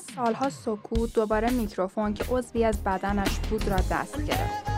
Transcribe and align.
از 0.00 0.14
سالها 0.16 0.50
سکوت 0.50 1.14
دوباره 1.14 1.50
میکروفون 1.50 2.14
که 2.14 2.24
عضوی 2.30 2.64
از 2.64 2.84
بدنش 2.84 3.38
بود 3.38 3.68
را 3.68 3.76
دست 3.90 4.22
گرفت. 4.24 4.70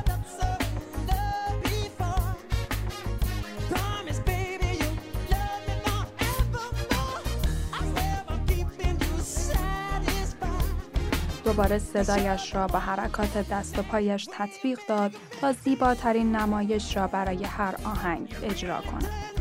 دوباره 11.45 11.79
صدایش 11.79 12.55
را 12.55 12.67
به 12.67 12.79
حرکات 12.79 13.51
دست 13.51 13.79
و 13.79 13.83
پایش 13.83 14.29
تطبیق 14.33 14.81
داد 14.89 15.13
تا 15.41 15.53
زیباترین 15.53 16.37
نمایش 16.37 16.97
را 16.97 17.07
برای 17.07 17.45
هر 17.45 17.75
آهنگ 17.85 18.37
اجرا 18.43 18.81
کند. 18.81 19.32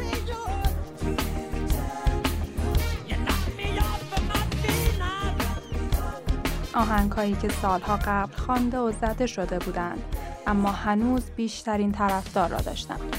آهنگهایی 6.81 7.34
که 7.34 7.49
سالها 7.49 7.99
قبل 8.05 8.34
خوانده 8.34 8.80
و 8.80 8.91
زده 8.91 9.27
شده 9.27 9.59
بودند 9.59 10.16
اما 10.48 10.71
هنوز 10.71 11.30
بیشترین 11.35 11.91
طرفدار 11.91 12.49
را 12.49 12.62
داشتند. 12.62 13.16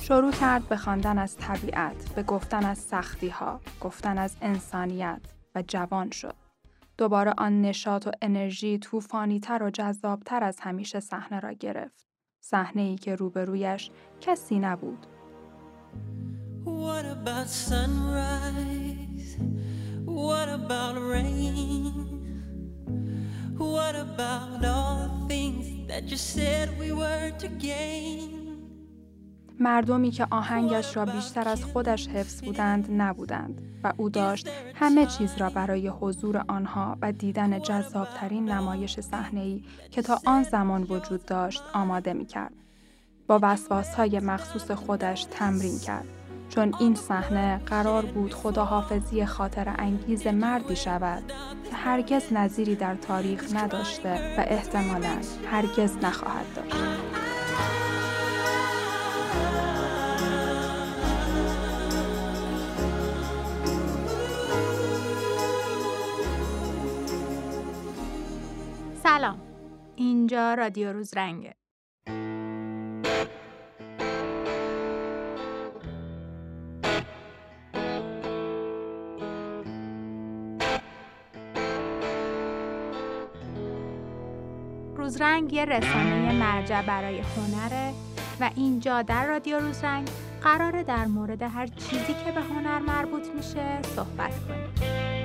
شروع 0.00 0.32
کرد 0.32 0.68
به 0.68 0.76
خواندن 0.76 1.18
از 1.18 1.36
طبیعت، 1.36 2.12
به 2.14 2.22
گفتن 2.22 2.64
از 2.64 2.78
سختی 2.78 3.28
ها، 3.28 3.60
گفتن 3.80 4.18
از 4.18 4.36
انسانیت 4.42 5.20
و 5.54 5.62
جوان 5.68 6.10
شد. 6.10 6.34
دوباره 6.98 7.34
آن 7.38 7.62
نشاط 7.62 8.06
و 8.06 8.10
انرژی 8.22 8.78
طوفانی 8.78 9.40
تر 9.40 9.62
و 9.62 9.70
جذابتر 9.70 10.44
از 10.44 10.60
همیشه 10.60 11.00
صحنه 11.00 11.40
را 11.40 11.52
گرفت. 11.52 12.09
صحنه 12.40 12.82
ای 12.82 12.96
که 12.96 13.14
روبرویش 13.14 13.90
کسی 14.20 14.58
نبود. 14.58 15.06
What 16.64 17.04
about 17.04 17.48
sunrise? 17.48 19.30
What 20.04 20.48
about 20.48 20.96
rain? 21.14 22.10
What 23.56 23.94
about 23.94 24.64
all 24.64 25.26
things 25.28 25.66
that 25.88 26.04
you 26.10 26.16
said 26.16 26.78
we 26.78 26.92
were 26.92 27.30
to 27.42 27.48
gain? 27.48 28.39
مردمی 29.60 30.10
که 30.10 30.26
آهنگش 30.30 30.96
را 30.96 31.04
بیشتر 31.04 31.48
از 31.48 31.64
خودش 31.64 32.08
حفظ 32.08 32.42
بودند 32.42 32.86
نبودند 32.90 33.60
و 33.84 33.92
او 33.96 34.08
داشت 34.08 34.48
همه 34.74 35.06
چیز 35.06 35.36
را 35.38 35.50
برای 35.50 35.88
حضور 35.88 36.44
آنها 36.48 36.98
و 37.02 37.12
دیدن 37.12 37.58
جذابترین 37.58 38.48
نمایش 38.48 38.98
ای 39.34 39.62
که 39.90 40.02
تا 40.02 40.18
آن 40.26 40.42
زمان 40.42 40.82
وجود 40.82 41.24
داشت 41.24 41.62
آماده 41.74 42.12
می 42.12 42.26
کرد. 42.26 42.52
با 43.26 43.56
های 43.96 44.20
مخصوص 44.20 44.70
خودش 44.70 45.26
تمرین 45.30 45.78
کرد. 45.78 46.06
چون 46.48 46.74
این 46.80 46.94
صحنه 46.94 47.58
قرار 47.66 48.04
بود 48.04 48.34
خداحافظی 48.34 49.24
خاطر 49.26 49.74
انگیز 49.78 50.26
مردی 50.26 50.76
شود 50.76 51.22
که 51.70 51.76
هرگز 51.76 52.32
نظیری 52.32 52.74
در 52.74 52.94
تاریخ 52.94 53.54
نداشته 53.54 54.36
و 54.38 54.44
احتمالا 54.48 55.18
هرگز 55.50 55.96
نخواهد 56.02 56.46
داشت. 56.56 56.99
سلام 69.10 69.40
اینجا 69.96 70.54
رادیو 70.54 70.92
روز 70.92 71.14
رنگه 71.16 71.54
روزرنگ 84.96 85.52
یه 85.52 85.64
رسانه 85.64 86.32
مرجع 86.32 86.82
برای 86.82 87.18
هنره 87.18 87.92
و 88.40 88.50
اینجا 88.56 89.02
در 89.02 89.26
رادیو 89.26 89.60
روزرنگ 89.60 90.08
قراره 90.42 90.82
در 90.82 91.06
مورد 91.06 91.42
هر 91.42 91.66
چیزی 91.66 92.14
که 92.24 92.32
به 92.32 92.40
هنر 92.40 92.78
مربوط 92.78 93.26
میشه 93.36 93.82
صحبت 93.82 94.32
کنیم. 94.48 95.19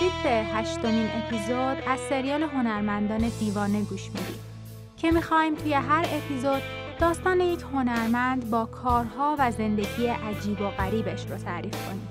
دارید 0.00 0.22
به 0.22 0.30
هشتمین 0.30 1.08
اپیزود 1.14 1.76
از 1.86 2.00
سریال 2.08 2.42
هنرمندان 2.42 3.30
دیوانه 3.40 3.82
گوش 3.82 4.06
می‌دید 4.06 4.40
که 4.96 5.10
می‌خوایم 5.10 5.54
توی 5.54 5.72
هر 5.72 6.06
اپیزود 6.12 6.62
داستان 6.98 7.40
یک 7.40 7.60
هنرمند 7.72 8.50
با 8.50 8.64
کارها 8.64 9.36
و 9.38 9.50
زندگی 9.50 10.06
عجیب 10.06 10.60
و 10.60 10.70
غریبش 10.70 11.26
رو 11.30 11.36
تعریف 11.36 11.86
کنیم. 11.86 12.08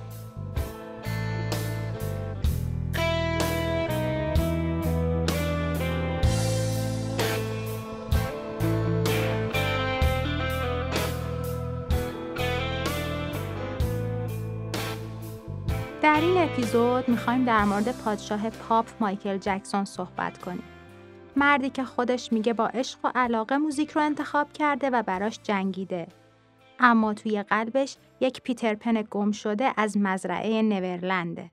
در 16.20 16.26
این 16.26 16.38
اپیزود 16.38 17.10
می‌خوایم 17.10 17.46
در 17.46 17.66
مورد 17.66 17.98
پادشاه 17.98 18.50
پاپ 18.50 18.86
مایکل 19.00 19.38
جکسون 19.38 19.86
صحبت 19.86 20.38
کنیم. 20.38 20.64
مردی 21.36 21.70
که 21.70 21.84
خودش 21.84 22.34
میگه 22.34 22.54
با 22.54 22.68
عشق 22.68 23.00
و 23.04 23.12
علاقه 23.16 23.58
موزیک 23.58 23.92
رو 23.92 24.02
انتخاب 24.02 24.54
کرده 24.54 24.90
و 24.90 25.04
براش 25.04 25.40
جنگیده. 25.44 26.08
اما 26.80 27.14
توی 27.14 27.44
قلبش 27.44 27.98
یک 28.20 28.42
پیترپن 28.42 29.02
گم 29.02 29.32
شده 29.32 29.74
از 29.78 29.98
مزرعه 29.98 30.62
نورلنده. 30.62 31.52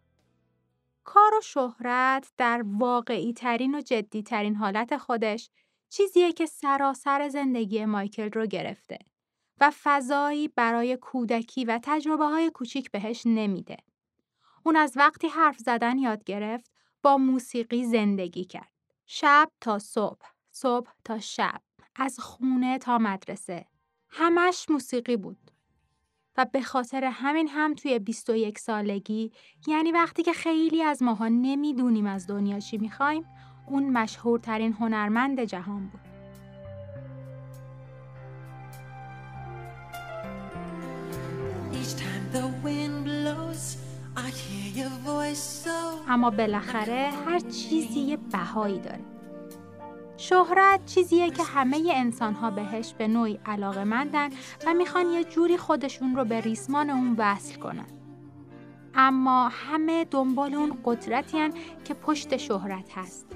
کار 1.04 1.34
و 1.38 1.40
شهرت 1.40 2.32
در 2.36 2.64
واقعی 2.78 3.32
ترین 3.32 3.74
و 3.74 3.80
جدی 3.80 4.22
ترین 4.22 4.54
حالت 4.54 4.96
خودش 4.96 5.50
چیزیه 5.88 6.32
که 6.32 6.46
سراسر 6.46 7.28
زندگی 7.28 7.84
مایکل 7.84 8.30
رو 8.30 8.46
گرفته 8.46 8.98
و 9.60 9.72
فضایی 9.82 10.48
برای 10.48 10.96
کودکی 10.96 11.64
و 11.64 11.80
تجربه 11.82 12.24
های 12.24 12.50
کوچیک 12.50 12.90
بهش 12.90 13.22
نمیده. 13.26 13.76
اون 14.66 14.76
از 14.76 14.92
وقتی 14.96 15.28
حرف 15.28 15.58
زدن 15.58 15.98
یاد 15.98 16.24
گرفت 16.24 16.70
با 17.02 17.16
موسیقی 17.16 17.84
زندگی 17.84 18.44
کرد. 18.44 18.72
شب 19.06 19.50
تا 19.60 19.78
صبح، 19.78 20.26
صبح 20.50 20.90
تا 21.04 21.18
شب، 21.18 21.60
از 21.96 22.20
خونه 22.20 22.78
تا 22.78 22.98
مدرسه. 22.98 23.66
همش 24.08 24.66
موسیقی 24.70 25.16
بود. 25.16 25.50
و 26.36 26.46
به 26.52 26.62
خاطر 26.62 27.04
همین 27.04 27.48
هم 27.48 27.74
توی 27.74 27.98
21 27.98 28.58
سالگی 28.58 29.32
یعنی 29.66 29.92
وقتی 29.92 30.22
که 30.22 30.32
خیلی 30.32 30.82
از 30.82 31.02
ماها 31.02 31.28
نمی‌دونیم 31.28 32.06
از 32.06 32.26
دنیا 32.26 32.60
چی 32.60 32.78
می‌خوایم 32.78 33.24
اون 33.66 33.90
مشهورترین 33.90 34.72
هنرمند 34.72 35.40
جهان 35.40 35.88
بود. 35.88 36.00
اما 46.08 46.30
بالاخره 46.30 47.10
هر 47.26 47.40
چیزی 47.40 48.00
یه 48.00 48.16
بهایی 48.16 48.78
داره. 48.78 49.00
شهرت 50.16 50.84
چیزیه 50.86 51.30
که 51.30 51.42
همه 51.42 51.92
انسان 51.94 52.34
ها 52.34 52.50
بهش 52.50 52.94
به 52.98 53.08
نوعی 53.08 53.38
علاقه 53.46 53.84
مندن 53.84 54.30
و 54.66 54.74
می‌خوان 54.74 55.06
یه 55.10 55.24
جوری 55.24 55.56
خودشون 55.56 56.16
رو 56.16 56.24
به 56.24 56.40
ریسمان 56.40 56.90
اون 56.90 57.14
وصل 57.18 57.54
کنن. 57.54 57.86
اما 58.94 59.48
همه 59.48 60.04
دنبال 60.04 60.54
اون 60.54 60.78
قدرتی 60.84 61.50
که 61.84 61.94
پشت 61.94 62.36
شهرت 62.36 62.98
هست. 62.98 63.26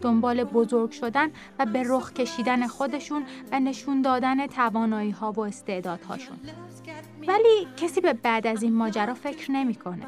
دنبال 0.00 0.44
بزرگ 0.44 0.90
شدن 0.90 1.30
و 1.58 1.66
به 1.66 1.82
رخ 1.86 2.12
کشیدن 2.12 2.66
خودشون 2.66 3.22
و 3.52 3.60
نشون 3.60 4.02
دادن 4.02 4.46
توانایی 4.46 5.10
ها 5.10 5.32
و 5.32 5.40
استعدادهاشون. 5.40 6.36
ولی 7.28 7.66
کسی 7.76 8.00
به 8.00 8.12
بعد 8.12 8.46
از 8.46 8.62
این 8.62 8.74
ماجرا 8.74 9.14
فکر 9.14 9.50
نمی‌کنه. 9.50 10.06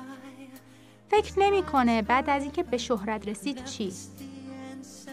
فکر 1.11 1.33
نمی‌کنه 1.39 2.03
بعد 2.03 2.31
از 2.31 2.43
اینکه 2.43 2.63
به 2.63 2.79
شهرت 2.79 3.29
رسید 3.29 3.65
چی؟ 3.65 3.93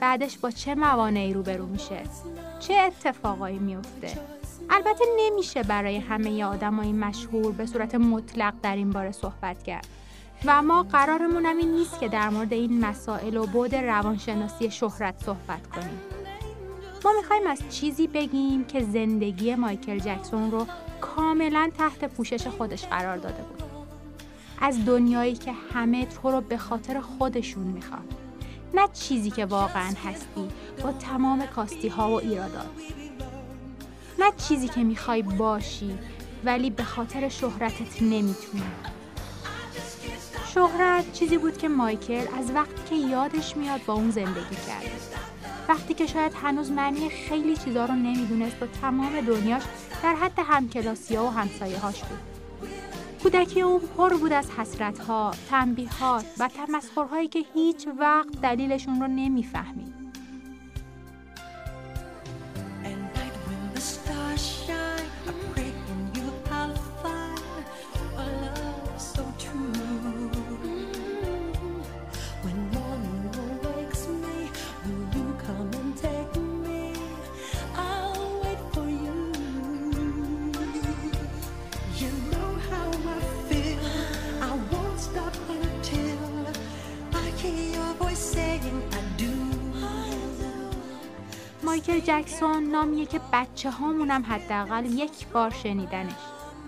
بعدش 0.01 0.37
با 0.37 0.51
چه 0.51 0.75
موانعی 0.75 1.33
روبرو 1.33 1.65
میشه؟ 1.65 2.03
چه 2.59 2.73
اتفاقایی 2.73 3.59
میفته؟ 3.59 4.17
البته 4.69 5.03
نمیشه 5.17 5.63
برای 5.63 5.97
همه 5.97 6.43
آدمای 6.43 6.91
مشهور 6.93 7.51
به 7.51 7.65
صورت 7.65 7.95
مطلق 7.95 8.53
در 8.63 8.75
این 8.75 8.89
باره 8.89 9.11
صحبت 9.11 9.63
کرد. 9.63 9.87
و 10.45 10.61
ما 10.61 10.83
قرارمون 10.83 11.45
این 11.45 11.71
نیست 11.71 11.99
که 11.99 12.07
در 12.07 12.29
مورد 12.29 12.53
این 12.53 12.85
مسائل 12.85 13.37
و 13.37 13.45
بود 13.45 13.75
روانشناسی 13.75 14.71
شهرت 14.71 15.23
صحبت 15.25 15.67
کنیم. 15.67 15.99
ما 17.05 17.11
می‌خوایم 17.21 17.47
از 17.47 17.59
چیزی 17.69 18.07
بگیم 18.07 18.65
که 18.65 18.83
زندگی 18.83 19.55
مایکل 19.55 19.99
جکسون 19.99 20.51
رو 20.51 20.65
کاملا 21.01 21.71
تحت 21.77 22.05
پوشش 22.05 22.47
خودش 22.47 22.85
قرار 22.85 23.17
داده 23.17 23.43
بود. 23.43 23.60
از 24.61 24.85
دنیایی 24.85 25.35
که 25.35 25.51
همه 25.73 26.05
تو 26.05 26.31
رو 26.31 26.41
به 26.41 26.57
خاطر 26.57 26.99
خودشون 26.99 27.63
می‌خوان. 27.63 28.03
نه 28.73 28.87
چیزی 28.93 29.31
که 29.31 29.45
واقعا 29.45 29.93
هستی 30.05 30.49
با 30.83 30.91
تمام 30.91 31.45
کاستی 31.45 31.87
ها 31.87 32.09
و 32.09 32.13
ایرادات. 32.13 32.69
نه 34.19 34.31
چیزی 34.47 34.67
که 34.67 34.83
می‌خوای 34.83 35.21
باشی 35.21 35.97
ولی 36.45 36.69
به 36.69 36.83
خاطر 36.83 37.29
شهرتت 37.29 38.01
نمی‌تونی. 38.01 38.63
شهرت 40.53 41.13
چیزی 41.13 41.37
بود 41.37 41.57
که 41.57 41.67
مایکل 41.67 42.25
از 42.39 42.51
وقتی 42.51 42.81
که 42.89 42.95
یادش 42.95 43.57
میاد 43.57 43.81
با 43.85 43.93
اون 43.93 44.11
زندگی 44.11 44.55
کرده. 44.67 44.91
وقتی 45.69 45.93
که 45.93 46.07
شاید 46.07 46.33
هنوز 46.43 46.71
معنی 46.71 47.09
خیلی 47.09 47.57
چیزا 47.57 47.85
رو 47.85 47.93
نمی‌دونست 47.93 48.63
و 48.63 48.65
تمام 48.81 49.21
دنیاش 49.21 49.63
در 50.03 50.15
حد 50.15 50.39
همکلاسی 50.39 51.15
ها 51.15 51.25
و 51.25 51.29
همسایه 51.29 51.79
هاش 51.79 52.03
بود. 52.03 52.30
کودکی 53.23 53.61
اون 53.61 53.79
پر 53.79 54.13
بود 54.17 54.33
از 54.33 54.51
حسرت 54.51 54.99
ها، 54.99 55.31
تنبیهات 55.49 56.25
و 56.39 56.47
تمسخرهایی 56.47 57.27
که 57.27 57.39
هیچ 57.53 57.87
وقت 57.99 58.41
دلیلشون 58.41 59.01
رو 59.01 59.07
نمی‌فهمید. 59.07 60.00
جکسون 92.41 92.63
نامیه 92.63 93.05
که 93.05 93.21
بچه 93.33 93.71
هامونم 93.71 94.25
حداقل 94.29 94.85
یک 94.85 95.27
بار 95.27 95.49
شنیدنش 95.49 96.11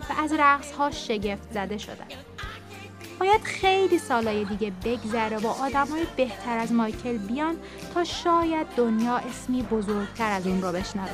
و 0.09 0.21
از 0.23 0.33
رقص 0.33 0.71
ها 0.71 0.91
شگفت 0.91 1.51
زده 1.53 1.77
شدن. 1.77 2.07
باید 3.19 3.41
خیلی 3.41 3.97
سالای 3.97 4.45
دیگه 4.45 4.71
بگذره 4.85 5.37
و 5.37 5.47
آدمای 5.47 6.05
بهتر 6.17 6.57
از 6.57 6.71
مایکل 6.71 7.17
بیان 7.17 7.55
تا 7.93 8.03
شاید 8.03 8.67
دنیا 8.77 9.17
اسمی 9.17 9.63
بزرگتر 9.63 10.31
از 10.31 10.47
اون 10.47 10.61
رو 10.61 10.71
بشنوه. 10.71 11.09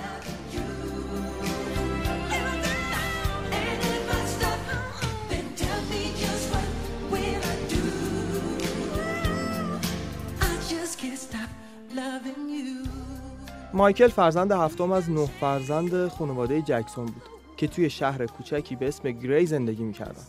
مایکل 13.74 14.08
فرزند 14.08 14.52
هفتم 14.52 14.92
از 14.92 15.12
نه 15.12 15.26
فرزند 15.26 16.08
خانواده 16.08 16.62
جکسون 16.62 17.06
بود 17.06 17.24
که 17.58 17.68
توی 17.68 17.90
شهر 17.90 18.26
کوچکی 18.26 18.76
به 18.76 18.88
اسم 18.88 19.12
گری 19.12 19.46
زندگی 19.46 19.84
می‌کردن. 19.84 20.24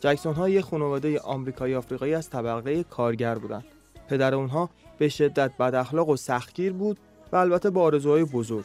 جکسون 0.00 0.34
ها 0.34 0.48
یه 0.48 0.62
خانواده 0.62 1.20
آمریکایی 1.20 1.74
آفریقایی 1.74 2.14
از 2.14 2.30
طبقه 2.30 2.82
کارگر 2.82 3.38
بودن. 3.38 3.64
پدر 4.08 4.34
اونها 4.34 4.70
به 4.98 5.08
شدت 5.08 5.56
بد 5.56 5.74
اخلاق 5.74 6.08
و 6.08 6.16
سختگیر 6.16 6.72
بود 6.72 6.98
و 7.32 7.36
البته 7.36 7.70
با 7.70 7.82
آرزوهای 7.82 8.24
بزرگ. 8.24 8.64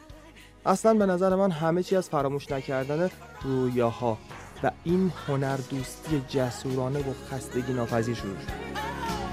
اصلا 0.66 0.94
به 0.94 1.06
نظر 1.06 1.36
من 1.36 1.52
همه 1.52 1.84
چی 1.84 1.96
از 1.96 2.10
فراموش 2.10 2.52
نکردن 2.52 3.10
رویاها 3.44 4.18
و 4.64 4.72
این 4.84 5.12
هنر 5.28 5.58
دوستی 5.70 6.22
جسورانه 6.30 7.00
و 7.00 7.14
خستگی 7.30 7.74
ناپذیر 7.74 8.16
شروع 8.16 8.40
شد. 8.40 9.25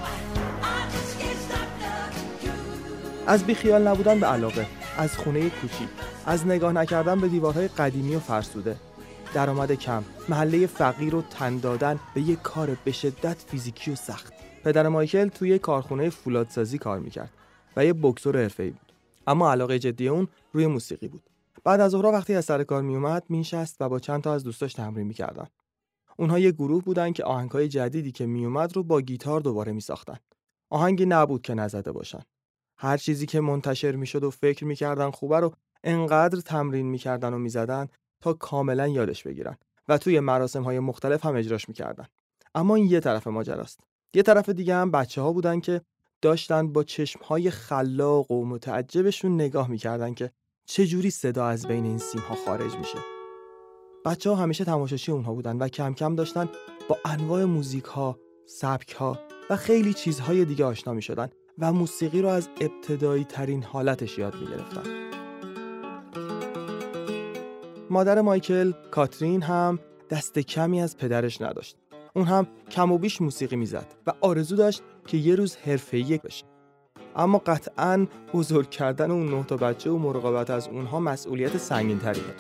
از 3.27 3.45
بیخیال 3.45 3.89
نبودن 3.89 4.21
به 4.21 4.27
علاقه 4.27 4.67
از 4.99 5.17
خونه 5.17 5.51
کوچیک 5.51 5.89
از 6.27 6.47
نگاه 6.47 6.73
نکردن 6.73 7.21
به 7.21 7.29
دیوارهای 7.29 7.69
قدیمی 7.69 8.15
و 8.15 8.19
فرسوده. 8.19 8.77
درآمد 9.35 9.73
کم 9.73 10.05
محله 10.29 10.67
فقیر 10.67 11.15
و 11.15 11.23
تن 11.23 11.59
دادن 11.59 12.01
به 12.15 12.21
یک 12.21 12.43
کار 12.43 12.77
به 12.85 12.93
شدت 12.93 13.37
فیزیکی 13.47 13.91
و 13.91 13.95
سخت. 13.95 14.33
پدر 14.65 14.89
مایکل 14.89 15.29
توی 15.29 15.59
کارخونه 15.59 16.11
فولادسازی 16.11 16.79
کار 16.79 16.99
می‌کرد 16.99 17.31
و 17.77 17.85
یه 17.85 17.93
بکسور 17.93 18.43
حرفه‌ای 18.43 18.71
بود. 18.71 18.93
اما 19.27 19.51
علاقه 19.53 19.79
جدی 19.79 20.09
اون 20.09 20.29
روی 20.53 20.67
موسیقی 20.67 21.09
بود. 21.09 21.23
بعد 21.65 21.81
از 21.81 21.91
ظهر 21.91 22.07
وقتی 22.07 22.35
از 22.35 22.45
سر 22.45 22.63
کار 22.65 22.83
میومد 22.83 23.23
مینشست 23.29 23.77
و 23.81 23.89
با 23.89 23.99
چند 23.99 24.23
تا 24.23 24.35
از 24.35 24.45
دوستاش 24.45 24.73
تمرین 24.73 25.07
می‌کردن. 25.07 25.47
اونها 26.17 26.39
یه 26.39 26.53
گروه 26.53 26.85
بودن 26.85 27.13
که 27.13 27.25
آهنگهای 27.25 27.69
جدیدی 27.69 28.13
که 28.13 28.27
میومد 28.27 28.77
رو 28.77 28.83
با 28.83 29.01
گیتار 29.01 29.41
دوباره 29.41 29.73
میساختن. 29.73 30.17
آهنگی 30.71 31.07
نبود 31.07 31.43
که 31.43 31.55
نزده 31.55 31.93
باشن. 31.93 32.23
هر 32.83 32.97
چیزی 32.97 33.27
که 33.27 33.41
منتشر 33.41 33.97
می‌شد 33.97 34.25
و 34.25 34.31
فکر 34.31 34.65
می‌کردن 34.65 35.11
خوبه 35.11 35.41
رو 35.41 35.55
انقدر 35.85 36.41
تمرین 36.41 36.87
می‌کردن 36.87 37.35
و 37.35 37.39
می‌زدن 37.39 37.89
تا 38.21 38.33
کاملا 38.33 38.89
یادش 38.89 39.23
بگیرن 39.23 39.57
و 39.89 39.99
توی 39.99 40.21
مراسم 40.21 40.63
های 40.63 40.79
مختلف 40.79 41.27
هم 41.27 41.37
اجراش 41.37 41.69
می‌کردن. 41.69 42.07
اما 42.55 42.75
این 42.75 42.87
یه 42.87 43.01
طرف 43.01 43.27
ماجراست. 43.27 43.81
یه 44.15 44.23
طرف 44.23 44.49
دیگه 44.49 44.75
هم 44.75 44.91
بچه 44.91 45.21
ها 45.21 45.33
بودن 45.33 45.61
که 45.61 45.81
داشتن 46.23 46.73
با 46.73 46.85
چشم 46.85 47.21
های 47.25 47.51
خلاق 47.51 48.31
و 48.31 48.45
متعجبشون 48.45 49.35
نگاه 49.35 49.71
می‌کردن 49.71 50.15
که 50.15 50.31
چجوری 50.67 51.11
صدا 51.11 51.47
از 51.47 51.67
بین 51.67 51.85
این 51.85 51.99
سیم 51.99 52.21
ها 52.21 52.35
خارج 52.35 52.77
میشه. 52.77 52.99
بچه 54.05 54.31
ها 54.31 54.37
همیشه 54.37 54.65
تماشاشی 54.65 55.13
اونها 55.13 55.35
بودن 55.35 55.57
و 55.57 55.69
کم 55.69 55.95
کم 55.95 56.15
داشتن 56.15 56.49
با 56.89 56.99
انواع 57.05 57.45
موزیک 57.45 57.85
ها، 57.85 58.19
سبک 58.47 58.93
ها 58.93 59.19
و 59.51 59.57
خیلی 59.57 59.95
چیزهای 59.95 60.45
دیگه 60.45 60.65
آشنا 60.65 60.95
می 60.95 61.03
شدن 61.03 61.31
و 61.59 61.73
موسیقی 61.73 62.23
رو 62.23 62.29
از 62.29 62.49
ابتدایی 62.61 63.25
ترین 63.25 63.63
حالتش 63.63 64.19
یاد 64.19 64.35
می 64.35 64.47
گرفتن. 64.47 64.83
مادر 67.91 68.21
مایکل 68.21 68.73
کاترین 68.91 69.43
هم 69.43 69.79
دست 70.11 70.39
کمی 70.39 70.81
از 70.81 70.97
پدرش 70.97 71.41
نداشت. 71.41 71.77
اون 72.15 72.25
هم 72.25 72.47
کم 72.71 72.93
و 72.93 72.99
بیش 72.99 73.21
موسیقی 73.21 73.57
می‌زد 73.57 73.87
و 74.07 74.13
آرزو 74.21 74.57
داشت 74.57 74.83
که 75.07 75.17
یه 75.17 75.35
روز 75.35 75.57
حرفه‌ای 75.57 76.19
بشه. 76.19 76.45
اما 77.17 77.39
قطعا 77.39 78.07
بزرگ 78.35 78.71
کردن 78.71 79.11
اون 79.11 79.35
نه 79.35 79.45
تا 79.45 79.57
بچه 79.57 79.91
و 79.91 79.99
مراقبت 79.99 80.51
از 80.51 80.69
اونها 80.69 81.01
مسئولیت 81.01 81.57
سنگین 81.57 81.99
تری 81.99 82.21
بود. 82.21 82.35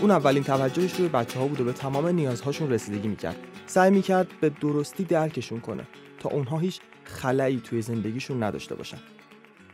اون 0.00 0.10
اولین 0.10 0.42
توجهش 0.42 0.94
روی 0.94 1.08
بچه 1.08 1.38
ها 1.38 1.46
بود 1.46 1.60
و 1.60 1.64
به 1.64 1.72
تمام 1.72 2.06
نیازهاشون 2.06 2.70
رسیدگی 2.70 3.08
می‌کرد. 3.08 3.36
سعی 3.66 3.90
می‌کرد 3.90 4.28
به 4.40 4.48
درستی 4.48 5.04
درکشون 5.04 5.60
کنه 5.60 5.86
تا 6.18 6.28
اونها 6.28 6.58
هیچ 6.58 6.80
خلایی 7.06 7.60
توی 7.60 7.82
زندگیشون 7.82 8.42
نداشته 8.42 8.74
باشن. 8.74 8.98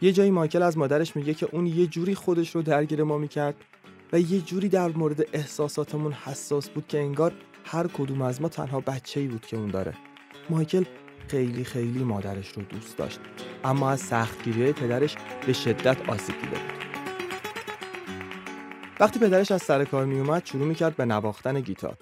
یه 0.02 0.12
جایی 0.12 0.30
مایکل 0.30 0.62
از 0.62 0.78
مادرش 0.78 1.16
میگه 1.16 1.34
که 1.34 1.48
اون 1.52 1.66
یه 1.66 1.86
جوری 1.86 2.14
خودش 2.14 2.54
رو 2.54 2.62
درگیر 2.62 3.02
ما 3.02 3.18
می‌کرد 3.18 3.54
و 4.12 4.20
یه 4.20 4.40
جوری 4.40 4.68
در 4.68 4.88
مورد 4.88 5.26
احساساتمون 5.32 6.12
حساس 6.12 6.68
بود 6.68 6.86
که 6.88 6.98
انگار 6.98 7.32
هر 7.64 7.86
کدوم 7.86 8.22
از 8.22 8.42
ما 8.42 8.48
تنها 8.48 8.80
بچه 8.80 9.20
ای 9.20 9.26
بود 9.26 9.46
که 9.46 9.56
اون 9.56 9.70
داره. 9.70 9.94
مایکل 10.50 10.84
خیلی 11.28 11.64
خیلی 11.64 12.04
مادرش 12.04 12.48
رو 12.48 12.62
دوست 12.62 12.96
داشت 12.96 13.20
اما 13.64 13.90
از 13.90 14.00
سختگیری 14.00 14.72
پدرش 14.72 15.16
به 15.46 15.52
شدت 15.52 16.08
آسیب 16.08 16.34
دیده 16.34 16.50
بود 16.50 16.82
وقتی 19.00 19.18
پدرش 19.18 19.52
از 19.52 19.62
سر 19.62 19.84
کار 19.84 20.04
میومد 20.04 20.44
شروع 20.44 20.66
می‌کرد 20.66 20.96
به 20.96 21.04
نواختن 21.04 21.60
گیتار. 21.60 21.96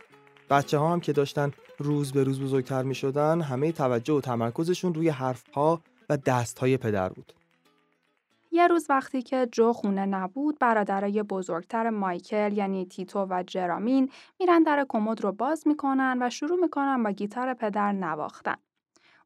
بچه 0.50 0.78
ها 0.78 0.92
هم 0.92 1.00
که 1.00 1.12
داشتن 1.12 1.50
روز 1.78 2.12
به 2.12 2.24
روز 2.24 2.40
بزرگتر 2.40 2.82
می 2.82 2.94
شدن 2.94 3.40
همه 3.40 3.72
توجه 3.72 4.14
و 4.14 4.20
تمرکزشون 4.20 4.94
روی 4.94 5.08
حرفها 5.08 5.80
و 6.08 6.16
دستهای 6.16 6.76
پدر 6.76 7.08
بود. 7.08 7.32
یه 8.52 8.66
روز 8.66 8.86
وقتی 8.88 9.22
که 9.22 9.48
جو 9.52 9.72
خونه 9.72 10.06
نبود 10.06 10.58
برادرای 10.58 11.22
بزرگتر 11.22 11.90
مایکل 11.90 12.52
یعنی 12.52 12.86
تیتو 12.86 13.26
و 13.30 13.44
جرامین 13.46 14.10
میرن 14.40 14.62
در 14.62 14.86
کمد 14.88 15.20
رو 15.20 15.32
باز 15.32 15.68
می‌کنن 15.68 16.18
و 16.20 16.30
شروع 16.30 16.60
می‌کنن 16.60 17.02
با 17.02 17.10
گیتار 17.10 17.54
پدر 17.54 17.92
نواختن. 17.92 18.56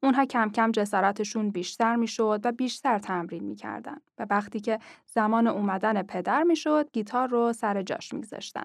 اونها 0.02 0.25
کم 0.25 0.50
کم 0.50 0.71
جسارتشون 0.71 1.50
بیشتر 1.50 1.97
می‌شد 1.97 2.40
و 2.45 2.52
بیشتر 2.52 2.99
تمرین 2.99 3.45
می‌کردن 3.45 3.97
و 4.19 4.26
وقتی 4.31 4.61
که 4.61 4.78
زمان 5.07 5.47
اومدن 5.47 6.02
پدر 6.02 6.43
می‌شد 6.43 6.90
گیتار 6.93 7.28
رو 7.28 7.52
سر 7.52 7.83
جاش 7.83 8.14
میگذاشتن. 8.14 8.64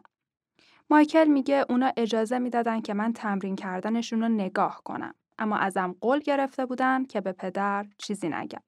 مایکل 0.92 1.28
میگه 1.28 1.66
اونا 1.70 1.92
اجازه 1.98 2.40
می‌دادن 2.40 2.82
که 2.82 2.94
من 2.94 3.14
تمرین 3.14 3.56
کردنشون 3.56 4.22
رو 4.22 4.28
نگاه 4.28 4.82
کنم 4.86 5.16
اما 5.40 5.58
ازم 5.58 5.96
قول 6.02 6.20
گرفته 6.20 6.66
بودن 6.66 7.06
که 7.06 7.22
به 7.22 7.32
پدر 7.32 7.86
چیزی 7.98 8.30
نگم. 8.30 8.62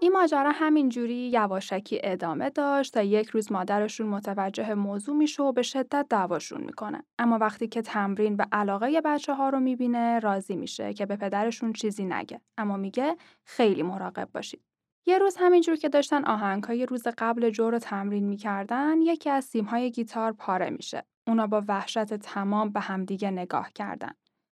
این 0.00 0.12
ماجرا 0.12 0.52
همینجوری 0.54 1.30
یواشکی 1.32 2.00
ادامه 2.04 2.50
داشت 2.50 2.94
تا 2.94 3.02
یک 3.02 3.28
روز 3.28 3.52
مادرشون 3.52 4.06
متوجه 4.06 4.74
موضوع 4.74 5.16
میشه 5.16 5.42
و 5.42 5.52
به 5.52 5.62
شدت 5.62 6.06
دعواشون 6.10 6.60
می‌کنه. 6.60 7.04
اما 7.18 7.38
وقتی 7.38 7.68
که 7.68 7.82
تمرین 7.82 8.36
و 8.36 8.44
علاقه 8.52 9.00
بچه 9.04 9.34
ها 9.34 9.48
رو 9.48 9.60
می‌بینه 9.60 10.18
راضی 10.18 10.56
میشه 10.56 10.94
که 10.94 11.06
به 11.06 11.16
پدرشون 11.16 11.72
چیزی 11.72 12.04
نگه. 12.04 12.40
اما 12.58 12.76
میگه 12.76 13.16
خیلی 13.44 13.82
مراقب 13.82 14.28
باشید. 14.34 14.67
یه 15.08 15.18
روز 15.18 15.36
همینجور 15.40 15.76
که 15.76 15.88
داشتن 15.88 16.24
آهنگهای 16.24 16.86
روز 16.86 17.06
قبل 17.18 17.50
جو 17.50 17.70
رو 17.70 17.78
تمرین 17.78 18.24
می‌کردن 18.24 19.02
یکی 19.02 19.30
از 19.30 19.44
سیمهای 19.44 19.90
گیتار 19.90 20.32
پاره 20.32 20.70
میشه. 20.70 21.04
اونا 21.26 21.46
با 21.46 21.62
وحشت 21.68 22.14
تمام 22.14 22.70
به 22.70 22.80
همدیگه 22.80 23.30
نگاه 23.30 23.72
کردن. 23.74 24.10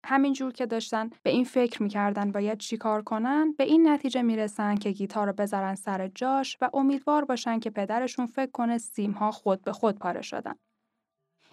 همینجور 0.05 0.51
که 0.51 0.65
داشتن 0.65 1.10
به 1.24 1.29
این 1.29 1.43
فکر 1.43 1.84
می‌کردن 1.84 2.31
باید 2.31 2.58
چیکار 2.58 3.01
کنن 3.01 3.53
به 3.58 3.63
این 3.63 3.88
نتیجه 3.88 4.22
می‌رسن 4.22 4.75
که 4.75 4.91
گیتار 4.91 5.27
رو 5.27 5.34
بذارن 5.34 5.75
سر 5.75 6.08
جاش 6.08 6.58
و 6.62 6.70
امیدوار 6.74 7.25
باشن 7.25 7.60
که 7.60 7.70
پدرشون 7.70 8.25
فکر 8.25 8.51
کنه 8.51 8.77
سیمها 8.77 9.31
خود 9.31 9.62
به 9.62 9.72
خود 9.72 10.00
پاره 10.00 10.22
شدن. 10.22 10.55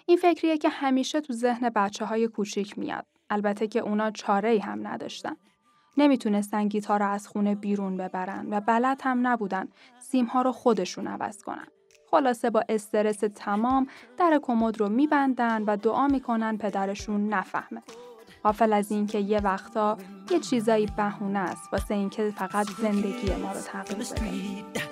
این 0.07 0.17
فکریه 0.17 0.59
که 0.59 0.69
همیشه 0.69 1.21
تو 1.21 1.33
ذهن 1.33 1.71
بچه 1.71 2.05
های 2.05 2.29
کوچیک 2.29 2.79
میاد. 2.79 3.07
البته 3.31 3.67
که 3.67 3.81
اونا 3.81 4.11
چاره 4.11 4.61
هم 4.61 4.87
نداشتن. 4.87 5.37
نمی‌تونستن 5.99 6.69
گیتار 6.69 6.99
رو 6.99 7.11
از 7.11 7.29
خونه 7.29 7.55
بیرون 7.55 7.97
ببرن 7.97 8.47
و 8.51 8.61
بلد 8.61 9.01
هم 9.05 9.27
نبودن 9.27 9.69
سیمها 9.99 10.43
رو 10.43 10.53
خودشون 10.53 11.07
عوض 11.07 11.43
کنن. 11.43 11.67
خلاصه 12.11 12.51
با 12.51 12.65
استرس 12.69 13.19
تمام 13.35 13.87
در 14.19 14.41
کمد 14.43 14.81
رو 14.81 14.89
میبندن 14.89 15.63
و 15.63 15.77
دعا 15.77 16.09
می‌کنن 16.09 16.57
پدرشون 16.57 17.29
نفهمه. 17.29 17.83
غافل 18.45 18.73
از 18.73 18.93
اینکه 18.93 19.19
یه 19.19 19.41
وقتا 19.41 19.99
یه 20.31 20.39
چیزایی 20.39 20.87
بهونه 20.97 21.39
است 21.39 21.73
واسه 21.73 21.95
اینکه 21.95 22.31
فقط 22.37 22.67
زندگی 22.67 23.35
ما 23.43 23.53
رو 23.53 23.61
تغییر 23.61 23.99
بده. 23.99 24.88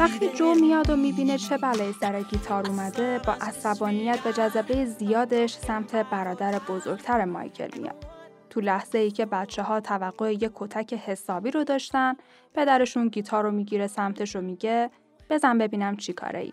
وقتی 0.00 0.28
جو 0.28 0.54
میاد 0.54 0.90
و 0.90 0.96
می‌بینه 0.96 1.38
چه 1.38 1.58
بلایی 1.58 1.92
سر 1.92 2.22
گیتار 2.22 2.68
اومده 2.68 3.20
با 3.26 3.32
عصبانیت 3.32 4.26
و 4.26 4.32
جذبه 4.32 4.84
زیادش 4.84 5.54
سمت 5.54 5.96
برادر 5.96 6.58
بزرگتر 6.58 7.24
مایکل 7.24 7.80
میاد. 7.80 8.06
تو 8.50 8.60
لحظه 8.60 8.98
ای 8.98 9.10
که 9.10 9.26
بچه 9.26 9.62
ها 9.62 9.80
توقع 9.80 10.32
یک 10.32 10.50
کتک 10.54 10.94
حسابی 10.94 11.50
رو 11.50 11.64
داشتن 11.64 12.16
پدرشون 12.54 13.08
گیتار 13.08 13.44
رو 13.44 13.50
می‌گیره 13.50 13.86
سمتش 13.86 14.34
رو 14.34 14.40
میگه 14.42 14.90
بزن 15.30 15.58
ببینم 15.58 15.96
چی 15.96 16.12
کاره 16.12 16.40
ای. 16.40 16.52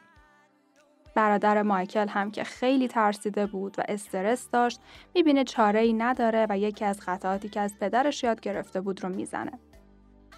برادر 1.16 1.62
مایکل 1.62 2.08
هم 2.08 2.32
که 2.32 2.44
خیلی 2.44 2.88
ترسیده 2.88 3.46
بود 3.46 3.76
و 3.78 3.84
استرس 3.88 4.50
داشت 4.50 4.80
می‌بینه 5.16 5.44
چاره 5.44 5.80
ای 5.80 5.94
نداره 5.94 6.48
و 6.50 6.58
یکی 6.58 6.86
از 6.86 7.02
خطااتی 7.02 7.50
که 7.50 7.60
از 7.60 7.74
پدرش 7.80 8.24
یاد 8.24 8.42
گرفته 8.42 8.82
بود 8.82 9.04
رو 9.04 9.10
می‌زنه. 9.10 9.52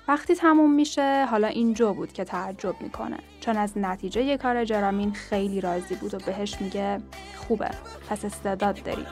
وقتی 0.07 0.35
تموم 0.35 0.73
میشه 0.73 1.25
حالا 1.25 1.47
این 1.47 1.73
جو 1.73 1.93
بود 1.93 2.13
که 2.13 2.23
تعجب 2.23 2.81
می‌کنه. 2.81 3.17
چون 3.39 3.57
از 3.57 3.77
نتیجه 3.77 4.37
کار 4.37 4.65
جرامین 4.65 5.11
خیلی 5.13 5.61
راضی 5.61 5.95
بود 5.95 6.13
و 6.13 6.17
بهش 6.17 6.61
میگه 6.61 6.97
خوبه 7.37 7.69
پس 8.09 8.25
استعداد 8.25 8.83
داری. 8.83 9.05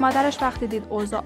مادرش 0.00 0.42
وقتی 0.42 0.66
دید 0.66 0.86
اوضاع 0.90 1.24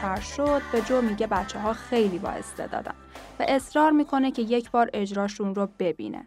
تر 0.00 0.20
شد 0.20 0.62
به 0.72 0.80
جو 0.80 1.00
میگه 1.00 1.26
بچه 1.26 1.58
ها 1.58 1.72
خیلی 1.72 2.18
با 2.18 2.28
استعدادن 2.28 2.94
و 3.40 3.44
اصرار 3.48 3.90
می‌کنه 3.90 4.30
که 4.30 4.42
یک 4.42 4.70
بار 4.70 4.90
اجراشون 4.94 5.54
رو 5.54 5.68
ببینه. 5.78 6.26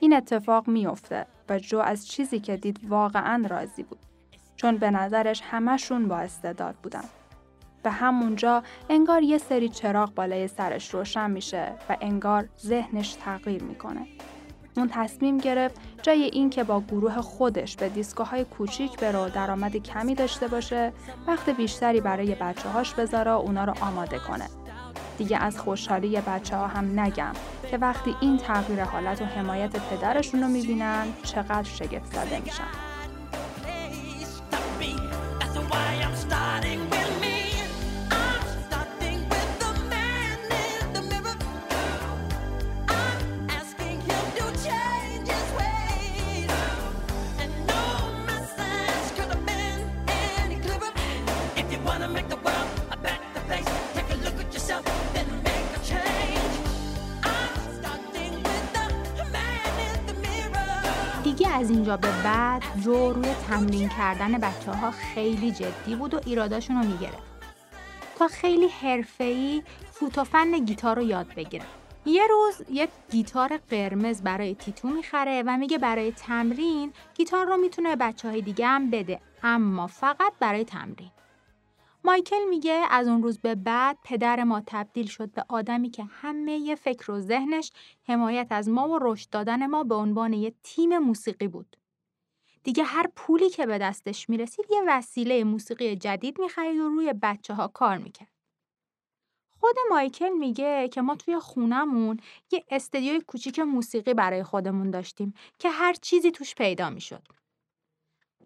این 0.00 0.16
اتفاق 0.16 0.68
میافته 0.68 1.26
و 1.48 1.58
جو 1.58 1.78
از 1.78 2.08
چیزی 2.08 2.40
که 2.40 2.56
دید 2.56 2.80
واقعا 2.88 3.46
راضی 3.50 3.82
بود. 3.82 3.98
چون 4.56 4.76
به 4.76 4.90
نظرش 4.90 5.42
همشون 5.50 6.08
با 6.08 6.16
استعداد 6.16 6.74
بودن. 6.82 7.04
به 7.82 7.90
همونجا 7.90 8.62
انگار 8.90 9.22
یه 9.22 9.38
سری 9.38 9.68
چراغ 9.68 10.14
بالای 10.14 10.48
سرش 10.48 10.94
روشن 10.94 11.30
میشه 11.30 11.72
و 11.88 11.96
انگار 12.00 12.48
ذهنش 12.60 13.14
تغییر 13.14 13.62
می‌کنه. 13.62 14.06
اون 14.76 14.88
تصمیم 14.92 15.38
گرفت 15.38 15.80
جای 16.02 16.22
این 16.22 16.50
که 16.50 16.64
با 16.64 16.80
گروه 16.80 17.20
خودش 17.20 17.76
به 17.76 17.88
دیسکوهای 17.88 18.44
کوچیک 18.44 19.00
بره 19.00 19.30
درآمد 19.30 19.76
کمی 19.76 20.14
داشته 20.14 20.48
باشه 20.48 20.92
وقت 21.26 21.50
بیشتری 21.50 22.00
برای 22.00 22.34
بچه 22.34 22.68
هاش 22.68 22.94
بذاره 22.94 23.30
و 23.30 23.34
اونا 23.34 23.64
رو 23.64 23.74
آماده 23.80 24.18
کنه. 24.18 24.48
دیگه 25.18 25.36
از 25.36 25.58
خوشحالی 25.58 26.20
بچه 26.20 26.56
ها 26.56 26.66
هم 26.66 27.00
نگم 27.00 27.32
که 27.70 27.78
وقتی 27.78 28.16
این 28.20 28.36
تغییر 28.36 28.84
حالت 28.84 29.22
و 29.22 29.24
حمایت 29.24 29.76
پدرشون 29.90 30.42
رو 30.42 30.48
می‌بینن 30.48 31.06
چقدر 31.22 31.68
شگفت 31.68 32.12
زده 32.12 32.40
میشن. 32.40 32.94
از 61.54 61.70
اینجا 61.70 61.96
به 61.96 62.08
بعد 62.24 62.62
جو 62.84 63.12
روی 63.12 63.34
تمرین 63.48 63.88
کردن 63.88 64.38
بچه 64.38 64.72
ها 64.72 64.90
خیلی 64.90 65.52
جدی 65.52 65.96
بود 65.96 66.14
و 66.14 66.20
ایراداشون 66.26 66.76
رو 66.76 66.88
می‌گرفت. 66.88 67.34
تا 68.18 68.28
خیلی 68.28 68.68
حرفه‌ای 68.68 69.62
فن 70.32 70.50
گیتار 70.50 70.96
رو 70.96 71.02
یاد 71.02 71.34
بگیره 71.34 71.64
یه 72.06 72.26
روز 72.26 72.62
یک 72.70 72.90
گیتار 73.10 73.56
قرمز 73.70 74.22
برای 74.22 74.54
تیتو 74.54 74.88
می‌خره 74.88 75.42
و 75.46 75.56
میگه 75.56 75.78
برای 75.78 76.12
تمرین 76.12 76.92
گیتار 77.14 77.46
رو 77.46 77.56
می‌تونه 77.56 77.96
بچه 77.96 78.28
های 78.28 78.42
دیگه 78.42 78.66
هم 78.66 78.90
بده 78.90 79.20
اما 79.42 79.86
فقط 79.86 80.32
برای 80.40 80.64
تمرین. 80.64 81.10
مایکل 82.06 82.44
میگه 82.50 82.86
از 82.90 83.08
اون 83.08 83.22
روز 83.22 83.38
به 83.38 83.54
بعد 83.54 83.98
پدر 84.04 84.44
ما 84.44 84.62
تبدیل 84.66 85.06
شد 85.06 85.30
به 85.30 85.44
آدمی 85.48 85.90
که 85.90 86.04
همه 86.04 86.74
فکر 86.74 87.10
و 87.10 87.20
ذهنش 87.20 87.72
حمایت 88.08 88.46
از 88.50 88.68
ما 88.68 88.88
و 88.88 88.98
رشد 89.02 89.30
دادن 89.30 89.66
ما 89.66 89.84
به 89.84 89.94
عنوان 89.94 90.32
یه 90.32 90.54
تیم 90.62 90.98
موسیقی 90.98 91.48
بود. 91.48 91.76
دیگه 92.62 92.84
هر 92.84 93.10
پولی 93.16 93.50
که 93.50 93.66
به 93.66 93.78
دستش 93.78 94.30
می‌رسید 94.30 94.66
یه 94.70 94.82
وسیله 94.86 95.44
موسیقی 95.44 95.96
جدید 95.96 96.40
می‌خرید 96.40 96.80
و 96.80 96.88
روی 96.88 97.14
بچه 97.22 97.54
ها 97.54 97.68
کار 97.68 97.98
می‌کرد. 97.98 98.28
خود 99.60 99.76
مایکل 99.90 100.32
میگه 100.32 100.88
که 100.88 101.02
ما 101.02 101.14
توی 101.14 101.38
خونمون 101.38 102.20
یه 102.52 102.64
استدیوی 102.70 103.20
کوچیک 103.20 103.58
موسیقی 103.58 104.14
برای 104.14 104.42
خودمون 104.42 104.90
داشتیم 104.90 105.34
که 105.58 105.70
هر 105.70 105.92
چیزی 105.92 106.30
توش 106.30 106.54
پیدا 106.54 106.90
می‌شد. 106.90 107.22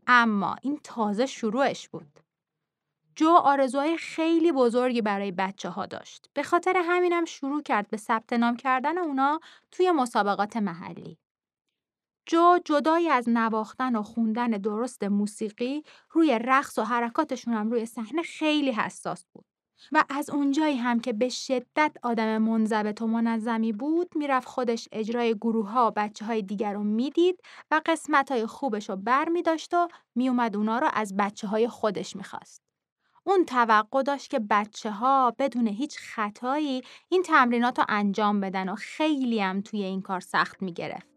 اما 0.07 0.57
این 0.63 0.81
تازه 0.85 1.27
شروعش 1.27 1.89
بود. 1.89 2.21
جو 3.19 3.31
آرزوهای 3.31 3.97
خیلی 3.97 4.53
بزرگی 4.53 5.03
برای 5.03 5.33
بچه 5.33 5.69
ها 5.69 5.87
داشت. 5.87 6.31
به 6.35 6.43
خاطر 6.43 6.83
همینم 6.85 7.25
شروع 7.25 7.63
کرد 7.63 7.89
به 7.89 7.97
ثبت 7.97 8.33
نام 8.33 8.57
کردن 8.57 8.99
اونا 8.99 9.41
توی 9.71 9.91
مسابقات 9.91 10.57
محلی. 10.57 11.19
جو 12.27 12.59
جدای 12.65 13.09
از 13.09 13.29
نواختن 13.29 13.97
و 13.97 14.03
خوندن 14.03 14.51
درست 14.51 15.05
موسیقی 15.05 15.83
روی 16.11 16.39
رقص 16.39 16.79
و 16.79 16.83
حرکاتشون 16.83 17.55
هم 17.55 17.71
روی 17.71 17.87
صحنه 17.87 18.23
خیلی 18.23 18.73
حساس 18.73 19.25
بود. 19.33 19.45
و 19.93 20.05
از 20.11 20.31
اونجایی 20.31 20.77
هم 20.77 21.01
که 21.01 21.13
به 21.13 21.29
شدت 21.29 21.97
آدم 22.03 22.39
منضبط 22.39 23.03
و 23.03 23.07
منظمی 23.07 23.73
بود 23.73 24.17
می‌رفت 24.17 24.49
خودش 24.49 24.89
اجرای 24.93 25.35
گروه 25.35 25.71
ها 25.71 25.89
و 25.89 25.93
بچه 25.97 26.25
های 26.25 26.43
دیگر 26.43 26.73
رو 26.73 26.85
می‌دید 26.85 27.41
و 27.71 27.81
قسمت 27.87 28.31
های 28.31 28.47
خوبش 28.47 28.89
رو 28.91 28.97
بر 28.97 29.29
می 29.29 29.43
داشت 29.43 29.75
و 29.75 29.89
میومد 30.15 30.57
اونا 30.57 30.79
رو 30.79 30.89
از 30.93 31.17
بچه 31.17 31.49
های 31.49 31.69
خودش 31.69 32.17
می‌خواست. 32.17 32.68
اون 33.29 33.45
توقع 33.45 34.03
داشت 34.03 34.31
که 34.31 34.39
بچه 34.51 34.91
ها 34.91 35.35
بدون 35.39 35.67
هیچ 35.67 35.99
خطایی 35.99 36.83
این 37.09 37.23
تمرینات 37.23 37.79
رو 37.79 37.85
انجام 37.89 38.41
بدن 38.41 38.69
و 38.69 38.75
خیلی 38.75 39.41
هم 39.41 39.61
توی 39.61 39.83
این 39.83 40.03
کار 40.03 40.21
سخت 40.21 40.63
می‌گرفت. 40.63 41.09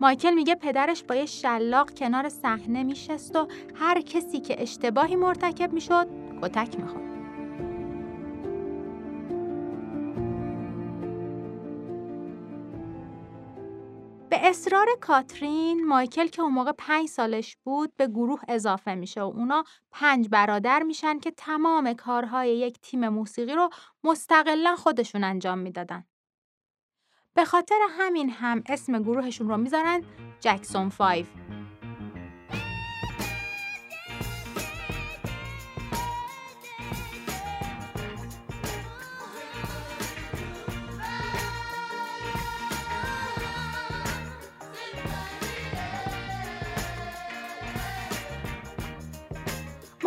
مایکل 0.00 0.34
میگه 0.34 0.54
پدرش 0.54 1.02
با 1.02 1.14
یه 1.14 1.26
شلاق 1.26 1.90
کنار 1.90 2.28
صحنه 2.28 2.82
میشست 2.82 3.36
و 3.36 3.48
هر 3.74 4.00
کسی 4.00 4.40
که 4.40 4.62
اشتباهی 4.62 5.16
مرتکب 5.16 5.72
می‌شد 5.72 6.08
کتک 6.42 6.80
می‌خورد. 6.80 7.07
به 14.38 14.48
اصرار 14.48 14.86
کاترین 15.00 15.86
مایکل 15.86 16.26
که 16.26 16.42
اون 16.42 16.52
موقع 16.52 16.72
پنج 16.72 17.08
سالش 17.08 17.56
بود 17.64 17.92
به 17.96 18.06
گروه 18.06 18.40
اضافه 18.48 18.94
میشه 18.94 19.20
و 19.20 19.24
اونا 19.24 19.64
پنج 19.90 20.28
برادر 20.28 20.82
میشن 20.82 21.18
که 21.18 21.30
تمام 21.30 21.92
کارهای 21.92 22.58
یک 22.58 22.80
تیم 22.80 23.08
موسیقی 23.08 23.52
رو 23.52 23.70
مستقلا 24.04 24.76
خودشون 24.76 25.24
انجام 25.24 25.58
می‌دادن. 25.58 26.04
به 27.34 27.44
خاطر 27.44 27.78
همین 27.90 28.30
هم 28.30 28.62
اسم 28.66 29.02
گروهشون 29.02 29.48
رو 29.48 29.56
می‌ذارن 29.56 30.02
جکسون 30.40 30.88
5 30.88 31.26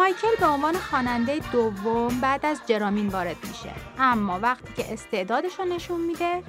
مایکل 0.01 0.35
به 0.39 0.45
عنوان 0.45 0.77
خواننده 0.77 1.39
دوم 1.51 2.21
بعد 2.21 2.45
از 2.45 2.61
جرامین 2.67 3.07
وارد 3.07 3.35
میشه 3.47 3.73
اما 3.97 4.39
وقتی 4.39 4.73
که 4.73 4.93
استعدادش 4.93 5.59
رو 5.59 5.65
نشون 5.65 6.01
میده 6.01 6.43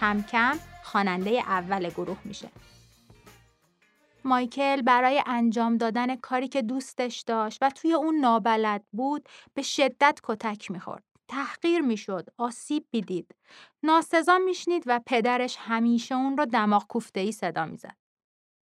کم 0.00 0.22
کم 0.22 0.58
خواننده 0.82 1.30
اول 1.30 1.88
گروه 1.88 2.16
میشه 2.24 2.48
مایکل 4.24 4.82
برای 4.82 5.22
انجام 5.26 5.76
دادن 5.76 6.16
کاری 6.16 6.48
که 6.48 6.62
دوستش 6.62 7.20
داشت 7.20 7.58
و 7.62 7.70
توی 7.70 7.92
اون 7.92 8.16
نابلد 8.16 8.84
بود 8.92 9.28
به 9.54 9.62
شدت 9.62 10.20
کتک 10.22 10.70
می‌خورد. 10.70 11.04
تحقیر 11.28 11.80
می‌شد، 11.80 12.28
آسیب 12.38 12.86
بیدید. 12.90 13.34
ناسزا 13.82 14.38
میشنید 14.38 14.82
و 14.86 15.00
پدرش 15.06 15.56
همیشه 15.60 16.14
اون 16.14 16.36
رو 16.36 16.46
دماغ 16.46 16.86
کوفته 16.86 17.20
ای 17.20 17.32
صدا 17.32 17.66
می‌زد. 17.66 17.96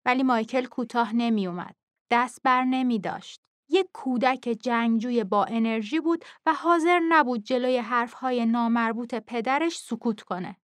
ولی 0.05 0.23
مایکل 0.23 0.65
کوتاه 0.65 1.13
نمیومد. 1.17 1.77
دست 2.11 2.41
بر 2.45 2.65
نمی 2.65 2.99
داشت. 2.99 3.41
یک 3.69 3.87
کودک 3.93 4.59
جنگجوی 4.63 5.25
با 5.25 5.45
انرژی 5.45 6.01
بود 6.01 6.25
و 6.47 6.55
حاضر 6.55 7.01
نبود 7.09 7.43
جلوی 7.43 7.79
حرفهای 7.79 8.47
نامربوط 8.47 9.15
پدرش 9.15 9.79
سکوت 9.79 10.21
کنه. 10.21 10.57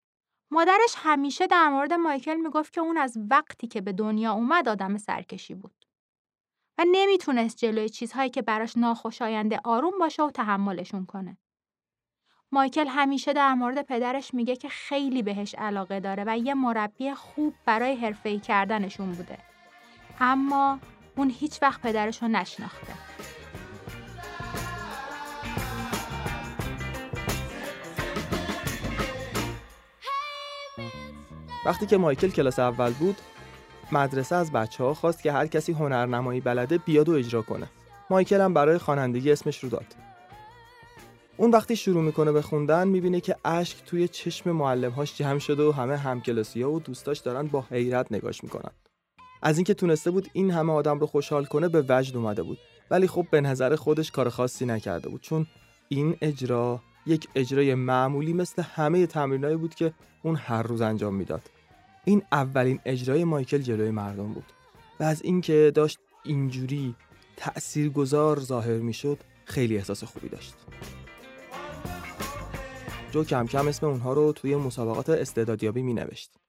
مادرش 0.51 0.95
همیشه 0.97 1.47
در 1.47 1.69
مورد 1.69 1.93
مایکل 1.93 2.35
می‌گفت 2.35 2.73
که 2.73 2.81
اون 2.81 2.97
از 2.97 3.19
وقتی 3.31 3.67
که 3.67 3.81
به 3.81 3.93
دنیا 3.93 4.33
اومد 4.33 4.69
آدم 4.69 4.97
سرکشی 4.97 5.55
بود 5.55 5.85
و 6.79 6.85
نمی‌تونست 6.93 7.57
جلوی 7.57 7.89
چیزهایی 7.89 8.31
که 8.31 8.43
براش 8.43 8.77
ناخوشاینده 8.77 9.61
آروم 9.65 9.99
باشه 9.99 10.23
و 10.23 10.31
تحملشون 10.31 11.07
کنه. 11.07 11.37
مایکل 12.53 12.87
همیشه 12.87 13.33
در 13.33 13.55
مورد 13.55 13.83
پدرش 13.83 14.35
میگه 14.35 14.57
که 14.57 14.69
خیلی 14.69 15.23
بهش 15.23 15.55
علاقه 15.55 16.01
داره 16.01 16.25
و 16.27 16.39
یه 16.39 16.55
مربی 16.55 17.15
خوب 17.15 17.55
برای 17.65 17.97
حرفه‌ای 17.97 18.39
کردنشون 18.39 19.13
بوده. 19.13 19.39
اما 20.21 20.79
اون 21.17 21.31
هیچ 21.31 21.63
وقت 21.63 21.83
پدرش 21.83 22.23
رو 22.23 22.29
نشناخته. 22.29 22.93
وقتی 31.67 31.87
که 31.87 31.97
مایکل 31.97 32.31
کلاس 32.31 32.59
اول 32.59 32.93
بود 32.93 33.17
مدرسه 33.93 34.37
از 34.37 34.53
بچه 34.53 34.85
ها 34.85 34.95
خواست 34.95 35.23
که 35.23 35.33
هر 35.33 35.47
کسی 35.47 35.73
هنرنمایی 35.73 36.41
بلده 36.41 36.79
بیاد 36.79 37.09
و 37.09 37.13
اجرا 37.13 37.43
کنه. 37.43 37.67
مایکل 38.11 38.41
هم 38.41 38.55
برای 38.55 38.79
خوانندگی 38.79 39.33
اسمش 39.33 39.65
رو 39.65 39.69
داد. 39.69 39.87
اون 41.37 41.51
وقتی 41.51 41.77
شروع 41.77 42.03
می‌کنه 42.03 42.33
به 42.33 42.43
خوندن 42.43 42.89
می‌بینه 42.89 43.21
که 43.21 43.37
اشک 43.45 43.85
توی 43.85 44.09
چشم 44.09 44.51
معلمهاش 44.51 45.17
جمع 45.17 45.39
شده 45.39 45.63
و 45.63 45.73
همه 45.73 45.97
همکلاسی 45.97 46.63
ها 46.63 46.71
و 46.71 46.81
دوستاش 46.81 47.19
دارن 47.19 47.47
با 47.47 47.65
حیرت 47.71 48.13
نگاش 48.13 48.45
می‌کنن. 48.45 48.71
از 49.43 49.59
اینکه 49.59 49.75
تونسته 49.75 50.11
بود 50.11 50.29
این 50.33 50.51
همه 50.51 50.73
آدم 50.73 50.99
رو 50.99 51.07
خوشحال 51.07 51.45
کنه 51.45 51.69
به 51.69 51.85
وجد 51.89 52.17
اومده 52.17 52.43
بود. 52.43 52.59
ولی 52.91 53.07
خب 53.07 53.27
به 53.31 53.41
نظر 53.41 53.77
خودش 53.77 54.11
کار 54.11 54.29
خاصی 54.29 54.67
نکرده 54.67 55.09
بود 55.09 55.21
چون 55.21 55.47
این 55.89 56.17
اجرا 56.21 56.81
یک 57.07 57.29
اجرای 57.35 57.75
معمولی 57.75 58.33
مثل 58.33 58.63
همه 58.63 59.07
تمرینایی 59.07 59.57
بود 59.57 59.75
که 59.75 59.93
اون 60.23 60.37
هر 60.37 60.63
روز 60.63 60.81
انجام 60.81 61.15
می‌داد. 61.15 61.43
این 62.05 62.23
اولین 62.33 62.81
اجرای 62.85 63.25
مایکل 63.25 63.59
جلوی 63.59 63.91
مردم 63.91 64.33
بود 64.33 64.45
و 65.01 65.05
از 65.05 65.23
اینکه 65.23 65.73
داشت 65.75 65.99
اینجوری 66.25 66.95
تأثیرگذار 67.37 68.41
ظاهر 68.41 68.79
می‌شد 68.79 69.19
خیلی 69.45 69.77
احساس 69.77 70.05
خوبی 70.05 70.29
داشت. 70.29 70.55
جو 73.11 73.25
کم 73.25 73.47
کم 73.47 73.69
اسم 73.69 73.87
اونها 73.87 74.13
رو 74.13 74.33
توی 74.33 74.57
مسابقات 74.57 75.11
استعدادیابی 75.11 75.83
می 75.83 75.95
نوشت. 75.95 76.40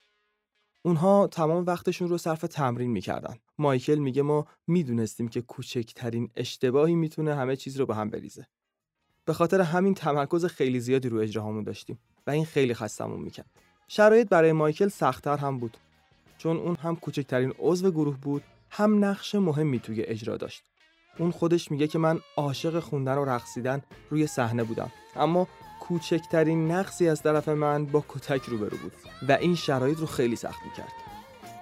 اونها 0.82 1.26
تمام 1.26 1.64
وقتشون 1.66 2.08
رو 2.08 2.18
صرف 2.18 2.40
تمرین 2.40 2.90
می‌کردن. 2.90 3.34
مایکل 3.58 3.94
میگه 3.94 4.22
ما 4.22 4.46
می‌دونستیم 4.66 5.28
که 5.28 5.40
کوچکترین 5.42 6.30
اشتباهی 6.36 6.94
می‌تونه 6.94 7.34
همه 7.34 7.56
چیز 7.56 7.76
رو 7.76 7.86
به 7.86 7.94
هم 7.94 8.10
بریزه. 8.10 8.46
به 9.24 9.32
خاطر 9.32 9.60
همین 9.60 9.94
تمرکز 9.94 10.44
خیلی 10.44 10.80
زیادی 10.80 11.08
رو 11.08 11.18
اجراهامون 11.18 11.64
داشتیم 11.64 11.98
و 12.26 12.30
این 12.30 12.44
خیلی 12.44 12.74
خستمون 12.74 13.20
می‌کرد. 13.20 13.46
شرایط 13.88 14.28
برای 14.28 14.52
مایکل 14.52 14.88
سختتر 14.88 15.36
هم 15.36 15.58
بود 15.58 15.76
چون 16.38 16.56
اون 16.56 16.76
هم 16.76 16.96
کوچکترین 16.96 17.54
عضو 17.58 17.90
گروه 17.90 18.16
بود 18.16 18.42
هم 18.70 19.04
نقش 19.04 19.34
مهمی 19.34 19.80
توی 19.80 20.02
اجرا 20.02 20.36
داشت. 20.36 20.62
اون 21.18 21.30
خودش 21.30 21.70
میگه 21.70 21.86
که 21.86 21.98
من 21.98 22.20
عاشق 22.36 22.80
خوندن 22.80 23.18
و 23.18 23.24
رقصیدن 23.24 23.82
روی 24.10 24.26
صحنه 24.26 24.64
بودم 24.64 24.92
اما 25.16 25.48
کوچکترین 25.92 26.70
نقصی 26.70 27.08
از 27.08 27.22
طرف 27.22 27.48
من 27.48 27.86
با 27.86 28.04
کتک 28.08 28.42
روبرو 28.42 28.76
بود 28.78 28.92
و 29.28 29.32
این 29.32 29.54
شرایط 29.54 29.98
رو 29.98 30.06
خیلی 30.06 30.36
سخت 30.36 30.62
می‌کرد. 30.64 30.92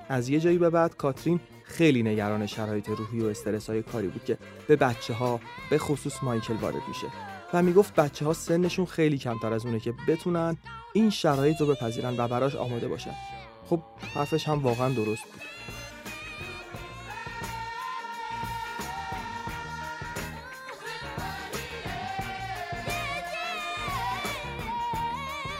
از 0.08 0.28
یه 0.28 0.40
جایی 0.40 0.58
به 0.58 0.70
بعد 0.70 0.96
کاترین 0.96 1.40
خیلی 1.64 2.02
نگران 2.02 2.46
شرایط 2.46 2.88
روحی 2.88 3.20
و 3.20 3.26
استرس 3.26 3.70
های 3.70 3.82
کاری 3.82 4.08
بود 4.08 4.24
که 4.24 4.38
به 4.66 4.76
بچه 4.76 5.14
ها 5.14 5.40
به 5.70 5.78
خصوص 5.78 6.22
مایکل 6.22 6.54
وارد 6.54 6.82
میشه 6.88 7.06
و 7.54 7.62
می‌گفت 7.62 7.94
بچه 7.94 8.24
ها 8.24 8.32
سنشون 8.32 8.86
خیلی 8.86 9.18
کمتر 9.18 9.52
از 9.52 9.66
اونه 9.66 9.80
که 9.80 9.94
بتونن 10.08 10.56
این 10.92 11.10
شرایط 11.10 11.60
رو 11.60 11.66
بپذیرن 11.66 12.14
و 12.18 12.28
براش 12.28 12.54
آماده 12.54 12.88
باشن. 12.88 13.14
خب 13.70 13.82
حرفش 14.14 14.48
هم 14.48 14.58
واقعا 14.58 14.88
درست 14.88 15.24
بود. 15.24 15.42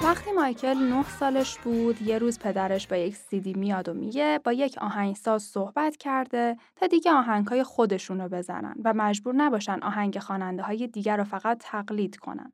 وقتی 0.02 0.32
مایکل 0.32 0.74
نه 0.74 1.08
سالش 1.08 1.58
بود 1.58 2.02
یه 2.02 2.18
روز 2.18 2.38
پدرش 2.38 2.86
با 2.86 2.96
یک 2.96 3.16
سیدی 3.16 3.54
میاد 3.54 3.88
و 3.88 3.94
میگه 3.94 4.40
با 4.44 4.52
یک 4.52 4.78
آهنگساز 4.78 5.42
صحبت 5.42 5.96
کرده 5.96 6.56
تا 6.76 6.86
دیگه 6.86 7.12
آهنگهای 7.12 7.64
خودشون 7.64 8.20
رو 8.20 8.28
بزنن 8.28 8.74
و 8.84 8.94
مجبور 8.96 9.34
نباشن 9.34 9.78
آهنگ 9.82 10.18
خواننده 10.18 10.62
های 10.62 10.86
دیگر 10.86 11.16
رو 11.16 11.24
فقط 11.24 11.58
تقلید 11.60 12.16
کنن. 12.16 12.52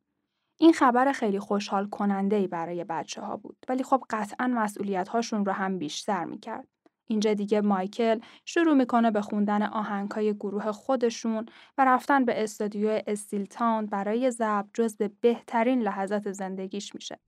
این 0.58 0.72
خبر 0.72 1.12
خیلی 1.12 1.38
خوشحال 1.38 1.88
کننده 1.88 2.36
ای 2.36 2.46
برای 2.46 2.84
بچه 2.84 3.20
ها 3.20 3.36
بود 3.36 3.56
ولی 3.68 3.82
خب 3.82 4.04
قطعا 4.10 4.46
مسئولیت 4.46 5.08
هاشون 5.08 5.44
رو 5.44 5.52
هم 5.52 5.78
بیشتر 5.78 6.24
می‌کرد. 6.24 6.68
اینجا 7.06 7.34
دیگه 7.34 7.60
مایکل 7.60 8.20
شروع 8.44 8.74
می‌کنه 8.74 9.10
به 9.10 9.20
خوندن 9.20 9.62
آهنگهای 9.62 10.34
گروه 10.34 10.72
خودشون 10.72 11.46
و 11.78 11.84
رفتن 11.84 12.24
به 12.24 12.42
استودیو 12.42 13.00
استیل 13.06 13.44
تاون 13.44 13.86
برای 13.86 14.30
ضبط 14.30 14.66
جز 14.74 14.96
به 14.96 15.10
بهترین 15.20 15.82
لحظات 15.82 16.32
زندگیش 16.32 16.94
میشه. 16.94 17.18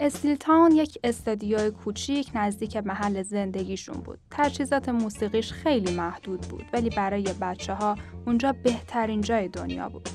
Steeltown 0.00 0.72
یک 0.72 0.98
استودیو 1.04 1.70
کوچیک 1.70 2.30
نزدیک 2.34 2.76
محل 2.76 3.22
زندگیشون 3.22 4.00
بود. 4.00 4.18
تجهیزات 4.30 4.88
موسیقیش 4.88 5.52
خیلی 5.52 5.94
محدود 5.94 6.40
بود 6.40 6.64
ولی 6.72 6.90
برای 6.90 7.24
بچه 7.40 7.74
ها 7.74 7.96
اونجا 8.26 8.52
بهترین 8.52 9.20
جای 9.20 9.48
دنیا 9.48 9.88
بود. 9.88 10.08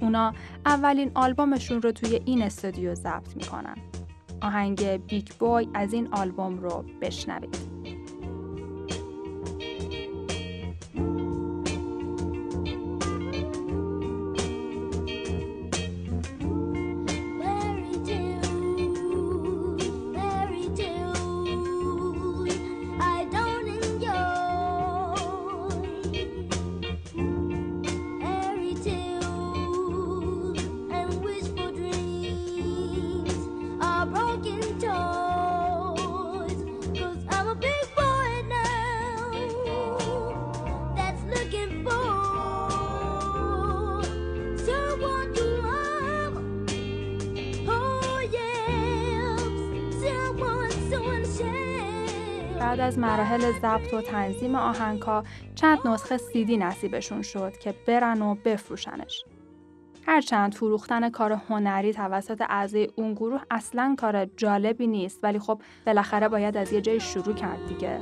اونا 0.00 0.34
اولین 0.66 1.10
آلبومشون 1.14 1.82
رو 1.82 1.92
توی 1.92 2.20
این 2.24 2.42
استودیو 2.42 2.94
ضبط 2.94 3.36
می‌کنن. 3.36 3.76
آهنگ 4.44 4.86
Big 4.86 5.28
Boy 5.38 5.68
از 5.74 5.92
این 5.92 6.08
آلبوم 6.12 6.58
رو 6.58 6.84
بشنوید. 7.00 7.73
بعد 52.74 52.80
از 52.80 52.98
مراحل 52.98 53.52
ضبط 53.52 53.94
و 53.94 54.00
تنظیم 54.00 54.54
آهنگها 54.54 55.24
چند 55.54 55.78
نسخه 55.84 56.16
سیدی 56.16 56.56
نصیبشون 56.56 57.22
شد 57.22 57.52
که 57.58 57.74
برن 57.86 58.22
و 58.22 58.34
بفروشنش. 58.34 59.24
هرچند 60.06 60.54
فروختن 60.54 61.10
کار 61.10 61.32
هنری 61.32 61.92
توسط 61.92 62.42
اعضای 62.48 62.88
اون 62.96 63.14
گروه 63.14 63.40
اصلا 63.50 63.96
کار 63.98 64.24
جالبی 64.24 64.86
نیست 64.86 65.20
ولی 65.22 65.38
خب 65.38 65.62
بالاخره 65.86 66.28
باید 66.28 66.56
از 66.56 66.72
یه 66.72 66.80
جای 66.80 67.00
شروع 67.00 67.34
کرد 67.34 67.66
دیگه. 67.68 68.00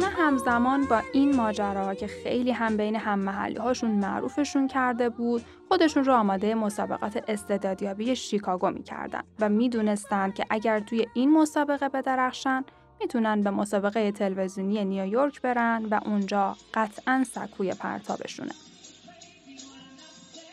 اونا 0.00 0.12
همزمان 0.12 0.84
با 0.84 1.02
این 1.12 1.36
ماجراها 1.36 1.94
که 1.94 2.06
خیلی 2.06 2.52
هم 2.52 2.76
بین 2.76 2.96
هم 2.96 3.18
محلی 3.18 3.56
هاشون 3.56 3.90
معروفشون 3.90 4.68
کرده 4.68 5.08
بود 5.08 5.44
خودشون 5.68 6.04
رو 6.04 6.14
آماده 6.14 6.54
مسابقات 6.54 7.24
استعدادیابی 7.28 8.16
شیکاگو 8.16 8.70
می‌کردن 8.70 9.22
و 9.40 9.48
می‌دونستند 9.48 10.34
که 10.34 10.46
اگر 10.50 10.80
توی 10.80 11.06
این 11.14 11.32
مسابقه 11.32 11.88
بدرخشن 11.88 12.64
می‌تونن 13.00 13.40
به 13.40 13.50
مسابقه 13.50 14.12
تلویزیونی 14.12 14.84
نیویورک 14.84 15.42
برن 15.42 15.84
و 15.84 16.00
اونجا 16.04 16.56
قطعا 16.74 17.24
سکوی 17.32 17.74
پرتابشونه. 17.74 18.52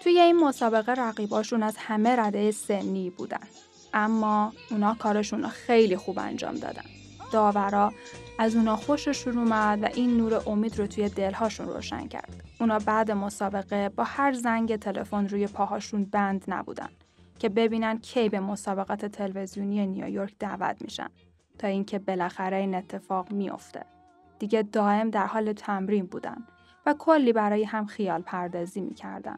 توی 0.03 0.19
این 0.19 0.39
مسابقه 0.39 0.91
رقیباشون 0.91 1.63
از 1.63 1.77
همه 1.77 2.15
رده 2.15 2.51
سنی 2.51 3.10
بودن. 3.10 3.47
اما 3.93 4.53
اونا 4.71 4.95
کارشون 4.99 5.43
رو 5.43 5.49
خیلی 5.49 5.97
خوب 5.97 6.19
انجام 6.19 6.55
دادن. 6.55 6.86
داورا 7.31 7.93
از 8.39 8.56
اونا 8.56 8.76
خوششون 8.76 9.38
اومد 9.38 9.84
و 9.84 9.89
این 9.95 10.17
نور 10.17 10.50
امید 10.50 10.80
رو 10.80 10.88
توی 10.88 11.10
دلهاشون 11.10 11.67
روشن 11.67 12.08
کرد. 12.08 12.43
اونا 12.60 12.80
بعد 12.80 13.12
مسابقه 13.12 13.89
با 13.89 14.04
هر 14.04 14.34
زنگ 14.34 14.76
تلفن 14.76 15.28
روی 15.28 15.47
پاهاشون 15.47 16.06
بند 16.06 16.45
نبودن 16.47 16.89
که 17.39 17.50
ببینن 17.50 17.97
کی 17.97 18.30
به 18.30 18.39
مسابقات 18.39 19.06
تلویزیونی 19.06 19.88
نیویورک 19.88 20.36
دعوت 20.39 20.82
میشن 20.82 21.10
تا 21.60 21.67
اینکه 21.67 22.00
بالاخره 22.00 22.58
این 22.58 22.76
اتفاق 22.76 23.32
میافته. 23.32 23.86
دیگه 24.39 24.62
دائم 24.62 25.10
در 25.10 25.26
حال 25.26 25.54
تمرین 25.54 26.06
بودن 26.06 26.38
و 26.86 26.95
کلی 27.00 27.34
برای 27.34 27.63
هم 27.63 27.86
خیال 27.86 28.21
پردازی 28.21 28.82
می‌کردن. 28.82 29.38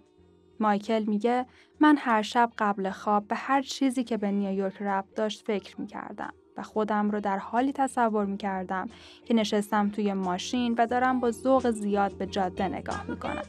مایکل 0.60 1.04
میگه 1.04 1.46
من 1.80 1.98
هر 2.00 2.22
شب 2.22 2.52
قبل 2.58 2.90
خواب 2.90 3.28
به 3.28 3.36
هر 3.36 3.62
چیزی 3.62 4.04
که 4.04 4.18
به 4.18 4.32
نیویورک 4.32 4.82
ربط 4.82 5.14
داشت 5.16 5.46
فکر 5.48 5.82
می‌کردم 5.82 6.34
و 6.60 6.64
خودم 6.64 7.12
رو 7.12 7.20
در 7.20 7.38
حالی 7.38 7.74
تصور 7.74 8.26
می‌کردم 8.26 8.90
که 9.26 9.34
نشستم 9.34 9.90
توی 9.90 10.14
ماشین 10.14 10.76
و 10.78 10.88
دارم 10.88 11.20
با 11.20 11.32
ذوق 11.32 11.70
زیاد 11.70 12.18
به 12.18 12.26
جاده 12.26 12.68
نگاه 12.68 13.06
می‌کنم. 13.08 13.44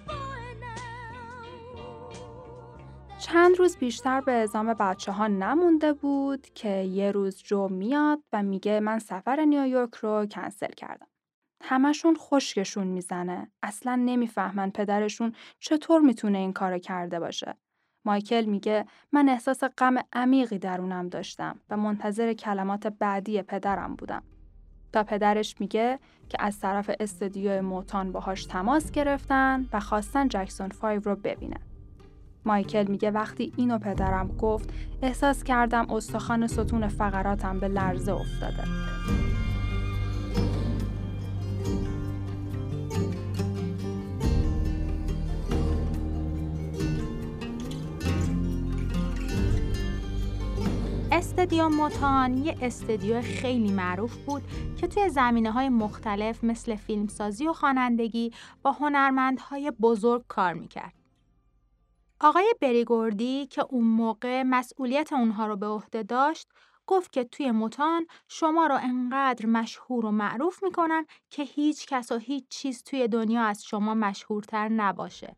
چند 3.18 3.58
روز 3.58 3.76
بیشتر 3.76 4.20
به 4.20 4.32
ازام 4.32 4.74
بچه 4.74 5.12
ها 5.12 5.26
نمونده 5.26 5.92
بود 5.92 6.46
که 6.54 6.68
یه 6.68 7.10
روز 7.10 7.42
جو 7.42 7.68
میاد 7.68 8.22
و 8.32 8.42
میگه 8.42 8.80
من 8.80 8.98
سفر 8.98 9.44
نیویورک 9.44 9.94
رو 9.94 10.26
کنسل 10.26 10.72
کردم. 10.76 11.06
همشون 11.62 12.16
خشکشون 12.16 12.86
می‌زنه. 12.86 13.50
اصلا 13.62 13.94
نمی‌فهمن 13.94 14.70
پدرشون 14.70 15.32
چطور 15.58 16.00
می‌تونه 16.00 16.38
این 16.38 16.52
کارو 16.52 16.78
کرده 16.78 17.20
باشه. 17.20 17.54
مایکل 18.04 18.44
میگه 18.44 18.86
من 19.12 19.28
احساس 19.28 19.64
غم 19.78 19.94
عمیقی 20.12 20.58
درونم 20.58 21.08
داشتم 21.08 21.58
و 21.70 21.76
منتظر 21.76 22.32
کلمات 22.32 22.86
بعدی 22.86 23.42
پدرم 23.42 23.96
بودم. 23.96 24.22
تا 24.92 25.04
پدرش 25.04 25.60
میگه 25.60 25.98
که 26.28 26.38
از 26.40 26.60
طرف 26.60 26.90
استودیو 27.00 27.62
موتان 27.62 28.12
باهاش 28.12 28.44
تماس 28.44 28.90
گرفتن 28.90 29.68
و 29.72 29.80
خواستن 29.80 30.28
جکسون 30.28 30.68
5 30.68 31.06
رو 31.06 31.16
ببینن. 31.16 31.60
مایکل 32.44 32.84
میگه 32.88 33.10
وقتی 33.10 33.52
اینو 33.56 33.78
پدرم 33.78 34.28
گفت 34.28 34.70
احساس 35.02 35.44
کردم 35.44 35.90
استخوان 35.90 36.46
ستون 36.46 36.88
فقراتم 36.88 37.60
به 37.60 37.68
لرزه 37.68 38.12
افتاده. 38.12 38.64
استدیو 51.12 51.68
موتان 51.68 52.38
یه 52.38 52.56
استدیو 52.62 53.22
خیلی 53.22 53.72
معروف 53.72 54.16
بود 54.16 54.42
که 54.80 54.86
توی 54.86 55.08
زمینه 55.08 55.52
های 55.52 55.68
مختلف 55.68 56.44
مثل 56.44 56.76
فیلمسازی 56.76 57.48
و 57.48 57.52
خوانندگی 57.52 58.32
با 58.62 58.72
هنرمندهای 58.72 59.70
بزرگ 59.70 60.24
کار 60.28 60.54
می‌کرد. 60.54 60.94
آقای 62.20 62.54
بریگوردی 62.60 63.46
که 63.46 63.64
اون 63.70 63.84
موقع 63.84 64.42
مسئولیت 64.42 65.12
اونها 65.12 65.46
رو 65.46 65.56
به 65.56 65.66
عهده 65.66 66.02
داشت 66.02 66.48
گفت 66.86 67.12
که 67.12 67.24
توی 67.24 67.50
موتان 67.50 68.06
شما 68.28 68.66
رو 68.66 68.78
انقدر 68.82 69.46
مشهور 69.46 70.06
و 70.06 70.10
معروف 70.10 70.62
می‌کنن 70.62 71.06
که 71.30 71.42
هیچ 71.42 71.86
کس 71.86 72.12
و 72.12 72.18
هیچ 72.18 72.44
چیز 72.48 72.82
توی 72.82 73.08
دنیا 73.08 73.42
از 73.42 73.64
شما 73.64 73.94
مشهورتر 73.94 74.68
نباشه. 74.68 75.36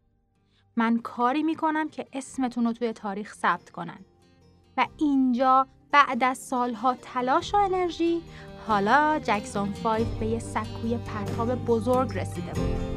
من 0.76 0.98
کاری 0.98 1.42
می‌کنم 1.42 1.88
که 1.88 2.06
اسمتون 2.12 2.64
رو 2.64 2.72
توی 2.72 2.92
تاریخ 2.92 3.34
ثبت 3.34 3.70
کنن. 3.70 4.04
و 4.76 4.86
اینجا 4.96 5.66
بعد 5.90 6.24
از 6.24 6.38
سالها 6.38 6.94
تلاش 6.94 7.54
و 7.54 7.56
انرژی 7.56 8.22
حالا 8.66 9.20
جکسون 9.24 9.72
5 9.72 10.06
به 10.20 10.26
یه 10.26 10.38
سکوی 10.38 10.96
پرتاب 10.96 11.54
بزرگ 11.54 12.18
رسیده 12.18 12.52
بود. 12.52 12.92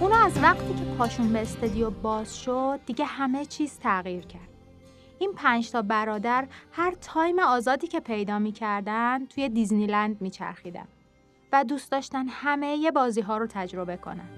اونا 0.00 0.24
از 0.24 0.38
وقتی 0.42 0.74
که 0.74 0.84
پاشون 0.98 1.32
به 1.32 1.42
استدیو 1.42 1.90
باز 1.90 2.42
شد 2.42 2.80
دیگه 2.86 3.04
همه 3.04 3.44
چیز 3.44 3.78
تغییر 3.78 4.26
کرد. 4.26 4.48
این 5.18 5.32
پنج 5.32 5.70
تا 5.70 5.82
برادر 5.82 6.46
هر 6.72 6.94
time 7.00 7.38
آزادی 7.38 7.86
که 7.86 8.00
پیدا 8.00 8.38
می‌کردن 8.38 9.26
توی 9.26 9.48
دیزنیلند 9.48 10.22
میچرخیدن 10.22 10.88
و 11.52 11.64
دوست 11.64 11.92
داشتن 11.92 12.26
همه 12.28 12.76
یه 12.76 12.90
بازی 12.90 13.20
ها 13.20 13.38
رو 13.38 13.46
تجربه 13.46 13.96
کنن. 13.96 14.28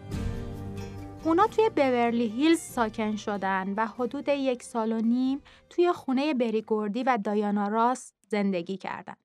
اونا 1.29 1.47
توی 1.47 1.69
بورلی 1.69 2.27
هیلز 2.29 2.61
ساکن 2.61 3.17
شدن 3.17 3.75
و 3.77 3.87
حدود 3.87 4.29
یک 4.29 4.63
سال 4.63 4.93
و 4.93 5.01
نیم 5.01 5.43
توی 5.71 5.93
خونه 5.93 6.35
بریگوردی 6.35 7.03
و 7.03 7.19
دایانا 7.25 7.69
راس 7.69 8.13
زندگی 8.29 8.77
کردن. 8.77 9.17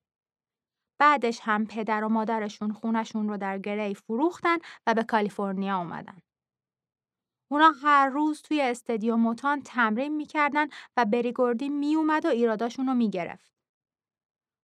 بعدش 0.98 1.40
هم 1.42 1.66
پدر 1.66 2.04
و 2.04 2.08
مادرشون 2.08 2.72
خونشون 2.72 3.28
رو 3.28 3.36
در 3.36 3.58
گری 3.58 3.94
فروختن 3.94 4.56
و 4.86 4.94
به 4.94 5.04
کالیفرنیا 5.04 5.78
اومدن. 5.78 6.22
اونا 7.50 7.72
هر 7.82 8.08
روز 8.08 8.42
توی 8.42 8.60
استدیو 8.60 9.16
موتان 9.16 9.62
تمرین 9.62 10.16
می‌کردن 10.16 10.66
و 10.96 11.04
بریگوردی 11.04 11.68
میومد 11.68 12.26
و 12.26 12.28
ایراداشون 12.28 12.86
رو 12.86 12.94
می‌گرفت. 12.94 13.52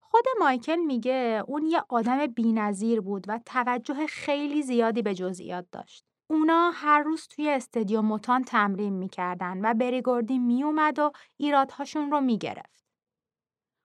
خود 0.00 0.24
مایکل 0.40 0.76
میگه 0.76 1.44
اون 1.46 1.66
یه 1.66 1.82
آدم 1.88 2.26
بینظیر 2.26 3.00
بود 3.00 3.24
و 3.28 3.40
توجه 3.46 4.06
خیلی 4.06 4.62
زیادی 4.62 5.02
به 5.02 5.14
جزئیات 5.14 5.66
داشت. 5.72 6.09
اونا 6.30 6.70
هر 6.74 7.02
روز 7.02 7.28
توی 7.28 7.50
استدیو 7.50 8.02
موتان 8.02 8.44
تمرین 8.44 8.92
می‌کردن 8.92 9.60
و 9.64 9.74
بریگوردی 9.74 10.38
میومد 10.38 10.98
و 10.98 11.12
ایرادهاشون 11.36 12.10
رو 12.10 12.20
می‌گرفت. 12.20 12.84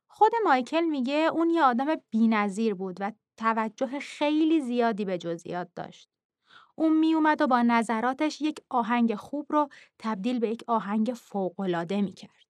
خود 0.08 0.32
مایکل 0.46 0.82
میگه 0.82 1.30
اون 1.34 1.50
یه 1.50 1.64
آدم 1.64 1.96
بینظیر 2.10 2.74
بود 2.74 2.98
و 3.00 3.12
توجه 3.38 4.00
خیلی 4.00 4.62
زیادی 4.62 5.06
به 5.06 5.18
جزئیات 5.18 5.70
داشت. 5.76 6.10
اون 6.76 6.98
میومد 6.98 7.42
و 7.42 7.48
با 7.48 7.62
نظراتش 7.62 8.42
یک 8.42 8.60
آهنگ 8.70 9.16
خوب 9.16 9.46
رو 9.50 9.70
تبدیل 10.00 10.40
به 10.40 10.50
یک 10.50 10.64
آهنگ 10.68 11.14
فوق‌العاده 11.16 12.02
می‌کرد. 12.02 12.46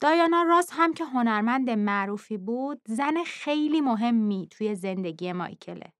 دایانا 0.00 0.42
راس 0.42 0.68
هم 0.72 0.94
که 0.94 1.04
هنرمند 1.04 1.70
معروفی 1.70 2.38
بود، 2.38 2.80
زن 2.86 3.24
خیلی 3.26 3.80
مهمی 3.80 4.48
توی 4.50 4.74
زندگی 4.74 5.32
مایکله. 5.32 5.92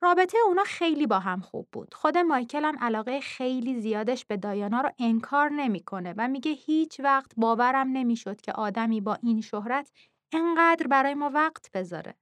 رابطه 0.00 0.38
اونا 0.46 0.64
خیلی 0.64 1.06
با 1.06 1.18
هم 1.18 1.40
خوب 1.40 1.68
بود. 1.72 1.94
خود 1.94 2.18
مایکل 2.18 2.64
هم 2.64 2.78
علاقه 2.78 3.20
خیلی 3.20 3.80
زیادش 3.80 4.24
به 4.24 4.36
دایانا 4.36 4.80
رو 4.80 4.90
انکار 4.98 5.48
نمی‌کنه 5.50 6.14
و 6.16 6.28
میگه 6.28 6.50
هیچ 6.52 7.00
وقت 7.00 7.32
باورم 7.36 7.88
نمی‌شد 7.88 8.40
که 8.40 8.52
آدمی 8.52 9.00
با 9.00 9.18
این 9.22 9.40
شهرت 9.40 9.92
انقدر 10.32 10.86
برای 10.86 11.14
ما 11.14 11.30
وقت 11.30 11.70
بذاره. 11.74 12.14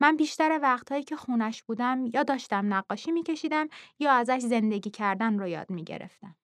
من 0.00 0.16
بیشتر 0.16 0.58
وقتهایی 0.62 1.04
که 1.04 1.16
خونش 1.16 1.62
بودم 1.62 2.06
یا 2.14 2.22
داشتم 2.22 2.74
نقاشی 2.74 3.12
میکشیدم 3.12 3.68
یا 3.98 4.12
ازش 4.12 4.38
زندگی 4.38 4.90
کردن 4.90 5.38
رو 5.38 5.48
یاد 5.48 5.70
می‌گرفتم. 5.70 6.36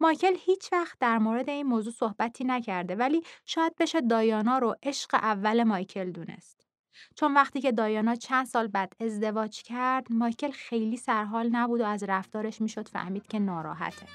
مایکل 0.00 0.34
هیچ 0.38 0.72
وقت 0.72 0.98
در 1.00 1.18
مورد 1.18 1.50
این 1.50 1.66
موضوع 1.66 1.92
صحبتی 1.92 2.44
نکرده 2.44 2.96
ولی 2.96 3.22
شاید 3.44 3.76
بشه 3.76 4.00
دایانا 4.00 4.58
رو 4.58 4.76
عشق 4.82 5.14
اول 5.14 5.64
مایکل 5.64 6.10
دونست. 6.10 6.65
چون 7.14 7.34
وقتی 7.34 7.60
که 7.60 7.72
دایانا 7.72 8.14
چند 8.14 8.46
سال 8.46 8.66
بعد 8.66 8.92
ازدواج 9.00 9.62
کرد 9.62 10.06
مایکل 10.10 10.50
خیلی 10.50 10.96
سرحال 10.96 11.48
نبود 11.52 11.80
و 11.80 11.84
از 11.84 12.02
رفتارش 12.02 12.60
می‌شد 12.60 12.88
فهمید 12.88 13.26
که 13.26 13.38
ناراحته 13.38 14.06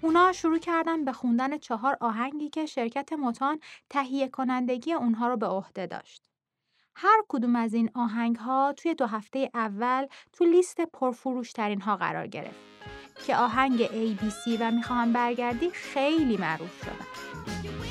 اونا 0.00 0.32
شروع 0.32 0.58
کردن 0.58 1.04
به 1.04 1.12
خوندن 1.12 1.58
چهار 1.58 1.96
آهنگی 2.00 2.48
که 2.48 2.66
شرکت 2.66 3.12
موتان 3.12 3.60
تهیه 3.90 4.28
کنندگی 4.28 4.92
اونها 4.92 5.28
رو 5.28 5.36
به 5.36 5.46
عهده 5.46 5.86
داشت. 5.86 6.28
هر 6.94 7.22
کدوم 7.28 7.56
از 7.56 7.74
این 7.74 7.90
آهنگ 7.94 8.36
ها 8.36 8.74
توی 8.76 8.94
دو 8.94 9.06
هفته 9.06 9.50
اول 9.54 10.06
تو 10.32 10.44
لیست 10.44 10.80
پرفروشترین 10.80 11.80
ها 11.80 11.96
قرار 11.96 12.26
گرفت. 12.26 12.58
که 13.26 13.36
آهنگ 13.36 13.86
ABC 13.86 14.56
و 14.60 14.70
می‌خواهم 14.70 15.12
برگردی 15.12 15.70
خیلی 15.70 16.36
معروف 16.36 16.70
شدن 16.84 17.87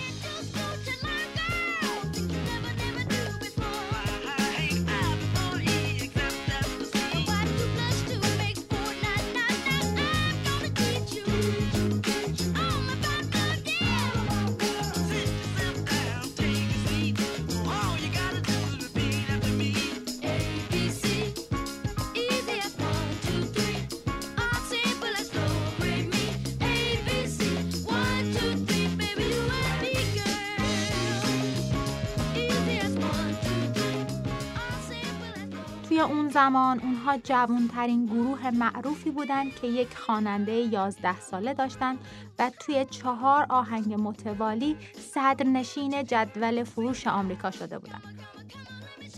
اون 36.28 36.34
زمان 36.34 36.80
اونها 36.80 37.18
جوانترین 37.18 38.06
گروه 38.06 38.52
معروفی 38.52 39.12
بودن 39.12 39.50
که 39.50 39.68
یک 39.68 39.98
خواننده 39.98 40.52
11 40.52 41.20
ساله 41.20 41.54
داشتن 41.54 41.98
و 42.40 42.52
توی 42.60 42.86
چهار 42.90 43.46
آهنگ 43.50 43.94
متوالی 43.94 44.78
صدرنشین 45.14 46.04
جدول 46.04 46.64
فروش 46.64 47.08
آمریکا 47.08 47.52
شده 47.52 47.80
بودن 47.80 48.02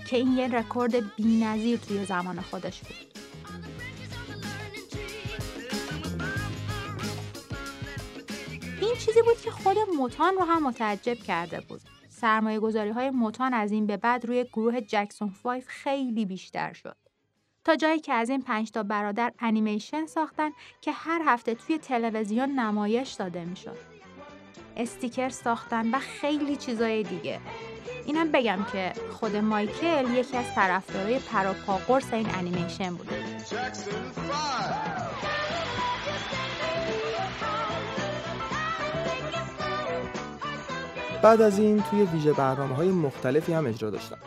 که 0.08 0.18
این 0.18 0.38
یه 0.38 0.48
رکورد 0.48 1.16
بی‌نظیر 1.16 1.80
توی 1.80 2.06
زمان 2.06 2.42
خودش 2.42 2.82
بود. 2.82 2.96
این 8.82 8.96
چیزی 8.96 9.22
بود 9.22 9.42
که 9.44 9.52
خود 9.52 9.78
موتان 9.98 10.34
رو 10.36 10.44
هم 10.44 10.68
متعجب 10.68 11.18
کرده 11.18 11.62
بود. 11.62 11.82
سرمایه 12.22 12.60
گذاری 12.60 12.90
های 12.90 13.10
موتاون 13.10 13.54
از 13.54 13.72
این 13.72 13.88
به 13.88 13.98
بعد 13.98 14.26
روی 14.26 14.44
گروه 14.44 14.82
Jackson 14.82 15.30
Five 15.30 15.68
خیلی 15.68 16.26
بیشتر 16.26 16.74
شد. 16.74 16.96
تا 17.66 17.76
جایی 17.76 18.00
که 18.00 18.14
از 18.14 18.30
این 18.30 18.42
پنج 18.42 18.72
تا 18.72 18.84
برادر 18.84 19.34
انیمیشن 19.40 20.06
ساختن 20.06 20.50
که 20.82 20.92
هر 20.92 21.22
هفته 21.26 21.56
توی 21.56 21.78
تلویزیون 21.78 22.50
نمایش 22.50 23.12
داده 23.12 23.46
می‌شد. 23.46 23.78
استیکر 24.78 25.30
ساختن 25.30 25.92
و 25.92 26.00
خیلی 26.00 26.56
چیزای 26.56 27.04
دیگه. 27.04 27.40
اینم 28.06 28.32
بگم 28.32 28.66
که 28.72 28.94
خود 29.12 29.36
مایکل 29.36 30.14
یکی 30.14 30.38
از 30.38 30.56
طرفدارای 30.56 31.20
پروپاقرص 31.20 32.14
این 32.14 32.28
انیمیشن 32.36 32.96
بوده. 32.96 33.26
بعد 41.24 41.42
از 41.42 41.60
این 41.60 41.82
توی 41.82 42.04
ویژه 42.04 42.34
برنامه 42.34 42.76
های 42.76 42.92
مختلفی 42.92 43.54
هم 43.54 43.66
اجرا 43.66 43.90
داشتن 43.90 44.18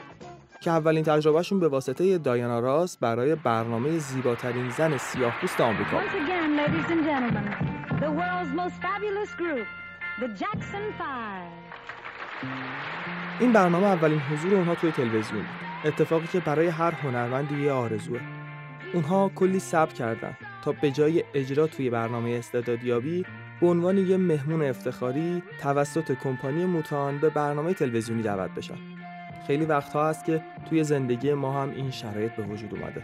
که 0.61 0.70
اولین 0.70 1.05
تجربهشون 1.05 1.61
به 1.61 1.68
واسطه 1.68 2.18
دایانا 2.18 2.61
راس 2.61 2.96
برای 2.96 3.35
برنامه 3.35 3.98
زیباترین 3.98 4.70
زن 4.70 4.96
سیاه 4.96 5.40
پوست 5.40 5.61
آمریکا 5.61 6.00
این 13.40 13.52
برنامه 13.52 13.87
اولین 13.87 14.18
حضور 14.18 14.55
اونها 14.55 14.74
توی 14.74 14.92
تلویزیون 14.92 15.40
بود. 15.40 15.48
اتفاقی 15.85 16.26
که 16.26 16.40
برای 16.40 16.66
هر 16.66 16.90
هنرمندی 16.90 17.64
یه 17.64 17.72
آرزوه. 17.72 18.20
اونها 18.94 19.31
کلی 19.35 19.59
صبر 19.59 19.92
کردن 19.92 20.37
تا 20.64 20.72
به 20.72 20.90
جای 20.90 21.24
اجرا 21.35 21.66
توی 21.66 21.90
برنامه 21.90 22.31
استعدادیابی 22.31 23.24
به 23.62 23.68
عنوان 23.68 23.98
یه 23.98 24.16
مهمون 24.16 24.62
افتخاری 24.62 25.42
توسط 25.61 26.12
کمپانی 26.12 26.64
موتان 26.64 27.18
به 27.18 27.31
برنامه 27.31 27.75
تلویزیونی 27.75 28.22
دعوت 28.22 28.51
بشن. 28.51 28.75
خیلی 29.46 29.64
وقتها 29.64 30.09
هست 30.09 30.25
که 30.25 30.42
توی 30.68 30.85
زندگی 30.85 31.35
ما 31.35 31.62
هم 31.62 31.70
این 31.70 31.90
شرایط 31.90 32.33
به 32.33 32.42
وجود 32.42 32.75
اومده. 32.75 33.03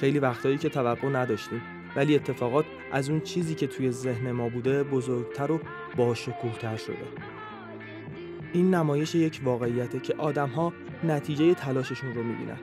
خیلی 0.00 0.18
وقتهایی 0.18 0.58
که 0.58 0.68
توقع 0.68 1.08
نداشتیم 1.08 1.62
ولی 1.96 2.14
اتفاقات 2.14 2.64
از 2.92 3.10
اون 3.10 3.20
چیزی 3.20 3.54
که 3.54 3.66
توی 3.66 3.90
ذهن 3.90 4.32
ما 4.32 4.48
بوده 4.48 4.82
بزرگتر 4.82 5.52
و 5.52 5.60
باشکوهتر 5.96 6.76
شده. 6.76 7.06
این 8.52 8.74
نمایش 8.74 9.14
یک 9.14 9.40
واقعیته 9.44 9.98
که 10.00 10.14
آدمها 10.18 10.72
نتیجه 11.04 11.54
تلاششون 11.54 12.14
رو 12.14 12.22
می‌بینن. 12.22 12.58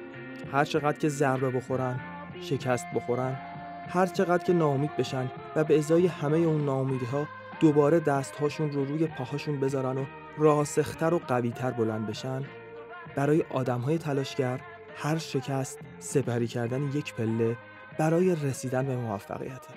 هر 0.51 0.65
چقدر 0.65 0.97
که 0.97 1.09
ضربه 1.09 1.49
بخورن، 1.49 1.99
شکست 2.41 2.85
بخورن، 2.95 3.37
هر 3.89 4.05
چقدر 4.05 4.43
که 4.43 4.53
ناامید 4.53 4.97
بشن 4.97 5.31
و 5.55 5.63
به 5.63 5.77
ازای 5.77 6.07
همه 6.07 6.37
اون 6.37 6.65
ناامیدی 6.65 7.05
ها 7.05 7.27
دوباره 7.59 7.99
دستهاشون 7.99 8.71
رو 8.71 8.85
روی 8.85 9.07
پاهاشون 9.07 9.59
بذارن 9.59 9.97
و 9.97 10.05
راسختر 10.37 11.13
و 11.13 11.19
قویتر 11.19 11.71
بلند 11.71 12.07
بشن 12.07 12.43
برای 13.15 13.43
آدم 13.49 13.79
های 13.79 13.97
تلاشگر 13.97 14.61
هر 14.95 15.17
شکست 15.17 15.79
سپری 15.99 16.47
کردن 16.47 16.81
یک 16.81 17.13
پله 17.13 17.57
برای 17.99 18.35
رسیدن 18.35 18.85
به 18.85 18.95
موفقیته 18.95 19.73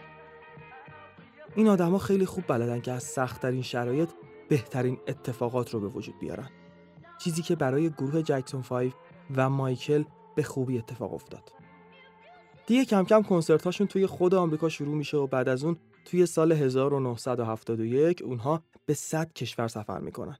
این 1.54 1.68
آدما 1.68 1.98
خیلی 1.98 2.26
خوب 2.26 2.44
بلدن 2.48 2.80
که 2.80 2.92
از 2.92 3.02
سختترین 3.02 3.62
شرایط 3.62 4.08
بهترین 4.48 4.98
اتفاقات 5.08 5.70
رو 5.70 5.80
به 5.80 5.86
وجود 5.86 6.18
بیارن. 6.18 6.50
چیزی 7.18 7.42
که 7.42 7.56
برای 7.56 7.90
گروه 7.90 8.22
جکسون 8.22 8.62
5 8.62 8.92
و 9.36 9.50
مایکل 9.50 10.04
به 10.34 10.42
خوبی 10.42 10.78
اتفاق 10.78 11.14
افتاد. 11.14 11.61
دیگه 12.66 12.84
کم 12.84 13.04
کم 13.04 13.22
کنسرت 13.22 13.62
هاشون 13.62 13.86
توی 13.86 14.06
خود 14.06 14.34
آمریکا 14.34 14.68
شروع 14.68 14.94
میشه 14.94 15.16
و 15.16 15.26
بعد 15.26 15.48
از 15.48 15.64
اون 15.64 15.76
توی 16.04 16.26
سال 16.26 16.52
1971 16.52 18.22
اونها 18.22 18.62
به 18.86 18.94
100 18.94 19.32
کشور 19.32 19.68
سفر 19.68 19.98
می‌کنن. 19.98 20.36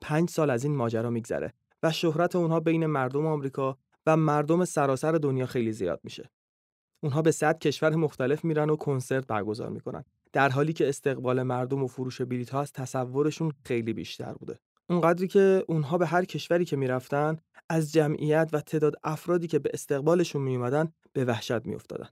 پنج 0.00 0.30
سال 0.30 0.50
از 0.50 0.64
این 0.64 0.76
ماجرا 0.76 1.10
میگذره 1.10 1.52
و 1.82 1.92
شهرت 1.92 2.36
اونها 2.36 2.60
بین 2.60 2.86
مردم 2.86 3.26
آمریکا 3.26 3.78
و 4.06 4.16
مردم 4.16 4.64
سراسر 4.64 5.12
دنیا 5.12 5.46
خیلی 5.46 5.72
زیاد 5.72 6.00
میشه. 6.04 6.30
اونها 7.02 7.22
به 7.22 7.30
100 7.30 7.58
کشور 7.58 7.94
مختلف 7.94 8.44
میرن 8.44 8.70
و 8.70 8.76
کنسرت 8.76 9.26
برگزار 9.26 9.68
می‌کنن. 9.68 10.04
در 10.32 10.48
حالی 10.48 10.72
که 10.72 10.88
استقبال 10.88 11.42
مردم 11.42 11.82
و 11.82 11.86
فروش 11.86 12.22
بلیط 12.22 12.50
ها 12.50 12.60
از 12.60 12.72
تصورشون 12.72 13.52
خیلی 13.64 13.92
بیشتر 13.92 14.32
بوده. 14.32 14.58
اونقدری 14.90 15.28
که 15.28 15.64
اونها 15.68 15.98
به 15.98 16.06
هر 16.06 16.24
کشوری 16.24 16.64
که 16.64 16.76
می‌رفتن 16.76 17.36
از 17.68 17.92
جمعیت 17.92 18.50
و 18.52 18.60
تعداد 18.60 18.94
افرادی 19.04 19.46
که 19.46 19.58
به 19.58 19.70
استقبالشون 19.74 20.42
میومدن 20.42 20.92
به 21.12 21.24
وحشت 21.24 21.66
میافتادن. 21.66 22.08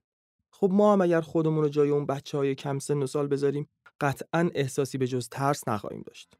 خب 0.50 0.70
ما 0.72 0.92
هم 0.92 1.00
اگر 1.00 1.20
خودمون 1.20 1.62
رو 1.62 1.68
جای 1.68 1.90
اون 1.90 2.06
بچه 2.06 2.38
های 2.38 2.54
کم 2.54 2.78
سن 2.78 3.02
و 3.02 3.06
سال 3.06 3.26
بذاریم 3.26 3.68
قطعا 4.00 4.50
احساسی 4.54 4.98
به 4.98 5.06
جز 5.06 5.28
ترس 5.28 5.68
نخواهیم 5.68 6.02
داشت. 6.06 6.34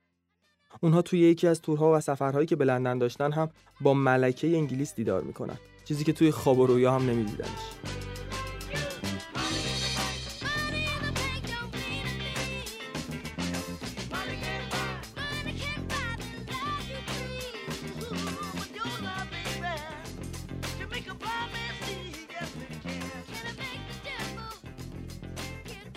اونها 0.80 1.02
توی 1.02 1.20
یکی 1.20 1.46
از 1.46 1.60
تورها 1.60 1.92
و 1.96 2.00
سفرهایی 2.00 2.46
که 2.46 2.56
به 2.56 2.64
لندن 2.64 2.98
داشتن 2.98 3.32
هم 3.32 3.50
با 3.80 3.94
ملکه 3.94 4.56
انگلیس 4.56 4.94
دیدار 4.94 5.22
می‌کنن 5.22 5.58
چیزی 5.84 6.04
که 6.04 6.12
توی 6.12 6.30
خواب 6.30 6.58
و 6.58 6.66
رویا 6.66 6.92
هم 6.92 7.10
نمیدیدنش. 7.10 8.05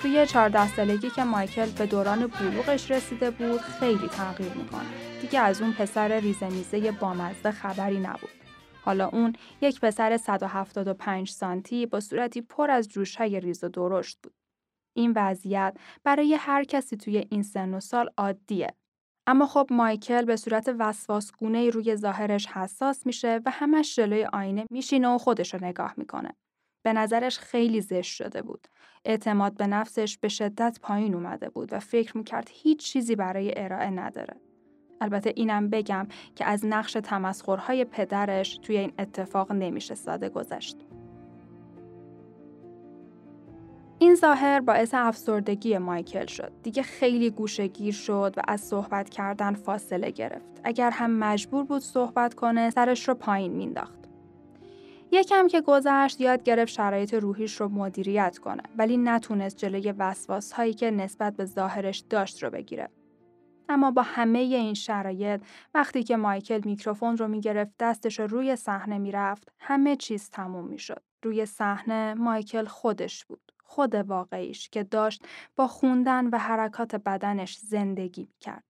توی 0.10 0.26
14 0.26 0.76
سالگی 0.76 1.10
که 1.10 1.24
مایکل 1.24 1.70
به 1.70 1.86
دوران 1.86 2.28
بلوغش 2.28 2.92
رسیده 2.92 3.32
بود 3.32 3.60
خیلی 3.60 4.08
تغییر 4.08 4.54
می‌کنه. 4.54 4.90
دیگه 5.22 5.40
از 5.40 5.62
اون 5.62 5.74
پسر 5.74 6.20
ریزمیزه 6.20 6.92
بامزده 6.92 7.52
خبری 7.52 8.00
نبود. 8.00 8.30
حالا 8.82 9.08
اون 9.08 9.34
یک 9.62 9.80
پسر 9.80 10.18
175 10.18 11.30
سانتی 11.30 11.86
با 11.86 12.00
صورتی 12.00 12.42
پر 12.42 12.72
از 12.72 12.88
جوشهای 12.88 13.40
ریز 13.40 13.64
و 13.64 13.70
درشت 13.70 14.20
بود. 14.24 14.34
این 14.96 15.14
وضعیت 15.16 15.78
برای 16.04 16.34
هر 16.34 16.64
کسی 16.64 16.98
توی 16.98 17.18
این 17.30 17.44
سن 17.44 17.74
و 17.74 17.80
سال 17.80 18.10
عادیه. 18.18 18.74
اما 19.28 19.46
خب 19.46 19.68
مایکل 19.72 20.26
به 20.26 20.36
صورت 20.36 20.76
وسواسگونه 20.80 21.70
روی 21.70 21.96
ظاهرش 21.96 22.48
حساس 22.48 23.06
میشه 23.06 23.42
و 23.46 23.52
همش 23.52 23.96
جلوی 23.96 24.26
آینه 24.26 24.66
میشینه 24.72 25.08
و 25.08 25.18
خودش 25.18 25.54
رو 25.54 25.66
نگاه 25.66 25.94
می‌کنه. 25.98 26.36
به 26.84 26.94
نظرش 26.94 27.40
خیلی 27.40 27.82
زشت 27.82 28.16
شده 28.16 28.42
بود. 28.42 28.68
اعتماد 29.06 29.58
به 29.58 29.68
نفسش 29.68 30.18
به 30.18 30.28
شدت 30.28 30.80
پایین 30.82 31.14
اومده 31.14 31.50
بود 31.50 31.74
و 31.74 31.80
فکر 31.80 32.18
می‌کرد 32.18 32.50
هیچ 32.52 32.80
چیزی 32.80 33.16
برای 33.16 33.54
ارائه 33.58 33.90
نداره. 33.90 34.36
البته 35.02 35.34
اینم 35.36 35.70
بگم 35.70 36.08
که 36.36 36.46
از 36.46 36.66
نقش 36.66 36.94
تمسخرهای 36.94 37.86
پدرش 37.86 38.58
توی 38.58 38.78
این 38.78 38.94
اتفاق 39.00 39.52
نمیشه 39.52 39.96
ساده 39.96 40.30
گذشت. 40.30 40.78
این 44.00 44.16
ظاهر 44.16 44.60
باعث 44.60 44.94
افسردگی 44.94 45.78
مایکل 45.78 46.26
شد. 46.26 46.52
دیگه 46.64 46.84
خیلی 46.84 47.30
گوشگیر 47.30 47.94
شد 47.94 48.34
و 48.38 48.42
از 48.48 48.62
صحبت 48.62 49.10
کردن 49.10 49.54
فاصله 49.54 50.12
گرفت. 50.12 50.62
اگر 50.64 50.92
هم 50.92 51.12
مجبور 51.12 51.64
بود 51.64 51.82
صحبت 51.82 52.34
کنه، 52.34 52.70
سرش 52.70 53.08
رو 53.08 53.14
پایین 53.14 53.52
مینداخت. 53.52 53.99
یکم 55.12 55.48
که 55.48 55.62
گذشت 55.62 56.22
یاد 56.22 56.44
گرفت 56.44 56.72
شرایط 56.72 57.14
روحیش 57.14 57.62
رو 57.62 57.70
مدیریت 57.70 58.38
کنه 58.38 58.64
ولی 58.78 58.98
نتونست 58.98 59.58
جلوی 59.58 59.92
وسواس 59.92 60.52
هایی 60.52 60.74
که 60.74 60.92
نسبت 60.92 61.36
به 61.36 61.46
ظاهرش 61.46 62.00
داشت 62.10 62.44
رو 62.44 62.50
بگیره. 62.50 62.90
اما 63.70 63.92
با 63.92 64.02
همه 64.02 64.40
این 64.40 64.74
شرایط 64.74 65.42
وقتی 65.74 66.04
که 66.04 66.18
مایکل 66.18 66.62
میکروفون 66.66 67.18
رو 67.18 67.28
می‌گرفت 67.28 67.72
دستش 67.80 68.20
رو 68.20 68.28
روی 68.28 68.56
صحنه 68.56 68.98
می‌رفت 68.98 69.52
همه 69.60 69.96
چیز 69.96 70.30
تموم 70.30 70.68
می‌شد. 70.68 71.04
روی 71.24 71.46
صحنه 71.46 72.14
مایکل 72.14 72.66
خودش 72.66 73.26
بود. 73.26 73.52
خود 73.64 73.96
واقعیش 73.96 74.70
که 74.70 74.84
داشت 74.84 75.26
با 75.56 75.68
خوندن 75.68 76.28
و 76.28 76.38
حرکات 76.38 76.96
بدنش 76.96 77.58
زندگی 77.58 78.30
کرد. 78.40 78.69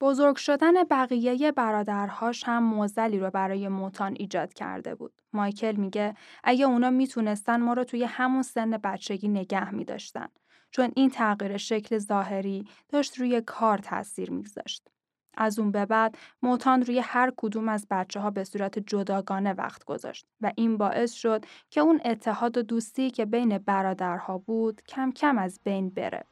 بزرگ 0.00 0.36
شدن 0.36 0.84
بقیه 0.84 1.52
برادرهاش 1.52 2.44
هم 2.44 2.62
موزلی 2.62 3.18
رو 3.18 3.30
برای 3.30 3.68
موتان 3.68 4.16
ایجاد 4.18 4.52
کرده 4.52 4.94
بود. 4.94 5.12
مایکل 5.32 5.76
میگه 5.76 6.14
اگه 6.44 6.64
اونا 6.64 6.90
می‌تونستن 6.90 7.60
ما 7.60 7.72
رو 7.72 7.84
توی 7.84 8.04
همون 8.04 8.42
سن 8.42 8.70
بچگی 8.70 9.28
نگه 9.28 9.70
میداشتن. 9.74 10.28
چون 10.70 10.92
این 10.96 11.10
تغییر 11.10 11.56
شکل 11.56 11.98
ظاهری 11.98 12.64
داشت 12.88 13.18
روی 13.18 13.40
کار 13.40 13.78
تاثیر 13.78 14.30
میگذاشت. 14.30 14.88
از 15.36 15.58
اون 15.58 15.72
به 15.72 15.86
بعد 15.86 16.18
موتان 16.42 16.82
روی 16.82 16.98
هر 16.98 17.32
کدوم 17.36 17.68
از 17.68 17.86
بچه 17.90 18.20
ها 18.20 18.30
به 18.30 18.44
صورت 18.44 18.78
جداگانه 18.78 19.52
وقت 19.52 19.84
گذاشت 19.84 20.26
و 20.40 20.52
این 20.56 20.76
باعث 20.76 21.12
شد 21.12 21.44
که 21.70 21.80
اون 21.80 22.00
اتحاد 22.04 22.58
و 22.58 22.62
دوستی 22.62 23.10
که 23.10 23.24
بین 23.26 23.58
برادرها 23.58 24.38
بود 24.38 24.82
کم 24.88 25.12
کم 25.12 25.38
از 25.38 25.60
بین 25.64 25.90
بره. 25.90 26.24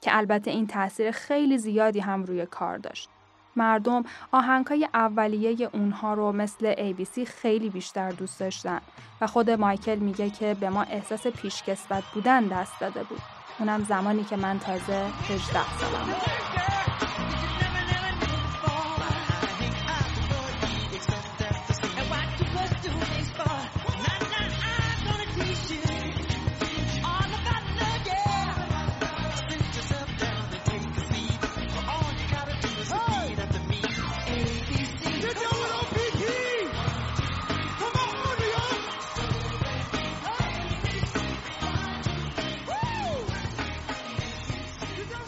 که 0.00 0.16
البته 0.16 0.50
این 0.50 0.66
تاثیر 0.66 1.10
خیلی 1.10 1.58
زیادی 1.58 2.00
هم 2.00 2.24
روی 2.24 2.46
کار 2.46 2.78
داشت. 2.78 3.08
مردم 3.56 4.04
آهنگای 4.32 4.88
اولیه 4.94 5.70
اونها 5.72 6.14
رو 6.14 6.32
مثل 6.32 6.74
ABC 6.74 7.24
خیلی 7.26 7.70
بیشتر 7.70 8.10
دوست 8.10 8.40
داشتن 8.40 8.80
و 9.20 9.26
خود 9.26 9.50
مایکل 9.50 9.98
میگه 9.98 10.30
که 10.30 10.56
به 10.60 10.70
ما 10.70 10.82
احساس 10.82 11.26
پیشکسوت 11.26 12.04
بودن 12.14 12.44
دست 12.44 12.80
داده 12.80 13.02
بود. 13.02 13.20
اونم 13.58 13.84
زمانی 13.84 14.24
که 14.24 14.36
من 14.36 14.58
تازه 14.58 15.06
18 15.28 15.78
سالم 15.78 16.06
بود. 16.06 17.07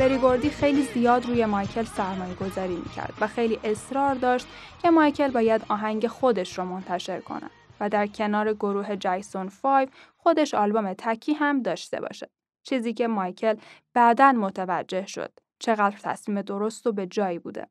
بریگوردی 0.01 0.51
خیلی 0.51 0.83
زیاد 0.83 1.27
روی 1.27 1.47
مایکل 1.47 1.85
سرمایه 1.85 2.35
گذاری 2.35 2.77
می‌کرد 2.77 3.15
و 3.21 3.27
خیلی 3.27 3.59
اصرار 3.65 4.15
داشت 4.15 4.47
که 4.83 4.91
مایکل 4.91 5.31
باید 5.31 5.63
آهنگ 5.69 6.07
خودش 6.07 6.59
رو 6.59 6.65
منتشر 6.65 7.21
کنه 7.21 7.51
و 7.81 7.89
در 7.89 8.07
کنار 8.07 8.55
گروه 8.55 8.97
جایسون 8.97 9.49
5 9.63 9.89
خودش 10.17 10.55
آلبوم 10.55 10.95
تکی 10.95 11.33
هم 11.33 11.63
داشته 11.63 12.01
باشه. 12.01 12.31
چیزی 12.63 12.95
که 12.95 13.09
مایکل 13.09 13.57
بعدا 13.95 14.33
متوجه 14.33 15.07
شد 15.07 15.33
چقدر 15.59 15.99
تصمیم 16.03 16.43
درست 16.43 16.87
و 16.87 16.93
به 16.93 17.07
جایی 17.07 17.39
بوده. 17.39 17.67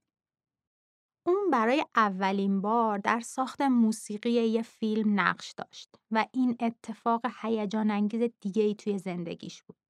اون 1.25 1.49
برای 1.51 1.85
اولین 1.95 2.61
بار 2.61 2.97
در 2.97 3.19
ساخت 3.19 3.61
موسیقی 3.61 4.31
یه 4.31 4.61
فیلم 4.61 5.19
نقش 5.19 5.53
داشت 5.57 5.95
و 6.11 6.25
این 6.33 6.57
اتفاق 6.59 7.21
هیجان 7.41 7.91
انگیز 7.91 8.31
دیگه 8.41 8.63
ای 8.63 8.75
توی 8.75 8.97
زندگیش 8.97 9.63
بود. 9.63 9.88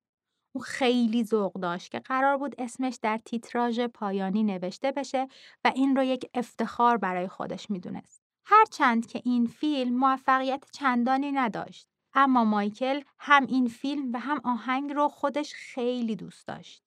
او 0.55 0.61
خیلی 0.61 1.23
ذوق 1.23 1.53
داشت 1.53 1.91
که 1.91 1.99
قرار 1.99 2.37
بود 2.37 2.55
اسمش 2.57 2.99
در 3.01 3.17
تیتراژ 3.17 3.79
پایانی 3.79 4.43
نوشته 4.43 4.91
بشه 4.91 5.27
و 5.65 5.71
این 5.75 5.95
رو 5.95 6.03
یک 6.03 6.29
افتخار 6.33 6.97
برای 6.97 7.27
خودش 7.27 7.69
می‌دونست. 7.69 8.21
هرچند 8.45 9.07
که 9.07 9.21
این 9.25 9.45
فیلم 9.45 9.95
موفقیت 9.97 10.63
چندانی 10.71 11.31
نداشت. 11.31 11.87
اما 12.13 12.43
مایکل 12.43 13.01
هم 13.19 13.45
این 13.45 13.67
فیلم 13.67 14.13
و 14.13 14.19
هم 14.19 14.41
آهنگ 14.43 14.93
رو 14.93 15.07
خودش 15.07 15.53
خیلی 15.53 16.15
دوست 16.15 16.47
داشت. 16.47 16.83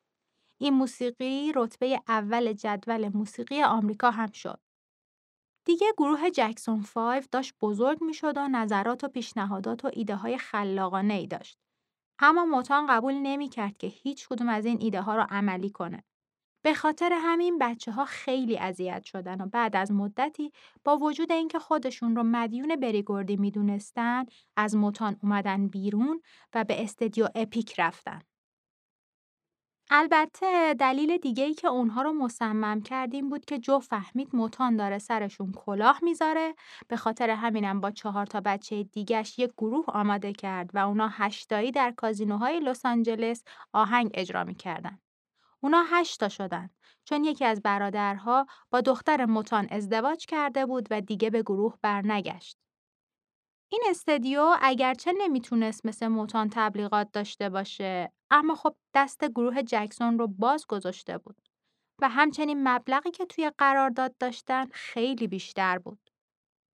این 0.61 0.75
موسیقی 0.75 1.53
رتبه 1.55 2.03
اول 2.09 2.53
جدول 2.53 3.09
موسیقی 3.09 3.63
آمریکا 3.63 4.11
هم 4.11 4.33
شد. 4.33 4.61
دیگه 5.65 5.87
گروه 5.99 6.31
جکسون 6.31 6.83
5 6.83 7.25
داشت 7.33 7.55
بزرگ 7.61 8.05
می 8.05 8.15
شد 8.15 8.37
و 8.37 8.49
نظرات 8.49 9.05
و 9.05 9.09
پیشنهادات 9.09 9.85
و 9.85 9.91
ایده 9.93 10.17
های 10.17 10.39
خلاقانه 10.39 11.15
ای 11.15 11.27
داشت. 11.27 11.62
اما 12.23 12.45
موتان 12.45 12.87
قبول 12.87 13.15
نمی 13.15 13.49
کرد 13.49 13.77
که 13.79 13.87
هیچ 13.87 14.29
کدوم 14.29 14.49
از 14.49 14.67
این 14.67 14.79
ایده 14.81 15.01
ها 15.03 15.17
رو 15.17 15.27
عملی 15.31 15.71
کنه. 15.71 16.05
به 16.65 16.75
خاطر 16.75 17.13
همین 17.23 17.59
بچه 17.59 17.93
ها 17.93 18.05
خیلی 18.05 18.59
اذیت 18.59 19.05
شدن 19.05 19.41
و 19.41 19.47
بعد 19.47 19.77
از 19.77 19.93
مدتی 19.93 20.53
با 20.85 20.99
وجود 20.99 21.33
اینکه 21.33 21.59
خودشون 21.59 22.17
رو 22.17 22.23
مدیون 22.23 22.77
بریگوردی 22.77 23.37
می‌دونستن 23.37 24.25
از 24.57 24.77
موتان 24.77 25.17
اومدن 25.23 25.69
بیرون 25.69 26.23
و 26.55 26.65
به 26.65 26.85
استدیو 26.85 27.29
اپیک 27.35 27.81
رفتن. 27.81 28.21
البته 29.95 30.75
دلیل 30.75 31.17
دیگه 31.17 31.45
ای 31.45 31.55
که 31.55 31.69
اونها 31.69 32.03
رو 32.03 32.13
مصمم 32.13 32.83
کردیم 32.83 33.29
بود 33.29 33.45
که 33.45 33.59
جو 33.59 33.79
فهمید 33.79 34.29
موتان 34.33 34.77
داره 34.77 34.99
سرشون 34.99 35.53
کلاه 35.53 35.99
می‌ذاره 36.03 36.55
به 36.89 36.97
خاطر 36.97 37.31
همینم 37.31 37.81
با 37.81 37.91
چهار 37.91 38.27
تا 38.27 38.41
بچه 38.41 38.83
دیگهش 38.83 39.39
یک 39.39 39.53
گروه 39.59 39.85
آماده 39.89 40.33
کرد 40.33 40.71
و 40.75 40.79
اونا 40.79 41.09
هشتایی 41.09 41.71
در 41.71 41.91
کازینوهای 41.97 42.61
لس 42.61 42.87
آنجلس 42.87 43.45
آهنگ 43.73 44.11
اجرا 44.15 44.45
می‌کردن. 44.45 44.99
اونا 45.61 45.85
هشتا 45.91 46.29
شدن 46.29 46.71
چون 47.05 47.25
یکی 47.25 47.45
از 47.45 47.63
برادرها 47.63 48.47
با 48.71 48.81
دختر 48.81 49.25
موتان 49.25 49.69
ازدواج 49.71 50.27
کرده 50.27 50.67
بود 50.67 50.89
و 50.91 51.01
دیگه 51.01 51.31
به 51.31 51.43
گروه 51.43 51.79
برنگشت. 51.83 52.57
این 53.69 53.83
استدیو 53.91 54.57
اگرچه 54.61 55.13
نمی‌تونست 55.19 55.87
مثل 55.87 56.07
موتان 56.07 56.49
تبلیغات 56.53 57.09
داشته 57.13 57.49
باشه 57.49 58.13
اما 58.35 58.55
خب 58.55 58.77
دست 58.95 59.25
گروه 59.25 59.63
جکسون 59.63 60.19
رو 60.19 60.27
باز 60.27 60.67
گذاشته 60.67 61.19
بود 61.19 61.37
و 62.03 62.09
همچنین 62.09 62.69
مبلغی 62.69 63.11
که 63.11 63.27
توی 63.27 63.51
قرارداد 63.59 64.17
داشتن 64.19 64.67
خیلی 64.73 65.27
بیشتر 65.27 65.79
بود. 65.79 66.11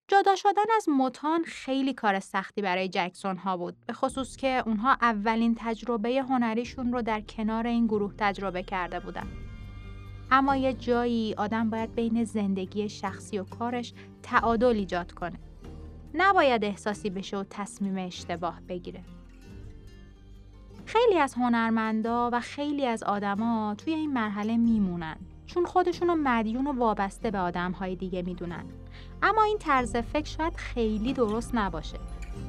جدا 0.08 0.36
شدن 0.36 0.70
از 0.76 0.88
موتان 0.88 1.44
خیلی 1.44 1.94
کار 1.94 2.20
سختی 2.20 2.62
برای 2.62 2.88
جکسون 2.88 3.36
ها 3.36 3.56
بود 3.56 3.76
به 3.86 3.92
خصوص 3.92 4.36
که 4.36 4.62
اونها 4.66 4.92
اولین 4.92 5.54
تجربه 5.58 6.22
هنریشون 6.22 6.92
رو 6.92 7.02
در 7.02 7.20
کنار 7.20 7.66
این 7.66 7.86
گروه 7.86 8.14
تجربه 8.18 8.62
کرده 8.62 9.00
بودن. 9.00 9.26
اما 10.30 10.56
یه 10.56 10.72
جایی 10.72 11.34
آدم 11.34 11.70
باید 11.70 11.94
بین 11.94 12.24
زندگی 12.24 12.88
شخصی 12.88 13.38
و 13.38 13.44
کارش 13.44 13.94
تعادل 14.22 14.66
ایجاد 14.66 15.12
کنه. 15.12 15.40
نباید 16.14 16.64
احساسی 16.64 17.10
بشه 17.10 17.36
و 17.36 17.44
تصمیم 17.50 18.06
اشتباه 18.06 18.60
بگیره. 18.60 19.17
خیلی 20.88 21.18
از 21.18 21.34
هنرمندا 21.34 22.30
و 22.32 22.40
خیلی 22.40 22.86
از 22.86 23.02
آدما 23.02 23.74
توی 23.78 23.92
این 23.94 24.12
مرحله 24.12 24.56
میمونن 24.56 25.16
چون 25.46 25.64
خودشونو 25.64 26.14
مدیون 26.14 26.66
و 26.66 26.72
وابسته 26.72 27.30
به 27.30 27.38
آدمهای 27.38 27.96
دیگه 27.96 28.22
می‌دونن. 28.22 28.64
اما 29.22 29.42
این 29.42 29.58
طرز 29.58 29.96
فکر 29.96 30.24
شاید 30.24 30.56
خیلی 30.56 31.12
درست 31.12 31.54
نباشه. 31.54 31.98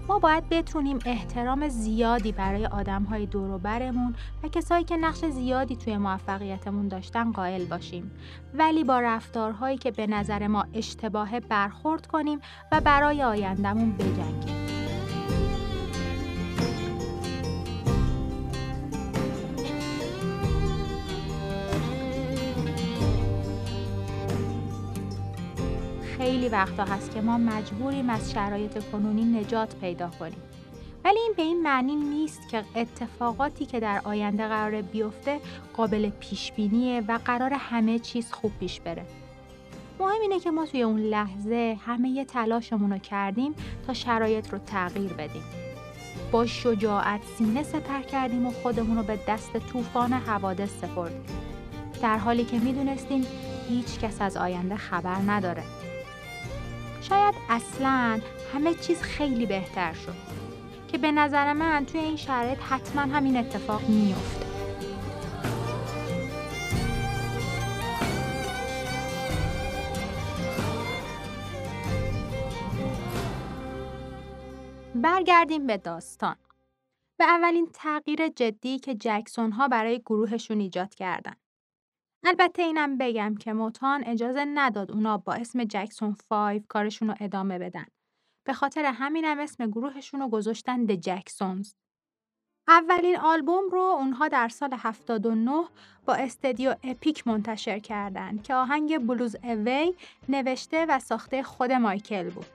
ما 0.07 0.19
باید 0.19 0.49
بتونیم 0.49 0.99
احترام 1.05 1.67
زیادی 1.67 2.31
برای 2.31 2.65
آدم 2.65 3.03
های 3.03 3.25
برمون 3.63 4.15
و 4.43 4.47
کسایی 4.47 4.83
که 4.83 4.97
نقش 4.97 5.25
زیادی 5.25 5.75
توی 5.75 5.97
موفقیتمون 5.97 6.87
داشتن 6.87 7.31
قائل 7.31 7.65
باشیم 7.65 8.11
ولی 8.53 8.83
با 8.83 8.99
رفتارهایی 8.99 9.77
که 9.77 9.91
به 9.91 10.07
نظر 10.07 10.47
ما 10.47 10.65
اشتباه 10.73 11.39
برخورد 11.39 12.07
کنیم 12.07 12.39
و 12.71 12.81
برای 12.81 13.23
آیندهمون 13.23 13.91
بجنگیم. 13.91 14.58
خیلی 26.29 26.49
وقتا 26.49 26.83
هست 26.83 27.13
که 27.13 27.21
ما 27.21 27.37
مجبوریم 27.37 28.09
از 28.09 28.31
شرایط 28.31 28.83
کنونی 28.91 29.23
نجات 29.23 29.75
پیدا 29.75 30.09
کنیم. 30.19 30.41
ولی 31.05 31.19
این 31.19 31.33
به 31.37 31.43
این 31.43 31.63
معنی 31.63 31.95
نیست 31.95 32.49
که 32.49 32.63
اتفاقاتی 32.75 33.65
که 33.65 33.79
در 33.79 34.01
آینده 34.03 34.47
قرار 34.47 34.81
بیفته 34.81 35.39
قابل 35.73 36.09
پیش 36.09 36.51
بینیه 36.51 37.03
و 37.07 37.19
قرار 37.25 37.53
همه 37.53 37.99
چیز 37.99 38.31
خوب 38.31 38.51
پیش 38.59 38.79
بره. 38.79 39.05
مهم 39.99 40.21
اینه 40.21 40.39
که 40.39 40.51
ما 40.51 40.65
توی 40.65 40.81
اون 40.81 40.99
لحظه 40.99 41.77
همه 41.85 42.09
یه 42.09 42.25
تلاشمون 42.25 42.91
رو 42.91 42.97
کردیم 42.97 43.55
تا 43.87 43.93
شرایط 43.93 44.49
رو 44.53 44.57
تغییر 44.57 45.13
بدیم. 45.13 45.43
با 46.31 46.45
شجاعت 46.45 47.21
سینه 47.37 47.63
سپر 47.63 48.01
کردیم 48.01 48.47
و 48.47 48.51
خودمون 48.51 48.97
رو 48.97 49.03
به 49.03 49.19
دست 49.27 49.57
طوفان 49.57 50.13
حوادث 50.13 50.69
سپردیم. 50.81 51.25
در 52.01 52.17
حالی 52.17 52.45
که 52.45 52.59
می‌دونستیم 52.59 53.25
هیچ 53.69 53.99
کس 53.99 54.21
از 54.21 54.37
آینده 54.37 54.75
خبر 54.75 55.17
نداره. 55.27 55.63
شاید 57.01 57.35
اصلا 57.49 58.19
همه 58.53 58.73
چیز 58.73 59.01
خیلی 59.01 59.45
بهتر 59.45 59.93
شد. 59.93 60.15
که 60.91 60.97
به 60.97 61.11
نظر 61.11 61.53
من 61.53 61.85
توی 61.85 61.99
این 62.01 62.15
شرایط 62.15 62.59
حتما 62.59 63.01
همین 63.01 63.37
اتفاق 63.37 63.89
میفته 63.89 64.45
برگردیم 74.95 75.67
به 75.67 75.77
داستان. 75.77 76.35
به 77.17 77.25
اولین 77.25 77.69
تغییر 77.73 78.27
جدی 78.27 78.79
که 78.79 78.95
جکسون 78.95 79.51
ها 79.51 79.67
برای 79.67 79.99
گروهشون 79.99 80.59
ایجاد 80.59 80.95
کردن. 80.95 81.35
البته 82.23 82.61
اینم 82.61 82.97
بگم 82.97 83.35
که 83.35 83.53
موتان 83.53 84.03
اجازه 84.03 84.45
نداد 84.45 84.91
اونا 84.91 85.17
با 85.17 85.33
اسم 85.33 85.63
جکسون 85.63 86.15
5 86.29 86.61
کارشون 86.67 87.07
رو 87.07 87.15
ادامه 87.19 87.59
بدن. 87.59 87.85
به 88.47 88.53
خاطر 88.53 88.85
همینم 88.85 89.39
اسم 89.39 89.67
گروهشون 89.67 90.19
رو 90.19 90.27
گذاشتن 90.29 90.85
د 90.85 90.95
جکسونز. 90.95 91.73
اولین 92.67 93.17
آلبوم 93.17 93.69
رو 93.71 93.79
اونها 93.79 94.27
در 94.27 94.49
سال 94.49 94.69
79 94.77 95.63
با 96.05 96.13
استدیو 96.13 96.75
اپیک 96.83 97.27
منتشر 97.27 97.79
کردند 97.79 98.43
که 98.43 98.53
آهنگ 98.53 99.07
بلوز 99.07 99.35
اوی 99.43 99.93
نوشته 100.29 100.85
و 100.89 100.99
ساخته 100.99 101.43
خود 101.43 101.71
مایکل 101.71 102.29
بود. 102.29 102.45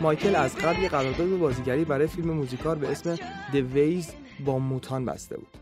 مایکل 0.00 0.36
از 0.36 0.56
قبل 0.56 0.88
قرارداد 0.88 1.38
بازیگری 1.38 1.84
برای 1.84 2.06
فیلم 2.06 2.30
موزیکال 2.30 2.78
به 2.78 2.90
اسم 2.90 3.16
The 3.52 3.62
Ways 3.74 4.06
با 4.44 4.58
موتان 4.58 5.04
بسته 5.04 5.36
بود. 5.36 5.61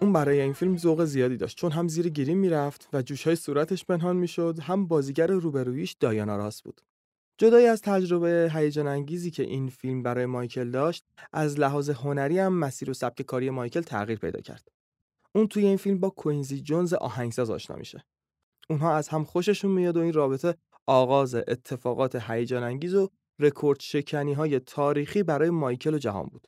اون 0.00 0.12
برای 0.12 0.40
این 0.40 0.52
فیلم 0.52 0.76
ذوق 0.76 1.04
زیادی 1.04 1.36
داشت 1.36 1.58
چون 1.58 1.72
هم 1.72 1.88
زیر 1.88 2.08
گریم 2.08 2.38
می‌رفت 2.38 2.88
و 2.92 3.02
جوشهای 3.02 3.36
صورتش 3.36 3.84
پنهان 3.84 4.16
می‌شد 4.16 4.58
هم 4.58 4.86
بازیگر 4.86 5.26
روبرویش 5.26 5.96
دایانا 6.00 6.36
راست 6.36 6.64
بود. 6.64 6.80
جدای 7.38 7.66
از 7.66 7.82
تجربه 7.82 8.50
هیجان 8.54 8.86
انگیزی 8.86 9.30
که 9.30 9.42
این 9.42 9.68
فیلم 9.68 10.02
برای 10.02 10.26
مایکل 10.26 10.70
داشت، 10.70 11.04
از 11.32 11.58
لحاظ 11.58 11.90
هنری 11.90 12.38
هم 12.38 12.52
مسیر 12.52 12.90
و 12.90 12.94
سبک 12.94 13.22
کاری 13.22 13.50
مایکل 13.50 13.80
تغییر 13.80 14.18
پیدا 14.18 14.40
کرد. 14.40 14.68
اون 15.34 15.46
توی 15.46 15.66
این 15.66 15.76
فیلم 15.76 16.00
با 16.00 16.10
کوینزی 16.10 16.60
جونز 16.60 16.94
آهنگساز 16.94 17.50
آشنا 17.50 17.76
میشه. 17.76 18.04
اونها 18.70 18.96
از 18.96 19.08
هم 19.08 19.24
خوششون 19.24 19.70
میاد 19.70 19.96
و 19.96 20.00
این 20.00 20.12
رابطه 20.12 20.54
آغاز 20.86 21.34
اتفاقات 21.34 22.30
هیجان 22.30 22.62
انگیز 22.62 22.94
و 22.94 23.10
رکورد 23.38 23.80
شکنی 23.80 24.32
های 24.32 24.60
تاریخی 24.60 25.22
برای 25.22 25.50
مایکل 25.50 25.94
و 25.94 25.98
جهان 25.98 26.26
بود. 26.26 26.46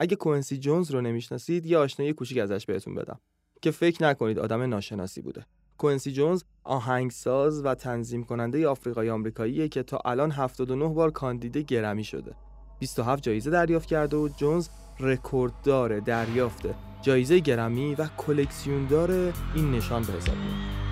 اگه 0.00 0.16
کوئنسی 0.16 0.58
جونز 0.58 0.90
رو 0.90 1.00
نمی‌شناسید 1.00 1.66
یه 1.66 1.78
آشنایی 1.78 2.12
کوچیک 2.12 2.38
ازش 2.38 2.66
بهتون 2.66 2.94
بدم 2.94 3.20
که 3.62 3.70
فکر 3.70 4.02
نکنید 4.02 4.38
آدم 4.38 4.62
ناشناسی 4.62 5.22
بوده. 5.22 5.46
کوئنسی 5.78 6.12
جونز 6.12 6.42
آهنگساز 6.64 7.64
و 7.64 7.74
تنظیم 7.74 8.24
کننده 8.24 8.68
آفریقایی 8.68 9.10
آمریکاییه 9.10 9.68
که 9.68 9.82
تا 9.82 9.98
الان 10.04 10.30
79 10.30 10.88
بار 10.88 11.10
کاندید 11.10 11.56
گرمی 11.56 12.04
شده. 12.04 12.34
27 12.78 13.22
جایزه 13.22 13.50
دریافت 13.50 13.88
کرده 13.88 14.16
و 14.16 14.28
جونز 14.28 14.68
رکورددار 15.00 16.00
دریافت 16.00 16.66
جایزه 17.02 17.38
گرمی 17.38 17.94
و 17.94 18.06
کلکسیوندار 18.16 19.10
این 19.54 19.70
نشان 19.70 20.02
به 20.02 20.12
حساب 20.12 20.36
میاد. 20.36 20.83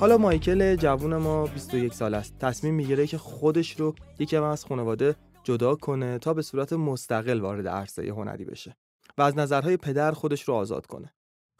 حالا 0.00 0.18
مایکل 0.18 0.76
جوون 0.76 1.16
ما 1.16 1.46
21 1.46 1.94
سال 1.94 2.14
است. 2.14 2.38
تصمیم 2.38 2.74
می‌گیره 2.74 3.06
که 3.06 3.18
خودش 3.18 3.80
رو 3.80 3.94
یکم 4.18 4.42
از 4.42 4.64
خانواده 4.64 5.16
جدا 5.44 5.74
کنه 5.74 6.18
تا 6.18 6.34
به 6.34 6.42
صورت 6.42 6.72
مستقل 6.72 7.40
وارد 7.40 7.68
عرصه 7.68 8.02
هنری 8.02 8.44
بشه 8.44 8.76
و 9.18 9.22
از 9.22 9.38
نظرهای 9.38 9.76
پدر 9.76 10.12
خودش 10.12 10.42
رو 10.42 10.54
آزاد 10.54 10.86
کنه. 10.86 11.12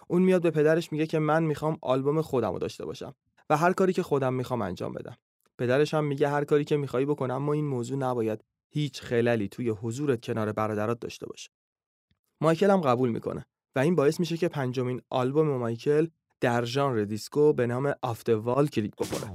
اون 0.08 0.22
میاد 0.22 0.42
به 0.42 0.50
پدرش 0.50 0.92
میگه 0.92 1.06
که 1.06 1.18
من 1.18 1.42
می‌خوام 1.42 1.78
آلبوم 1.82 2.22
خودم 2.22 2.52
رو 2.52 2.58
داشته 2.58 2.84
باشم 2.84 3.14
و 3.50 3.56
هر 3.56 3.72
کاری 3.72 3.92
که 3.92 4.02
خودم 4.02 4.34
می‌خوام 4.34 4.62
انجام 4.62 4.92
بدم. 4.92 5.16
پدرش 5.58 5.94
هم 5.94 6.04
میگه 6.04 6.28
هر 6.28 6.44
کاری 6.44 6.64
که 6.64 6.76
می‌خوای 6.76 7.04
بکنم 7.04 7.34
اما 7.34 7.52
این 7.52 7.66
موضوع 7.66 7.98
نباید 7.98 8.44
هیچ 8.70 9.02
خللی 9.02 9.48
توی 9.48 9.70
حضورت 9.70 10.24
کنار 10.24 10.52
برادرات 10.52 11.00
داشته 11.00 11.26
باشه. 11.26 11.50
مایکل 12.40 12.70
هم 12.70 12.80
قبول 12.80 13.08
می‌کنه 13.08 13.46
و 13.76 13.78
این 13.78 13.94
باعث 13.94 14.20
میشه 14.20 14.36
که 14.36 14.48
پنجمین 14.48 15.00
آلبوم 15.10 15.48
مایکل 15.48 16.06
در 16.40 16.64
ژانر 16.64 17.04
دیسکو 17.04 17.52
به 17.52 17.66
نام 17.66 17.94
Off 18.02 18.22
the 18.22 18.41
Wall 18.41 18.66
کلیک 18.66 18.92
بخوره 18.96 19.30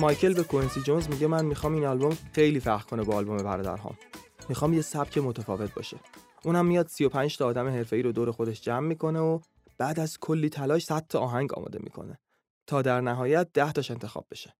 مایکل 0.00 0.34
به 0.34 0.42
کوینسی 0.42 0.80
جونز 0.80 1.08
میگه 1.08 1.26
من 1.26 1.44
می‌خوام 1.44 1.74
این 1.74 1.84
آلبوم 1.84 2.16
خیلی 2.32 2.60
فرق 2.60 2.84
کنه 2.84 3.02
با 3.02 3.14
آلبوم 3.16 3.36
برادرهام. 3.36 3.98
می‌خوام 4.48 4.74
یه 4.74 4.82
سبک 4.82 5.18
متفاوت 5.18 5.74
باشه. 5.74 5.96
اونم 6.44 6.66
میاد 6.66 6.86
35 6.86 7.36
تا 7.36 7.46
آدم 7.46 7.68
حرفه‌ای 7.68 8.02
رو 8.02 8.12
دور 8.12 8.30
خودش 8.30 8.60
جمع 8.60 8.86
می‌کنه 8.86 9.20
و 9.20 9.40
بعد 9.78 10.00
از 10.00 10.18
کلی 10.18 10.48
تلاش 10.48 10.84
100 10.84 11.06
تا 11.08 11.18
آهنگ 11.18 11.54
آماده 11.54 11.78
می‌کنه 11.82 12.18
تا 12.66 12.82
در 12.82 13.00
نهایت 13.00 13.48
10 13.54 13.72
تاش 13.72 13.90
انتخاب 13.90 14.26
بشه. 14.30 14.56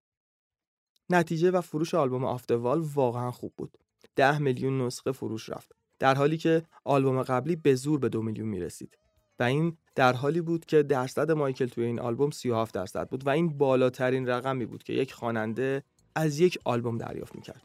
نتیجه 1.11 1.51
و 1.51 1.61
فروش 1.61 1.95
آلبوم 1.95 2.25
Off 2.25 2.41
the 2.41 2.58
Wall 2.58 2.81
واقعا 2.95 3.31
خوب 3.31 3.53
بود. 3.57 3.79
10 4.17 4.39
میلیون 4.39 4.87
نسخه 4.87 5.13
فروش 5.13 5.49
رفت. 5.49 5.73
در 5.99 6.15
حالی 6.15 6.37
که 6.39 6.63
آلبوم 6.85 7.23
قبلی 7.23 7.57
به 7.57 7.75
زور 7.75 7.99
به 7.99 8.09
دو 8.09 8.23
میلیون 8.23 8.49
می‌رسید. 8.49 8.99
و 9.41 9.43
این 9.43 9.77
در 9.95 10.13
حالی 10.13 10.41
بود 10.41 10.65
که 10.65 10.83
درصد 10.83 11.31
مایکل 11.31 11.67
توی 11.67 11.85
این 11.85 12.01
آلبوم 12.01 12.31
37 12.31 12.75
درصد 12.75 13.09
بود 13.09 13.27
و 13.27 13.31
این 13.31 13.59
بالاترین 13.59 14.29
رقمی 14.29 14.67
بود 14.67 14.83
که 14.83 14.93
یک 14.93 15.13
خواننده 15.13 15.83
از 16.15 16.41
یک 16.41 16.59
آلبوم 16.65 16.99
دریافت 16.99 17.35
می‌کرد. 17.35 17.63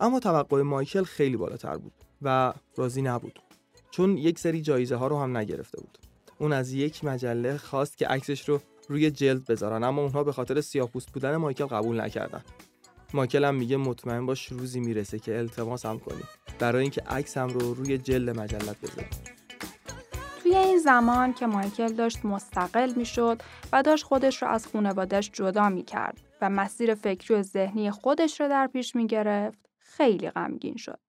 اما 0.00 0.20
توقع 0.20 0.62
مایکل 0.62 1.02
خیلی 1.02 1.36
بالاتر 1.36 1.76
بود 1.76 1.92
و 2.22 2.54
راضی 2.76 3.02
نبود 3.02 3.40
چون 3.90 4.16
یک 4.16 4.38
سری 4.38 4.62
جایزه 4.62 4.96
ها 4.96 5.06
رو 5.06 5.18
هم 5.18 5.36
نگرفته 5.36 5.80
بود. 5.80 5.98
اون 6.38 6.52
از 6.52 6.72
یک 6.72 7.04
مجله 7.04 7.56
خواست 7.56 7.98
که 7.98 8.06
عکسش 8.06 8.48
رو 8.48 8.60
روی 8.88 9.10
جلد 9.10 9.44
بذارن 9.44 9.84
اما 9.84 10.02
اونها 10.02 10.24
به 10.24 10.32
خاطر 10.32 10.60
سیاه‌پوست 10.60 11.12
بودن 11.12 11.36
مایکل 11.36 11.66
قبول 11.66 12.00
نکردن. 12.00 12.44
مایکل 13.14 13.44
هم 13.44 13.54
میگه 13.54 13.76
مطمئن 13.76 14.26
باش 14.26 14.46
روزی 14.46 14.80
می‌رسه 14.80 15.18
که 15.18 15.38
التماس 15.38 15.86
هم 15.86 15.98
کنی. 15.98 16.22
برای 16.58 16.82
اینکه 16.82 17.00
عکسم 17.00 17.48
رو 17.48 17.74
روی 17.74 17.98
جلد 17.98 18.40
مجلت 18.40 18.80
بذاری 18.80 19.06
این 20.58 20.78
زمان 20.78 21.32
که 21.32 21.46
مایکل 21.46 21.92
داشت 21.92 22.24
مستقل 22.24 22.92
می‌شد 22.96 23.42
و 23.72 23.82
داشت 23.82 24.04
خودش 24.04 24.42
رو 24.42 24.48
از 24.48 24.66
خانوادش 24.66 25.30
جدا 25.30 25.68
می 25.68 25.82
کرد 25.82 26.20
و 26.40 26.50
مسیر 26.50 26.94
فکری 26.94 27.34
و 27.34 27.42
ذهنی 27.42 27.90
خودش 27.90 28.40
رو 28.40 28.48
در 28.48 28.66
پیش 28.66 28.96
می 28.96 29.06
گرفت، 29.06 29.58
خیلی 29.78 30.30
غمگین 30.30 30.76
شد. 30.76 31.00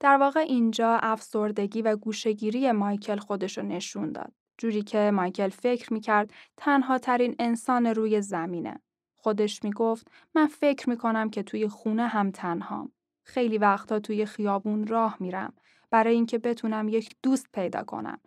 در 0.00 0.16
واقع 0.16 0.40
اینجا 0.40 0.98
افسردگی 1.02 1.82
و 1.82 1.96
گوشگیری 1.96 2.72
مایکل 2.72 3.16
خودش 3.16 3.58
رو 3.58 3.64
نشون 3.64 4.12
داد. 4.12 4.32
جوری 4.58 4.82
که 4.82 5.10
مایکل 5.10 5.48
فکر 5.48 5.92
می 5.92 6.00
کرد 6.00 6.32
تنها 6.56 6.98
ترین 6.98 7.34
انسان 7.38 7.86
روی 7.86 8.20
زمینه. 8.20 8.80
خودش 9.16 9.64
می 9.64 9.72
گفت 9.72 10.08
من 10.34 10.46
فکر 10.46 10.90
می 10.90 10.96
کنم 10.96 11.30
که 11.30 11.42
توی 11.42 11.68
خونه 11.68 12.06
هم 12.06 12.30
تنهام. 12.30 12.92
خیلی 13.22 13.58
وقتا 13.58 14.00
توی 14.00 14.26
خیابون 14.26 14.86
راه 14.86 15.16
میرم 15.20 15.52
برای 15.90 16.14
اینکه 16.14 16.38
بتونم 16.38 16.88
یک 16.88 17.16
دوست 17.22 17.46
پیدا 17.52 17.82
کنم 17.82 18.18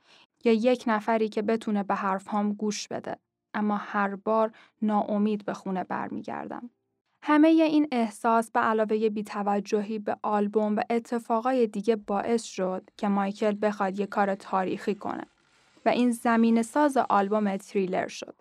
یا 0.44 0.54
یک 0.54 0.84
نفری 0.88 1.30
که 1.30 1.42
بتونه 1.42 1.84
به 1.84 1.96
حرفهام 1.96 2.54
گوش 2.54 2.88
بده 2.88 3.18
اما 3.54 3.78
هر 3.78 4.16
بار 4.16 4.52
ناامید 4.82 5.46
به 5.46 5.54
خونه 5.54 5.84
برمیگردم 5.84 6.70
همه 7.22 7.48
این 7.48 7.88
احساس 7.92 8.52
به 8.52 8.60
علاوه 8.60 9.10
بیتوجهی 9.10 10.00
به 10.00 10.18
آلبوم 10.24 10.76
و 10.76 10.82
اتفاقای 10.90 11.68
دیگه 11.68 11.96
باعث 11.96 12.44
شد 12.44 12.90
که 12.98 13.08
مایکل 13.08 13.56
بخواد 13.62 14.00
یک 14.00 14.10
کار 14.10 14.36
تاریخی 14.36 14.96
کنه 14.96 15.24
و 15.86 15.90
این 15.90 16.12
زمین 16.12 16.62
ساز 16.62 16.98
آلبوم 16.98 17.58
تریلر 17.58 18.08
شد. 18.08 18.36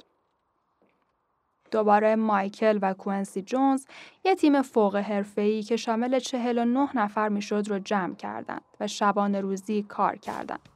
دوباره 1.70 2.16
مایکل 2.16 2.78
و 2.82 2.94
کوئنسی 2.94 3.42
جونز 3.42 3.86
یه 4.24 4.34
تیم 4.34 4.62
فوق 4.62 4.96
حرفه‌ای 4.96 5.62
که 5.62 5.76
شامل 5.76 6.18
49 6.18 6.96
نفر 6.96 7.28
می‌شد 7.28 7.64
رو 7.68 7.78
جمع 7.78 8.14
کردند 8.14 8.62
و 8.80 8.86
شبانه 8.86 9.40
روزی 9.40 9.82
کار 9.82 10.16
کردند. 10.16 10.75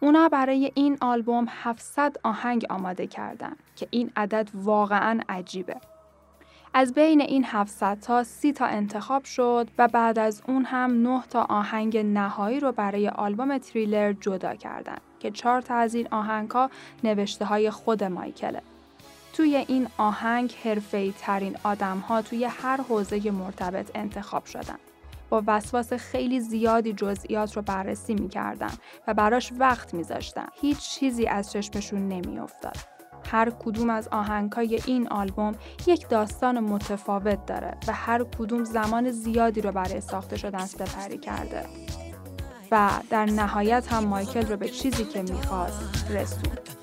اونا 0.00 0.28
برای 0.28 0.72
این 0.74 0.98
آلبوم 1.00 1.46
700 1.48 2.16
آهنگ 2.22 2.66
آماده 2.70 3.06
کردن 3.06 3.56
که 3.76 3.88
این 3.90 4.10
عدد 4.16 4.48
واقعا 4.54 5.20
عجیبه. 5.28 5.76
از 6.74 6.94
بین 6.94 7.20
این 7.20 7.44
700 7.44 8.00
تا 8.00 8.24
30 8.24 8.52
تا 8.52 8.66
انتخاب 8.66 9.24
شد 9.24 9.68
و 9.78 9.88
بعد 9.88 10.18
از 10.18 10.42
اون 10.48 10.64
هم 10.64 11.02
9 11.02 11.22
تا 11.30 11.46
آهنگ 11.48 11.98
نهایی 11.98 12.60
رو 12.60 12.72
برای 12.72 13.08
آلبوم 13.08 13.58
تریلر 13.58 14.12
جدا 14.12 14.54
کردن 14.54 14.96
که 15.20 15.30
چهار 15.30 15.60
تا 15.60 15.74
از 15.74 15.94
این 15.94 16.08
آهنگها 16.10 16.70
نوشته 17.04 17.44
های 17.44 17.70
خود 17.70 18.04
مایکله. 18.04 18.62
توی 19.32 19.64
این 19.68 19.88
آهنگ 19.98 20.54
حرفه‌ای 20.64 21.14
ترین 21.18 21.56
آدم 21.64 21.98
ها 21.98 22.22
توی 22.22 22.44
هر 22.44 22.80
حوزه 22.80 23.30
مرتبط 23.30 23.90
انتخاب 23.94 24.44
شدن. 24.44 24.78
با 25.30 25.42
وسواس 25.46 25.92
خیلی 25.92 26.40
زیادی 26.40 26.92
جزئیات 26.92 27.56
رو 27.56 27.62
بررسی 27.62 28.14
می‌کردن 28.14 28.72
و 29.06 29.14
براش 29.14 29.52
وقت 29.58 29.94
میذاشتن. 29.94 30.46
هیچ 30.60 30.78
چیزی 30.78 31.26
از 31.26 31.52
چشمشون 31.52 32.08
نمیافتاد. 32.08 32.76
هر 33.30 33.50
کدوم 33.50 33.90
از 33.90 34.08
آهنگهای 34.08 34.80
این 34.86 35.08
آلبوم 35.08 35.54
یک 35.86 36.08
داستان 36.08 36.60
متفاوت 36.60 37.46
داره 37.46 37.76
و 37.88 37.92
هر 37.92 38.24
کدوم 38.24 38.64
زمان 38.64 39.10
زیادی 39.10 39.60
رو 39.60 39.72
برای 39.72 40.00
ساخته 40.00 40.36
شدن 40.36 40.66
سپری 40.66 41.18
کرده. 41.18 41.64
و 42.70 42.90
در 43.10 43.24
نهایت 43.24 43.92
هم 43.92 44.04
مایکل 44.04 44.46
رو 44.46 44.56
به 44.56 44.68
چیزی 44.68 45.04
که 45.04 45.22
می‌خواست 45.22 46.10
رسوند. 46.10 46.77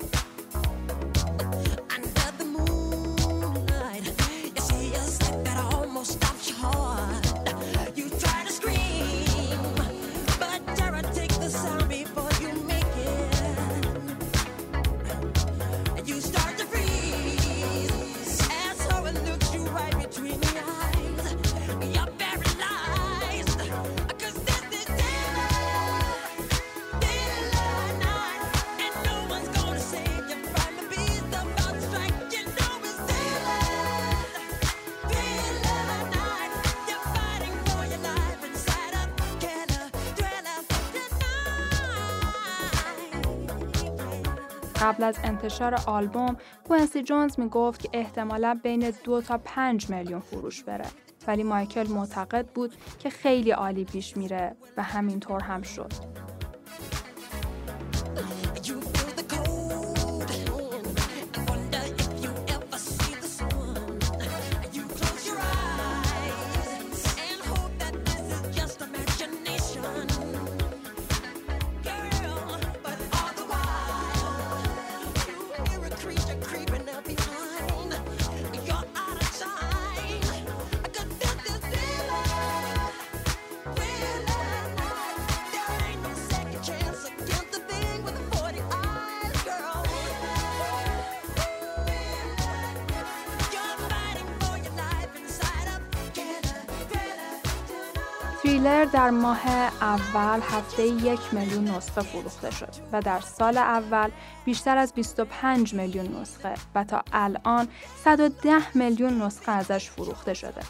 قبل 44.86 45.04
از 45.04 45.18
انتشار 45.24 45.74
آلبوم 45.86 46.36
کوئنسی 46.68 47.02
جونز 47.02 47.38
می 47.40 47.48
گفت 47.48 47.82
که 47.82 47.88
احتمالا 47.92 48.60
بین 48.62 48.92
دو 49.04 49.20
تا 49.20 49.38
پنج 49.44 49.90
میلیون 49.90 50.20
فروش 50.20 50.62
بره 50.64 50.84
ولی 51.26 51.42
مایکل 51.42 51.86
معتقد 51.88 52.46
بود 52.46 52.74
که 52.98 53.10
خیلی 53.10 53.50
عالی 53.50 53.84
پیش 53.84 54.16
میره 54.16 54.56
و 54.76 54.82
همینطور 54.82 55.42
هم 55.42 55.62
شد. 55.62 55.92
اول 99.96 100.40
هفته 100.42 100.86
یک 100.86 101.20
میلیون 101.32 101.64
نسخه 101.64 102.00
فروخته 102.00 102.50
شد 102.50 102.68
و 102.92 103.00
در 103.00 103.20
سال 103.20 103.58
اول 103.58 104.10
بیشتر 104.44 104.76
از 104.78 104.92
25 104.92 105.74
میلیون 105.74 106.20
نسخه 106.20 106.54
و 106.74 106.84
تا 106.84 107.02
الان 107.12 107.68
110 108.04 108.76
میلیون 108.76 109.22
نسخه 109.22 109.52
ازش 109.52 109.90
فروخته 109.90 110.34
شده. 110.34 110.60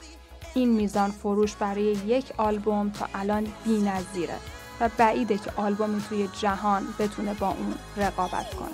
این 0.55 0.69
میزان 0.69 1.11
فروش 1.11 1.57
برای 1.57 1.85
یک 1.85 2.33
آلبوم 2.37 2.91
تا 2.91 3.09
الان 3.15 3.47
بی‌نظیره 3.65 4.37
و 4.81 4.91
بعیده 4.99 5.39
که 5.39 5.51
آلبومی 5.57 6.03
توی 6.09 6.29
جهان 6.41 6.83
بتونه 6.99 7.35
با 7.35 7.49
اون 7.49 7.75
رقابت 7.97 8.55
کنه. 8.55 8.69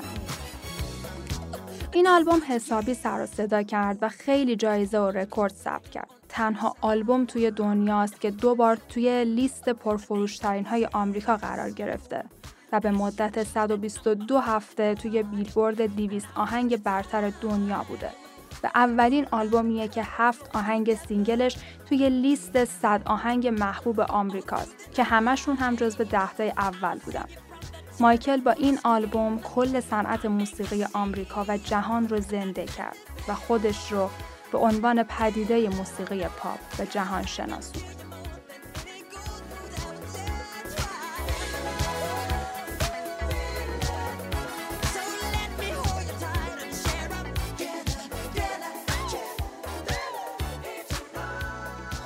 این 1.93 2.09
آلبوم 2.09 2.41
حسابی 2.49 2.95
سر 2.95 3.23
و 3.23 3.27
صدا 3.27 3.63
کرد 3.63 3.99
و 4.03 4.09
خیلی 4.09 4.57
جایزه 4.57 4.99
و 4.99 5.11
رکورد 5.11 5.55
ثبت 5.55 5.91
کرد. 5.91 6.22
تنها 6.33 6.77
آلبوم 6.81 7.25
توی 7.25 7.51
دنیاست 7.51 8.21
که 8.21 8.31
دو 8.31 8.55
بار 8.55 8.79
توی 8.89 9.25
لیست 9.25 9.69
پرفروشترین 9.69 10.67
های 10.67 10.89
آمریکا 10.93 11.37
قرار 11.37 11.71
گرفته 11.71 12.25
و 12.73 12.81
به 12.81 12.91
مدت 12.91 13.45
122 13.45 14.39
هفته 14.39 14.95
توی 14.95 15.23
بیلبورد 15.23 15.97
200 15.97 16.27
آهنگ 16.35 16.83
برتر 16.83 17.33
دنیا 17.41 17.85
بوده. 17.89 18.11
و 18.65 18.71
اولین 18.75 19.27
آلبومیه 19.31 19.89
که 19.89 20.03
هفت 20.05 20.57
آهنگ 20.57 20.95
single 20.95 21.41
ش 21.41 21.57
توی 21.89 22.11
لیست 22.11 22.65
100 22.65 23.03
آهنگ 23.05 23.49
محبوب 23.49 24.01
آمریکاست 24.01 24.93
که 24.93 25.03
همشون 25.03 25.57
هم 25.57 25.75
جزو 25.75 26.05
ده 26.05 26.29
تای 26.29 26.53
اول 26.59 26.99
بودن. 26.99 27.25
مایکل 28.01 28.41
با 28.41 28.51
این 28.51 28.79
آلبوم 28.85 29.41
کل 29.41 29.81
صنعت 29.81 30.27
موسیقی 30.27 30.87
آمریکا 30.93 31.45
و 31.49 31.57
جهان 31.57 32.09
رو 32.09 32.21
زنده 32.21 32.65
کرد 32.65 32.97
و 33.29 33.35
خودش 33.35 33.93
رو 33.93 34.11
به 34.53 34.59
عنوان 34.59 35.03
پدیده 35.03 35.69
موسیقی 35.69 36.25
پاپ 36.25 36.77
به 36.79 36.87
جهان 36.87 37.27
شناسوند. 37.27 38.03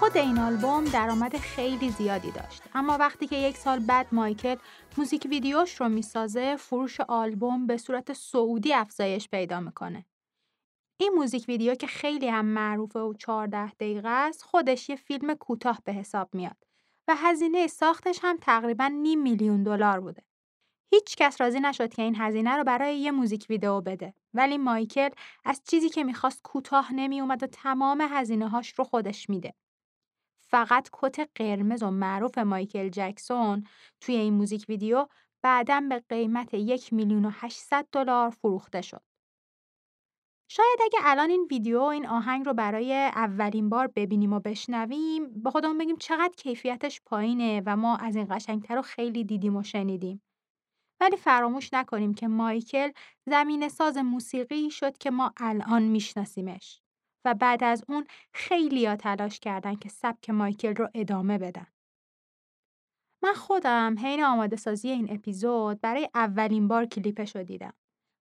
خود 0.00 0.16
این 0.16 0.38
آلبوم 0.38 0.84
درآمد 0.84 1.36
خیلی 1.36 1.90
زیادی 1.90 2.30
داشت 2.30 2.62
اما 2.74 2.96
وقتی 3.00 3.26
که 3.26 3.36
یک 3.36 3.56
سال 3.56 3.78
بعد 3.78 4.06
مایکل 4.12 4.56
موزیک 4.98 5.26
ویدیوش 5.30 5.80
رو 5.80 5.88
می‌سازه 5.88 6.56
فروش 6.56 7.00
آلبوم 7.00 7.66
به 7.66 7.76
صورت 7.76 8.12
سعودی 8.12 8.74
افزایش 8.74 9.28
پیدا 9.28 9.60
می‌کنه 9.60 10.04
این 10.98 11.12
موزیک 11.12 11.44
ویدیو 11.48 11.74
که 11.74 11.86
خیلی 11.86 12.28
هم 12.28 12.44
معروفه 12.44 13.00
و 13.00 13.14
14 13.14 13.70
دقیقه 13.70 14.08
است 14.08 14.42
خودش 14.42 14.88
یه 14.88 14.96
فیلم 14.96 15.34
کوتاه 15.34 15.80
به 15.84 15.92
حساب 15.92 16.34
میاد 16.34 16.56
و 17.08 17.14
هزینه 17.16 17.66
ساختش 17.66 18.18
هم 18.22 18.36
تقریبا 18.36 18.86
نیم 18.86 19.22
میلیون 19.22 19.62
دلار 19.62 20.00
بوده. 20.00 20.22
هیچ 20.92 21.16
کس 21.16 21.40
راضی 21.40 21.60
نشد 21.60 21.94
که 21.94 22.02
این 22.02 22.16
هزینه 22.16 22.56
رو 22.56 22.64
برای 22.64 22.98
یه 22.98 23.10
موزیک 23.10 23.46
ویدیو 23.50 23.80
بده 23.80 24.14
ولی 24.34 24.58
مایکل 24.58 25.10
از 25.44 25.62
چیزی 25.70 25.88
که 25.88 26.04
می‌خواست 26.04 26.42
کوتاه 26.42 26.94
نمی 26.94 27.20
اومد 27.20 27.42
و 27.42 27.46
تمام 27.46 28.08
هزینه 28.10 28.48
هاش 28.48 28.72
رو 28.78 28.84
خودش 28.84 29.30
میده. 29.30 29.54
فقط 30.40 30.88
کت 30.92 31.30
قرمز 31.34 31.82
و 31.82 31.90
معروف 31.90 32.38
مایکل 32.38 32.88
جکسون 32.88 33.64
توی 34.00 34.16
این 34.16 34.34
موزیک 34.34 34.66
ویدیو 34.68 35.06
بعدا 35.42 35.80
به 35.88 36.04
قیمت 36.08 36.54
یک 36.54 36.92
میلیون 36.92 37.24
و 37.24 37.30
800 37.32 37.86
دلار 37.92 38.30
فروخته 38.30 38.82
شد. 38.82 39.05
شاید 40.48 40.78
اگه 40.84 40.98
الان 41.02 41.30
این 41.30 41.46
ویدیو 41.50 41.80
و 41.80 41.84
این 41.84 42.06
آهنگ 42.06 42.46
رو 42.46 42.54
برای 42.54 42.94
اولین 42.94 43.68
بار 43.68 43.86
ببینیم 43.86 44.32
و 44.32 44.40
بشنویم 44.40 45.42
با 45.42 45.50
خودمون 45.50 45.78
بگیم 45.78 45.96
چقدر 45.96 46.34
کیفیتش 46.36 47.00
پایینه 47.06 47.62
و 47.66 47.76
ما 47.76 47.96
از 47.96 48.16
این 48.16 48.26
قشنگتر 48.30 48.74
رو 48.74 48.82
خیلی 48.82 49.24
دیدیم 49.24 49.56
و 49.56 49.62
شنیدیم. 49.62 50.22
ولی 51.00 51.16
فراموش 51.16 51.74
نکنیم 51.74 52.14
که 52.14 52.28
مایکل 52.28 52.90
زمین 53.26 53.68
ساز 53.68 53.96
موسیقی 53.96 54.70
شد 54.70 54.98
که 54.98 55.10
ما 55.10 55.32
الان 55.36 55.82
میشناسیمش 55.82 56.80
و 57.24 57.34
بعد 57.34 57.64
از 57.64 57.84
اون 57.88 58.06
خیلی 58.32 58.86
ها 58.86 58.96
تلاش 58.96 59.40
کردن 59.40 59.74
که 59.74 59.88
سبک 59.88 60.30
مایکل 60.30 60.74
رو 60.74 60.88
ادامه 60.94 61.38
بدن. 61.38 61.66
من 63.22 63.32
خودم 63.32 63.96
حین 64.02 64.24
آماده 64.24 64.56
سازی 64.56 64.90
این 64.90 65.12
اپیزود 65.12 65.80
برای 65.80 66.08
اولین 66.14 66.68
بار 66.68 66.86
کلیپش 66.86 67.36
رو 67.36 67.42
دیدم. 67.42 67.74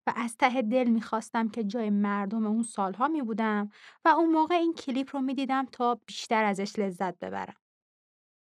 و 0.06 0.12
از 0.16 0.36
ته 0.36 0.62
دل 0.62 0.84
می‌خواستم 0.84 1.48
که 1.48 1.64
جای 1.64 1.90
مردم 1.90 2.46
اون 2.46 2.62
سالها 2.62 3.08
می 3.08 3.22
بودم 3.22 3.70
و 4.04 4.08
اون 4.08 4.32
موقع 4.32 4.54
این 4.54 4.74
کلیپ 4.74 5.16
رو 5.16 5.22
می‌دیدم 5.22 5.66
تا 5.72 5.94
بیشتر 6.06 6.44
ازش 6.44 6.78
لذت 6.78 7.18
ببرم. 7.18 7.56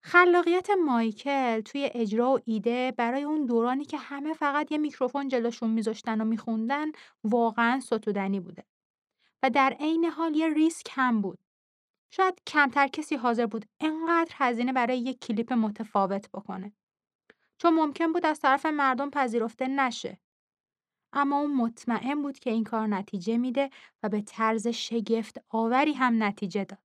خلاقیت 0.05 0.69
مایکل 0.85 1.61
توی 1.61 1.89
اجرا 1.93 2.31
و 2.31 2.39
ایده 2.45 2.93
برای 2.97 3.23
اون 3.23 3.45
دورانی 3.45 3.85
که 3.85 3.97
همه 3.97 4.33
فقط 4.33 4.71
یه 4.71 4.77
میکروفون 4.77 5.27
جلوشون 5.27 5.69
میذاشتن 5.69 6.21
و 6.21 6.25
میخوندن 6.25 6.91
واقعا 7.23 7.79
ستودنی 7.79 8.39
بوده. 8.39 8.63
و 9.43 9.49
در 9.49 9.75
عین 9.79 10.05
حال 10.05 10.35
یه 10.35 10.53
ریسک 10.53 10.87
هم 10.91 11.21
بود. 11.21 11.39
شاید 12.11 12.41
کمتر 12.47 12.87
کسی 12.87 13.15
حاضر 13.15 13.45
بود 13.45 13.65
انقدر 13.79 14.31
هزینه 14.33 14.73
برای 14.73 14.99
یک 14.99 15.19
کلیپ 15.19 15.53
متفاوت 15.53 16.29
بکنه. 16.31 16.73
چون 17.57 17.73
ممکن 17.73 18.13
بود 18.13 18.25
از 18.25 18.39
طرف 18.39 18.65
مردم 18.65 19.09
پذیرفته 19.09 19.67
نشه. 19.67 20.19
اما 21.13 21.39
اون 21.39 21.55
مطمئن 21.55 22.21
بود 22.21 22.39
که 22.39 22.49
این 22.49 22.63
کار 22.63 22.87
نتیجه 22.87 23.37
میده 23.37 23.69
و 24.03 24.09
به 24.09 24.21
طرز 24.21 24.67
شگفت 24.67 25.37
آوری 25.49 25.93
هم 25.93 26.23
نتیجه 26.23 26.63
داد. 26.63 26.79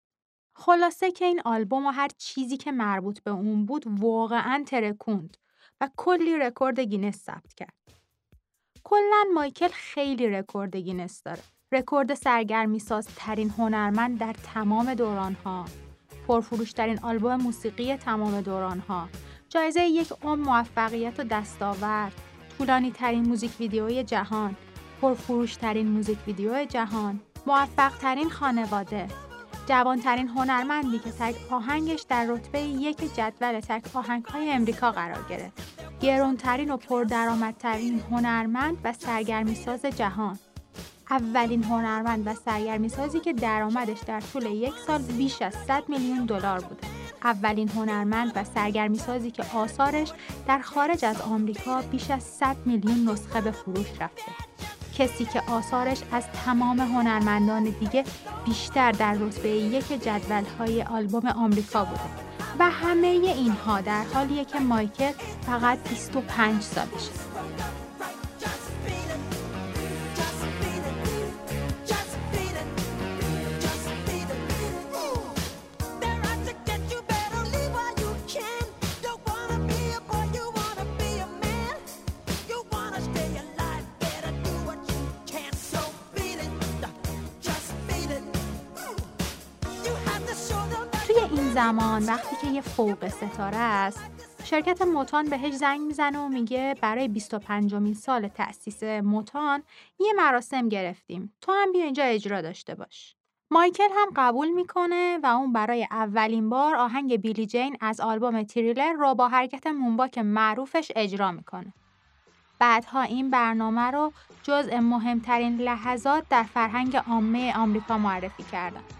خلاصه 0.55 1.12
که 1.12 1.24
این 1.24 1.41
آلبوم 1.45 1.87
و 1.87 1.91
هر 1.91 2.09
چیزی 2.18 2.57
که 2.57 2.72
مربوط 2.72 3.20
به 3.22 3.31
اون 3.31 3.66
بود 3.66 3.85
واقعا 3.87 4.64
ترکوند 4.66 5.37
و 5.81 5.91
کلی 5.97 6.37
رکورد 6.37 6.81
گینس 6.81 7.16
ثبت 7.16 7.55
کرد. 7.55 7.74
کلا 8.85 9.24
مایکل 9.35 9.68
خیلی 9.68 10.29
رکورد 10.29 10.76
گینس 10.76 11.22
داره. 11.22 11.43
رکورد 11.72 12.14
سرگرمی 12.14 12.79
ساز 12.79 13.09
ترین 13.16 13.51
هنرمند 13.51 14.18
در 14.18 14.33
تمام 14.33 14.95
دوران 14.95 15.35
ها. 15.45 15.64
پرفروشترین 16.29 16.99
آلبوم 17.03 17.37
موسیقی 17.37 17.97
تمام 17.97 18.41
دوران 18.41 18.79
ها. 18.79 19.09
جایزه 19.49 19.81
یک 19.81 20.12
عمر 20.22 20.45
موفقیت 20.45 21.20
و 21.20 21.24
دستاورد. 21.24 22.28
طولانی 22.59 22.91
ترین 22.91 23.29
موزیک 23.29 23.51
ویدیوی 23.61 24.05
جهان. 24.05 24.57
پرفروشترین 25.03 25.89
موزیک 25.89 26.19
ویدیو 26.27 26.65
جهان. 26.65 27.21
موفق 27.47 27.99
ترین 27.99 28.31
خانواده. 28.31 29.09
جوانترین 29.67 30.29
هنرمندی 30.29 30.99
که 30.99 31.11
تک 31.11 31.37
آهنگش 31.51 32.05
در 32.09 32.27
رتبه 32.27 32.61
یک 32.61 33.15
جدول 33.15 33.61
تک 33.61 33.97
آهنگ 33.97 34.25
های 34.25 34.51
امریکا 34.51 34.93
قرار 34.93 35.25
گرفت. 35.31 35.79
گرونترین 36.01 36.71
و 36.71 36.77
پردرآمدترین 36.77 38.01
هنرمند 38.11 38.77
و 38.85 38.93
سرگرمی 38.93 39.55
ساز 39.55 39.83
جهان. 39.83 40.39
اولین 41.11 41.65
هنرمند 41.65 42.27
و 42.27 42.35
سرگرمی 42.35 42.89
سازی 42.89 43.21
که 43.21 43.33
درآمدش 43.33 43.99
در 44.07 44.21
طول 44.21 44.47
یک 44.47 44.75
سال 44.87 45.03
بیش 45.03 45.43
از 45.43 45.55
100 45.67 45.89
میلیون 45.89 46.27
دلار 46.27 46.61
بوده. 46.61 46.97
اولین 47.25 47.69
هنرمند 47.69 48.33
و 48.35 48.45
سرگرمی 48.45 48.99
سازی 48.99 49.31
که 49.31 49.45
آثارش 49.55 50.12
در 50.47 50.59
خارج 50.59 51.05
از 51.05 51.21
آمریکا 51.21 51.83
بیش 51.83 52.11
از 52.11 52.23
100 52.23 52.57
میلیون 52.64 53.09
نسخه 53.09 53.41
به 53.41 53.51
فروش 53.51 53.87
رفته. 54.01 54.33
کسی 54.99 55.25
که 55.25 55.43
آثارش 55.51 55.99
از 56.12 56.25
تمام 56.45 56.81
هنرمندان 56.81 57.64
دیگه 57.64 58.05
بیشتر 58.45 58.93
در 58.93 59.14
رتبه 59.14 59.49
یک 59.49 59.89
جدول 59.89 60.45
های 60.59 60.83
آلبوم 60.83 61.27
آمریکا 61.27 61.85
بوده 61.85 62.01
و 62.59 62.71
همه 62.71 63.07
اینها 63.07 63.81
در 63.81 64.05
حالیه 64.14 64.45
که 64.45 64.59
مایکل 64.59 65.12
فقط 65.47 65.89
25 65.89 66.62
سالشه. 66.62 67.11
زمان 91.59 92.07
وقتی 92.07 92.37
که 92.37 92.47
یه 92.47 92.61
فوق 92.61 93.09
ستاره 93.09 93.57
است 93.57 94.01
شرکت 94.45 94.83
موتان 94.83 95.25
بهش 95.25 95.55
زنگ 95.55 95.81
می‌زنه 95.81 96.19
و 96.19 96.29
میگه 96.29 96.77
برای 96.81 97.09
25 97.09 97.75
مین 97.75 97.95
سال 97.95 98.29
تأسیس 98.29 98.83
موتان 98.83 99.63
یه 100.01 100.13
مراسم 100.17 100.69
گرفتیم. 100.69 101.33
تو 101.41 101.53
هم 101.53 101.73
بیا 101.73 101.85
اینجا 101.85 102.05
اجرا 102.05 102.41
داشته 102.41 102.75
باش. 102.75 103.17
مایکل 103.51 103.89
هم 103.97 104.09
قبول 104.17 104.49
می‌کنه 104.49 105.19
و 105.23 105.27
اون 105.27 105.53
برای 105.53 105.87
اولین 105.91 106.49
بار 106.49 106.77
آهنگ 106.77 107.17
بیلی 107.17 107.47
جین 107.47 107.77
از 107.81 108.01
آلبوم 108.01 108.43
تریلر 108.43 108.93
رو 108.93 109.15
با 109.15 109.29
حرکت 109.29 109.67
مونباک 109.67 110.19
معروفش 110.19 110.93
اجرا 110.97 111.33
می‌کنه. 111.33 111.73
بعدها 112.59 113.03
این 113.03 113.31
برنامه 113.31 113.91
رو 113.91 114.13
جزء 114.43 114.81
مهمترین 114.81 115.57
لحظات 115.57 116.29
در 116.31 116.43
فرهنگ 116.43 116.97
عامه 116.97 117.57
آمریکا 117.57 117.99
معرفی 117.99 118.43
کردن. 118.43 118.97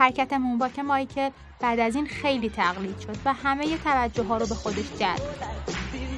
حرکت 0.00 0.32
مونباک 0.32 0.78
مایکل 0.78 1.30
بعد 1.60 1.80
از 1.80 1.96
این 1.96 2.06
خیلی 2.06 2.50
تقلید 2.50 2.98
شد 2.98 3.16
و 3.24 3.32
همه 3.32 3.78
توجه 3.78 4.22
ها 4.22 4.36
رو 4.36 4.46
به 4.46 4.54
خودش 4.54 4.92
جلب 4.98 5.38
کرد. 5.40 6.13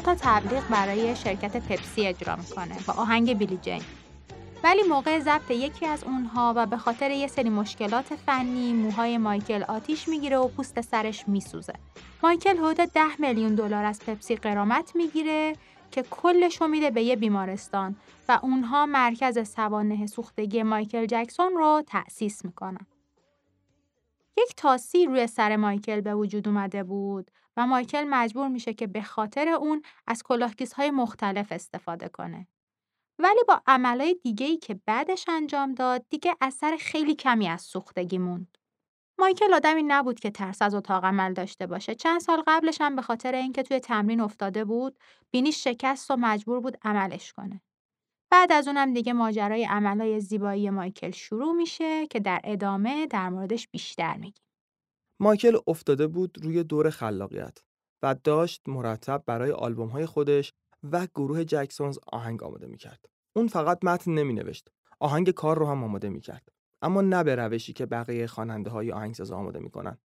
تا 0.00 0.14
تبلیغ 0.14 0.68
برای 0.68 1.16
شرکت 1.16 1.56
پپسی 1.56 2.06
اجرا 2.06 2.36
می‌کنه 2.36 2.76
با 2.86 2.94
آهنگ 2.94 3.38
بیلی 3.38 3.56
جین. 3.56 3.82
ولی 4.64 4.82
موقع 4.82 5.20
ضبط 5.20 5.50
یکی 5.50 5.86
از 5.86 6.04
اونها 6.04 6.52
و 6.56 6.66
به 6.66 6.76
خاطر 6.76 7.10
یه 7.10 7.26
سری 7.26 7.50
مشکلات 7.50 8.14
فنی 8.14 8.72
موهای 8.72 9.18
مایکل 9.18 9.62
آتیش 9.62 10.08
می‌گیره 10.08 10.36
و 10.36 10.48
پوست 10.48 10.80
سرش 10.80 11.28
میسوزه. 11.28 11.72
مایکل 12.22 12.56
حدود 12.56 12.76
10 12.76 13.00
میلیون 13.18 13.54
دلار 13.54 13.84
از 13.84 14.00
پپسی 14.00 14.36
قرامت 14.36 14.96
می‌گیره 14.96 15.52
که 15.90 16.02
کلش 16.02 16.62
میده 16.62 16.90
به 16.90 17.02
یه 17.02 17.16
بیمارستان 17.16 17.96
و 18.28 18.38
اونها 18.42 18.86
مرکز 18.86 19.48
سوانه 19.48 20.06
سوختگی 20.06 20.62
مایکل 20.62 21.06
جکسون 21.06 21.52
رو 21.56 21.82
تأسیس 21.86 22.44
می‌کنن. 22.44 22.86
یک 24.38 24.54
تاسی 24.56 25.06
روی 25.06 25.26
سر 25.26 25.56
مایکل 25.56 26.00
به 26.00 26.14
وجود 26.14 26.48
اومده 26.48 26.82
بود. 26.82 27.30
و 27.56 27.66
مایکل 27.66 28.04
مجبور 28.04 28.48
میشه 28.48 28.74
که 28.74 28.86
به 28.86 29.02
خاطر 29.02 29.48
اون 29.48 29.82
از 30.06 30.22
های 30.76 30.90
مختلف 30.90 31.52
استفاده 31.52 32.08
کنه. 32.08 32.48
ولی 33.18 33.40
با 33.48 33.62
عملای 33.66 34.14
دیگه‌ای 34.14 34.56
که 34.56 34.80
بعدش 34.86 35.24
انجام 35.28 35.74
داد 35.74 36.06
دیگه 36.08 36.36
اثر 36.40 36.76
خیلی 36.80 37.14
کمی 37.14 37.48
از 37.48 37.62
سوختگی 37.62 38.18
موند. 38.18 38.58
مایکل 39.18 39.54
آدمی 39.54 39.82
نبود 39.82 40.20
که 40.20 40.30
ترس 40.30 40.62
از 40.62 40.74
اتاق 40.74 41.04
عمل 41.04 41.32
داشته 41.32 41.66
باشه. 41.66 41.94
چند 41.94 42.20
سال 42.20 42.42
قبلش 42.46 42.80
هم 42.80 42.96
به 42.96 43.02
خاطر 43.02 43.34
اینکه 43.34 43.62
توی 43.62 43.80
تمرین 43.80 44.20
افتاده 44.20 44.64
بود، 44.64 44.98
بینیش 45.30 45.64
شکست 45.64 46.10
و 46.10 46.16
مجبور 46.16 46.60
بود 46.60 46.78
عملش 46.82 47.32
کنه. 47.32 47.62
بعد 48.30 48.52
از 48.52 48.68
اونم 48.68 48.92
دیگه 48.92 49.12
ماجرای 49.12 49.64
عملای 49.64 50.20
زیبایی 50.20 50.70
مایکل 50.70 51.10
شروع 51.10 51.52
میشه 51.52 52.06
که 52.06 52.20
در 52.20 52.40
ادامه 52.44 53.06
در 53.06 53.28
موردش 53.28 53.68
بیشتر 53.68 54.16
میگیم. 54.16 54.45
مایکل 55.20 55.56
افتاده 55.66 56.06
بود 56.06 56.38
روی 56.42 56.64
دور 56.64 56.90
خلاقیت 56.90 57.58
و 58.02 58.14
داشت 58.24 58.62
مرتب 58.68 59.22
برای 59.26 59.50
آلبوم 59.50 59.88
های 59.88 60.06
خودش 60.06 60.52
و 60.92 61.06
گروه 61.14 61.44
جکسونز 61.44 61.98
آهنگ 62.06 62.42
آماده 62.42 62.66
می‌کرد. 62.66 63.04
اون 63.36 63.46
فقط 63.46 63.84
متن 63.84 64.14
نمی 64.14 64.32
نوشت. 64.32 64.68
آهنگ 65.00 65.30
کار 65.30 65.58
رو 65.58 65.66
هم 65.66 65.84
آماده 65.84 66.08
می‌کرد. 66.08 66.48
اما 66.82 67.02
نه 67.02 67.24
به 67.24 67.34
روشی 67.34 67.72
که 67.72 67.86
بقیه 67.86 68.26
خواننده 68.26 68.70
های 68.70 68.92
آهنگساز 68.92 69.30
آماده 69.30 69.58
می‌کنن. 69.58 69.98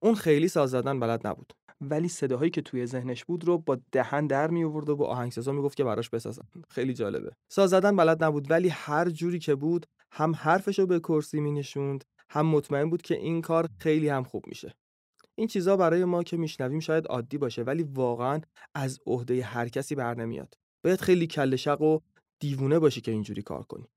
اون 0.00 0.14
خیلی 0.14 0.48
ساز 0.48 0.70
زدن 0.70 1.00
بلد 1.00 1.26
نبود. 1.26 1.52
ولی 1.80 2.08
صداهایی 2.08 2.50
که 2.50 2.62
توی 2.62 2.86
ذهنش 2.86 3.24
بود 3.24 3.44
رو 3.44 3.58
با 3.58 3.78
دهن 3.92 4.26
در 4.26 4.50
می 4.50 4.64
آورد 4.64 4.88
و 4.88 4.96
با 4.96 5.06
آهنگسازا 5.06 5.52
می‌گفت 5.52 5.76
که 5.76 5.84
براش 5.84 6.10
بسازن 6.10 6.44
خیلی 6.68 6.94
جالبه 6.94 7.32
ساز 7.52 7.70
زدن 7.70 7.96
بلد 7.96 8.24
نبود 8.24 8.50
ولی 8.50 8.68
هر 8.68 9.10
جوری 9.10 9.38
که 9.38 9.54
بود 9.54 9.86
هم 10.12 10.34
حرفش 10.34 10.78
رو 10.78 10.86
به 10.86 11.00
کرسی 11.00 11.40
می 11.40 11.52
نشوند 11.52 12.04
هم 12.30 12.46
مطمئن 12.46 12.90
بود 12.90 13.02
که 13.02 13.14
این 13.16 13.42
کار 13.42 13.68
خیلی 13.78 14.08
هم 14.08 14.24
خوب 14.24 14.46
میشه. 14.46 14.74
این 15.34 15.48
چیزا 15.48 15.76
برای 15.76 16.04
ما 16.04 16.22
که 16.22 16.36
میشنویم 16.36 16.80
شاید 16.80 17.06
عادی 17.06 17.38
باشه 17.38 17.62
ولی 17.62 17.82
واقعا 17.82 18.40
از 18.74 18.98
عهده 19.06 19.42
هر 19.42 19.68
کسی 19.68 19.94
بر 19.94 20.14
نمیاد 20.14 20.54
باید 20.84 21.00
خیلی 21.00 21.26
کل 21.26 21.56
شق 21.56 21.80
و 21.80 22.00
دیوونه 22.40 22.78
باشی 22.78 23.00
که 23.00 23.10
اینجوری 23.12 23.42
کار 23.42 23.62
کنی. 23.62 23.88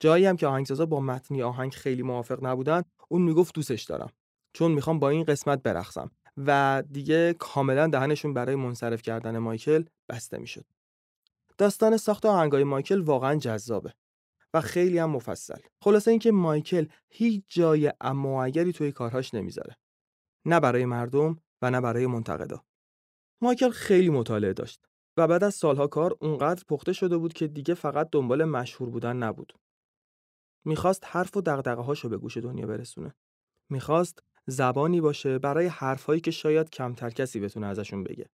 جایی 0.00 0.26
هم 0.26 0.36
که 0.36 0.46
آهنگسازا 0.46 0.86
با 0.86 1.00
متنی 1.00 1.42
آهنگ 1.42 1.72
خیلی 1.72 2.02
موافق 2.02 2.46
نبودن 2.46 2.82
اون 3.08 3.22
می‌گفت 3.22 3.54
دوستش 3.54 3.82
دارم. 3.82 4.10
چون 4.52 4.72
می‌خوام 4.72 4.98
با 4.98 5.08
این 5.08 5.24
قسمت 5.24 5.62
برقصم. 5.62 6.10
و 6.36 6.82
دیگه 6.92 7.34
کاملا 7.38 7.86
دهنشون 7.86 8.34
برای 8.34 8.54
منصرف 8.54 9.02
کردن 9.02 9.38
مایکل 9.38 9.84
بسته 10.08 10.38
می‌شد. 10.38 10.64
داستان 11.58 11.96
ساخت 11.96 12.26
آهنگای 12.26 12.64
مایکل 12.64 13.00
واقعا 13.00 13.36
جذابه. 13.36 13.94
و 14.54 14.60
خیلی 14.60 14.98
هم 14.98 15.10
مفصل. 15.10 15.60
خلاصه 15.82 16.10
اینکه 16.10 16.32
مایکل 16.32 16.86
هیچ 17.08 17.44
جای 17.48 17.92
اما 18.00 18.50
توی 18.50 18.92
کارهاش 18.92 19.34
نمی‌ذاره. 19.34 19.76
نه 20.44 20.60
برای 20.60 20.84
مردم 20.84 21.40
و 21.62 21.70
نه 21.70 21.80
برای 21.80 22.06
منتقدا. 22.06 22.64
مایکل 23.42 23.70
خیلی 23.70 24.10
مطالعه 24.10 24.52
داشت 24.52 24.84
و 25.16 25.28
بعد 25.28 25.44
از 25.44 25.54
سالها 25.54 25.86
کار 25.86 26.16
اونقدر 26.20 26.64
پخته 26.68 26.92
شده 26.92 27.16
بود 27.16 27.32
که 27.32 27.46
دیگه 27.46 27.74
فقط 27.74 28.08
دنبال 28.12 28.44
مشهور 28.44 28.90
بودن 28.90 29.16
نبود. 29.16 29.52
می‌خواست 30.64 31.04
حرف 31.06 31.36
و 31.36 31.40
دقدقه 31.40 31.82
هاشو 31.82 32.08
به 32.08 32.16
گوش 32.16 32.36
دنیا 32.36 32.66
برسونه. 32.66 33.14
می‌خواست 33.70 34.22
زبانی 34.46 35.00
باشه 35.00 35.38
برای 35.38 35.66
حرفهایی 35.66 36.20
که 36.20 36.30
شاید 36.30 36.70
کمتر 36.70 37.10
کسی 37.10 37.40
بتونه 37.40 37.66
ازشون 37.66 38.04
بگه. 38.04 38.30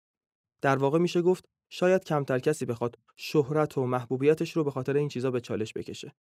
در 0.63 0.77
واقع 0.77 0.99
میشه 0.99 1.23
گفت 1.23 1.49
شاید 1.73 2.05
کمتر 2.05 2.39
کسی 2.39 2.67
بخواد 2.67 2.99
شهرت 3.17 3.79
و 3.79 3.87
محبوبیتش 3.87 4.53
رو 4.53 4.65
به 4.65 4.71
خاطر 4.71 4.97
این 4.97 5.09
چیزا 5.09 5.31
به 5.31 5.41
چالش 5.41 5.73
بکشه. 5.73 6.15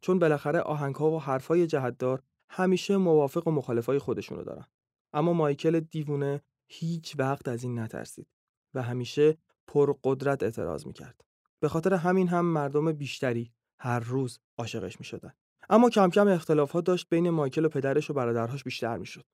چون 0.00 0.18
بالاخره 0.18 0.60
آهنگها 0.60 1.10
و 1.10 1.20
حرفهای 1.20 1.66
جهتدار 1.66 2.22
همیشه 2.50 2.96
موافق 2.96 3.48
و 3.48 3.50
مخالفای 3.50 3.98
خودشونو 3.98 4.44
دارن. 4.44 4.66
اما 5.12 5.32
مایکل 5.32 5.80
دیوونه 5.80 6.42
هیچ 6.68 7.14
وقت 7.18 7.48
از 7.48 7.64
این 7.64 7.78
نترسید 7.78 8.26
و 8.74 8.82
همیشه 8.82 9.38
پرقدرت 9.66 10.42
اعتراض 10.42 10.86
می‌کرد. 10.86 11.20
به 11.60 11.68
خاطر 11.68 11.94
همین 11.94 12.28
هم 12.28 12.46
مردم 12.46 12.92
بیشتری 12.92 13.52
هر 13.78 14.00
روز 14.00 14.38
عاشقش 14.58 14.98
می‌شدن. 14.98 15.32
اما 15.70 15.90
کم 15.90 16.10
کم 16.10 16.28
اختلافات 16.28 16.84
داشت 16.84 17.06
بین 17.10 17.30
مایکل 17.30 17.64
و 17.64 17.68
پدرش 17.68 18.10
و 18.10 18.14
برادرهاش 18.14 18.64
بیشتر 18.64 18.96
می‌شد. 18.96 19.24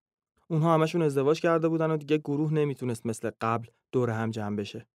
اونها 0.49 0.75
همشون 0.75 1.03
ازدواج 1.03 1.41
کرده 1.41 1.69
بودن 1.69 1.91
و 1.91 1.97
دیگه 1.97 2.19
گروه 2.19 2.53
نمی‌تونست 2.53 3.07
مثل 3.07 3.31
قبل 3.41 3.69
دور 3.93 4.11
هم 4.11 4.31
جمع 4.31 4.57
بشه. 4.57 4.87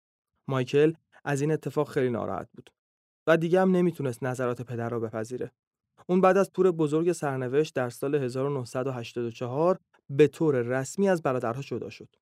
مایکل 0.51 0.93
از 1.23 1.41
این 1.41 1.51
اتفاق 1.51 1.89
خیلی 1.89 2.09
ناراحت 2.09 2.47
بود 2.53 2.69
و 3.27 3.37
دیگه 3.37 3.61
هم 3.61 3.71
نمی‌تونست 3.71 4.23
نظرات 4.23 4.61
پدر 4.61 4.89
رو 4.89 4.99
بپذیره. 4.99 5.51
اون 6.07 6.21
بعد 6.21 6.37
از 6.37 6.49
تور 6.49 6.71
بزرگ 6.71 7.11
سرنوشت 7.11 7.75
در 7.75 7.89
سال 7.89 8.15
1984 8.15 9.79
به 10.09 10.27
طور 10.27 10.55
رسمی 10.61 11.09
از 11.09 11.21
برادرها 11.21 11.61
جدا 11.61 11.89
شد. 11.89 12.15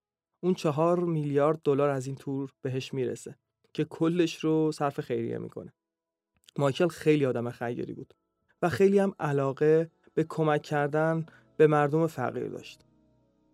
اون 0.44 0.54
چهار 0.54 1.00
میلیارد 1.00 1.62
دلار 1.64 1.90
از 1.90 2.08
این 2.08 2.16
تور 2.16 2.52
بهش 2.62 2.94
می‌رسه 2.94 3.36
که 3.74 3.86
کلش 3.86 4.36
رو 4.36 4.72
صرف 4.72 5.02
خیریه 5.02 5.38
می‌کنه. 5.38 5.74
مایکل 6.58 6.88
خیلی 6.88 7.26
آدم 7.26 7.50
خیری 7.50 7.94
بود 7.94 8.14
و 8.62 8.70
خیلی 8.70 9.00
هم 9.00 9.14
علاقه 9.20 9.92
به 10.14 10.24
کمک 10.30 10.62
کردن 10.62 11.26
به 11.58 11.68
مردم 11.68 12.08
فقیر 12.08 12.48
داشت. 12.48 12.82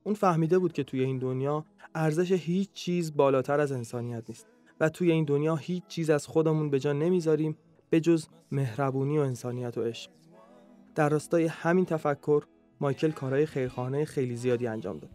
اون 0.03 0.15
فهمیده 0.15 0.59
بود 0.59 0.73
که 0.73 0.83
توی 0.83 1.03
این 1.03 1.19
دنیا 1.19 1.65
ارزش 1.95 2.31
هیچ 2.31 2.71
چیز 2.71 3.15
بالاتر 3.15 3.59
از 3.59 3.71
انسانیت 3.71 4.23
نیست 4.29 4.54
و 4.79 4.89
توی 4.89 5.11
این 5.11 5.25
دنیا 5.25 5.55
هیچ 5.55 5.83
چیز 5.87 6.09
از 6.09 6.27
خودمون 6.27 6.69
به 6.69 6.79
جا 6.79 6.93
نمی‌ذاریم 6.93 7.57
به 7.89 7.99
جز 7.99 8.27
مهربونی 8.51 9.17
و 9.17 9.21
انسانیت 9.21 9.77
و 9.77 9.83
عشق. 9.83 10.11
در 10.95 11.09
راستای 11.09 11.45
همین 11.45 11.85
تفکر 11.85 12.43
مایکل 12.79 13.11
کارهای 13.11 13.45
خیرخانه 13.45 14.05
خیلی 14.05 14.35
زیادی 14.35 14.67
انجام 14.67 14.97
داد. 14.97 15.11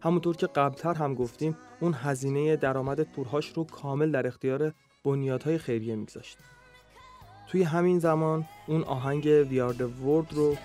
همونطور 0.00 0.36
که 0.36 0.46
قبلتر 0.46 0.94
هم 0.94 1.14
گفتیم 1.14 1.56
اون 1.80 1.94
هزینه 1.94 2.56
درآمد 2.56 3.02
تورهاش 3.02 3.52
رو 3.52 3.64
کامل 3.64 4.10
در 4.10 4.26
اختیار 4.26 4.72
بنیادهای 5.04 5.58
خیریه 5.58 5.96
میگذاشت. 5.96 6.38
توی 7.48 7.62
همین 7.62 7.98
زمان 7.98 8.44
اون 8.66 8.84
آهنگ 8.84 9.24
ویارد 9.24 9.80
ورد 9.80 10.32
رو 10.32 10.56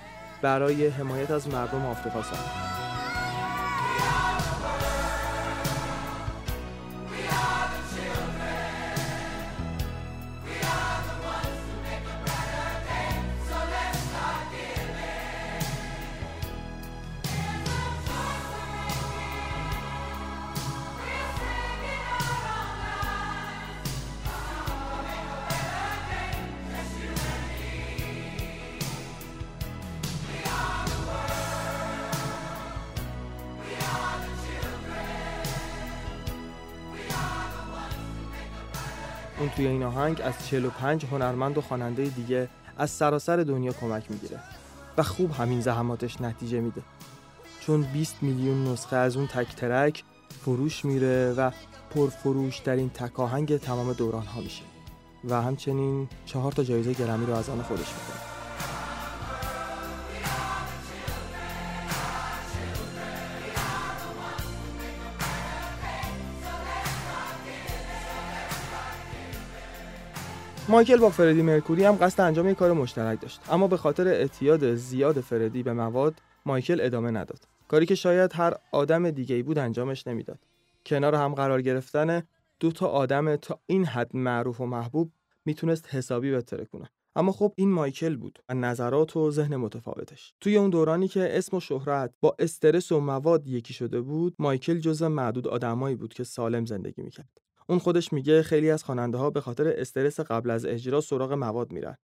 برای 0.42 0.88
حمایت 0.88 1.32
از 1.32 1.48
مردم 1.48 1.86
آفریقا 1.86 2.24
ساخت. 2.24 2.83
توی 39.56 39.68
این 39.68 39.84
آهنگ 39.84 40.22
از 40.24 40.48
45 40.48 41.06
هنرمند 41.06 41.58
و 41.58 41.62
خواننده 41.62 42.04
دیگه 42.04 42.50
از 42.78 42.90
سراسر 42.90 43.38
دنیا 43.38 43.74
کمک 43.74 44.12
می‌گیره 44.12 44.40
و 44.98 45.04
خوب 45.04 45.32
همین 45.32 45.62
زحماتش 45.62 46.22
نتیجه 46.22 46.60
میده. 46.62 46.82
چون 47.60 47.82
20 47.82 48.16
میلیون 48.22 48.68
نسخه 48.68 48.96
از 48.96 49.18
اون 49.18 49.28
تک 49.28 49.56
ترک 49.56 50.04
فروش 50.46 50.86
میره 50.86 51.34
و 51.38 51.52
پرفروش 51.96 52.58
در 52.58 52.76
این 52.76 52.90
تک 52.90 53.20
آهنگ 53.20 53.58
تمام 53.58 53.94
دوران 53.94 54.26
ها 54.26 54.42
میشه 54.42 54.64
و 55.30 55.42
همچنین 55.42 56.08
چهار 56.26 56.52
تا 56.52 56.64
جایزه 56.64 56.94
گرمی 56.94 57.26
رو 57.26 57.34
از 57.34 57.50
آن 57.50 57.62
خودش 57.62 57.80
می‌کنه. 57.80 58.33
مایکل 70.68 70.98
با 70.98 71.10
فردی 71.10 71.42
مرکوری 71.42 71.84
هم 71.84 71.96
قصد 71.96 72.22
انجام 72.22 72.50
یک 72.50 72.58
کار 72.58 72.74
مشترک 72.74 73.22
داشت. 73.22 73.42
اما 73.52 73.68
به 73.68 73.78
خاطر 73.78 74.08
اعتیاد 74.08 74.76
زیاد 74.76 75.22
فردی 75.22 75.64
به 75.64 75.74
مواد 75.74 76.14
مایکل 76.46 76.82
ادامه 76.82 77.12
نداد. 77.12 77.40
کاری 77.68 77.86
که 77.86 77.96
شاید 77.96 78.32
هر 78.34 78.54
آدم 78.72 79.12
دیگه 79.12 79.44
بود 79.44 79.58
انجامش 79.58 80.08
نمی‌داد. 80.08 80.40
کنار 80.86 81.16
هم 81.16 81.34
قرار 81.34 81.62
گرفتن 81.62 82.24
دو 82.60 82.72
تا 82.72 82.88
آدم 82.88 83.36
تا 83.36 83.60
این 83.66 83.86
حد 83.86 84.16
معروف 84.16 84.62
و 84.62 84.66
محبوب 84.66 85.12
می‌تونست 85.46 85.96
حسابی 85.96 86.32
بهتره 86.32 86.66
کنه 86.66 86.90
اما 87.16 87.32
خب 87.32 87.54
این 87.56 87.72
مایکل 87.72 88.16
بود 88.16 88.40
و 88.50 88.54
نظرات 88.54 89.18
و 89.18 89.32
ذهن 89.32 89.56
متفاوتش. 89.56 90.34
توی 90.42 90.58
اون 90.58 90.70
دورانی 90.70 91.08
که 91.08 91.38
اسم 91.38 91.58
و 91.58 91.60
شهرت 91.60 92.14
با 92.22 92.36
استرس 92.40 92.92
و 92.92 93.00
مواد 93.00 93.48
یکی 93.48 93.74
شده 93.74 94.02
بود 94.02 94.36
مایکل 94.40 94.80
جزو 94.80 95.10
معدود 95.10 95.48
آدمایی 95.48 95.96
بود 95.96 96.14
که 96.14 96.24
سالم 96.24 96.66
زندگی 96.66 97.02
می‌کرد. 97.02 97.43
اون 97.68 97.80
خودش 97.80 98.14
میگه 98.14 98.44
خیلی 98.44 98.70
از 98.70 98.84
خواننده 98.84 99.18
ها 99.18 99.30
به 99.30 99.42
خاطر 99.42 99.68
استرس 99.68 100.20
قبل 100.20 100.50
از 100.50 100.66
اجرا 100.66 101.02
سراغ 101.02 101.34
مواد 101.34 101.72
میرن. 101.72 101.98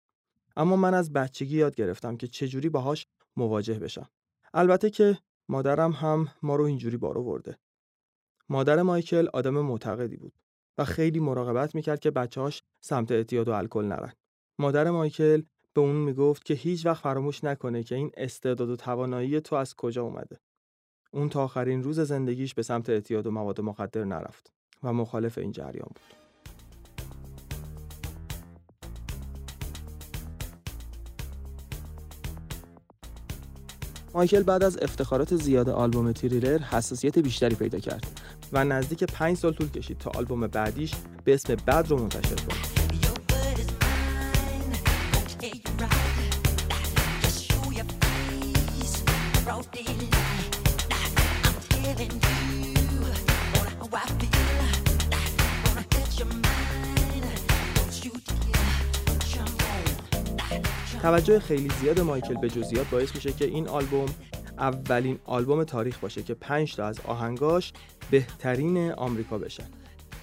اما 0.56 0.76
من 0.76 0.94
از 0.94 1.12
بچگی 1.12 1.56
یاد 1.56 1.74
گرفتم 1.74 2.16
که 2.16 2.26
چجوری 2.26 2.68
باهاش 2.68 3.06
مواجه 3.36 3.78
بشم. 3.78 4.08
البته 4.54 4.90
که 4.90 5.18
مادرم 5.48 5.92
هم 5.92 6.28
ما 6.42 6.56
رو 6.56 6.64
اینجوری 6.64 6.96
بارو 6.96 7.24
برده 7.24 7.58
مادر 8.48 8.82
مایکل 8.82 9.28
آدم 9.32 9.54
معتقدی 9.54 10.16
بود 10.16 10.32
و 10.78 10.84
خیلی 10.84 11.20
مراقبت 11.20 11.74
می‌کرد 11.74 12.00
که 12.00 12.10
بچه‌هاش 12.10 12.62
سمت 12.80 13.12
اعتیاد 13.12 13.48
و 13.48 13.52
الکل 13.52 13.84
نرن. 13.84 14.12
مادر 14.58 14.90
مایکل 14.90 15.42
به 15.74 15.80
اون 15.80 15.96
می‌گفت 15.96 16.44
که 16.44 16.54
هیچ 16.54 16.86
وقت 16.86 17.02
فراموش 17.02 17.44
نکنه 17.44 17.82
که 17.82 17.94
این 17.94 18.10
استعداد 18.16 18.70
و 18.70 18.76
توانایی 18.76 19.40
تو 19.40 19.56
از 19.56 19.74
کجا 19.74 20.02
اومده. 20.02 20.40
اون 21.12 21.28
تا 21.28 21.44
آخرین 21.44 21.82
روز 21.82 22.00
زندگیش 22.00 22.54
به 22.54 22.62
سمت 22.62 22.90
اعتیاد 22.90 23.26
و 23.26 23.30
مواد 23.30 23.60
مخدر 23.60 24.04
نرفت. 24.04 24.52
و 24.82 24.92
مخالف 24.92 25.38
این 25.38 25.52
جریان 25.52 25.88
بود. 25.88 26.18
مایکل 34.14 34.42
بعد 34.42 34.62
از 34.62 34.78
افتخارات 34.82 35.36
زیاد 35.36 35.68
آلبوم 35.68 36.12
تریلر 36.12 36.58
حساسیت 36.58 37.18
بیشتری 37.18 37.54
پیدا 37.54 37.78
کرد 37.78 38.20
و 38.52 38.64
نزدیک 38.64 39.04
پنج 39.04 39.36
سال 39.36 39.52
طول 39.52 39.70
کشید 39.70 39.98
تا 39.98 40.10
آلبوم 40.14 40.46
بعدیش 40.46 40.94
به 41.24 41.34
اسم 41.34 41.54
بد 41.54 41.86
رو 41.88 41.98
منتشر 41.98 42.34
کنه. 42.34 42.77
توجه 61.02 61.40
خیلی 61.40 61.68
زیاد 61.80 62.00
مایکل 62.00 62.34
به 62.34 62.48
جزئیات 62.48 62.90
باعث 62.90 63.14
میشه 63.14 63.32
که 63.32 63.44
این 63.44 63.68
آلبوم 63.68 64.06
اولین 64.58 65.18
آلبوم 65.24 65.64
تاریخ 65.64 65.98
باشه 65.98 66.22
که 66.22 66.34
5 66.34 66.76
تا 66.76 66.86
از 66.86 67.00
آهنگاش 67.00 67.72
بهترین 68.10 68.92
آمریکا 68.92 69.38
بشن 69.38 69.68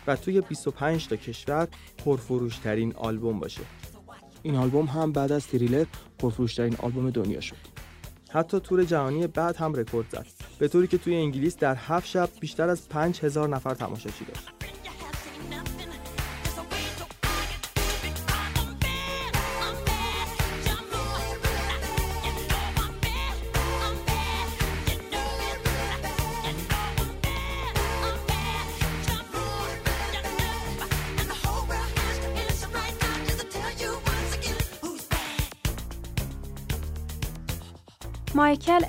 و 0.08 0.16
توی 0.16 0.42
25 0.42 1.08
تا 1.08 1.16
کشور 1.16 1.68
پرفروشترین 1.98 2.94
آلبوم 2.96 3.40
باشه. 3.40 3.62
این 4.44 4.56
آلبوم 4.56 4.86
هم 4.86 5.12
بعد 5.12 5.32
از 5.32 5.48
تریلر 5.48 5.86
پرفروشترین 6.20 6.76
آلبوم 6.76 7.10
دنیا 7.10 7.42
شد. 7.42 7.56
حتی 8.30 8.60
تور 8.60 8.84
جهانی 8.84 9.28
بعد 9.28 9.56
هم 9.56 9.74
رکورد 9.74 10.10
زد. 10.10 10.26
به 10.60 10.68
طوری 10.68 10.88
که 10.88 10.98
توی 10.98 11.16
انگلیس 11.16 11.58
در 11.58 11.76
هفت 11.76 12.08
شب 12.08 12.30
بیشتر 12.40 12.70
از 12.70 12.90
5000 12.90 13.50
نفر 13.50 13.74
تماشاچی 13.74 14.26
داشت. 14.26 14.55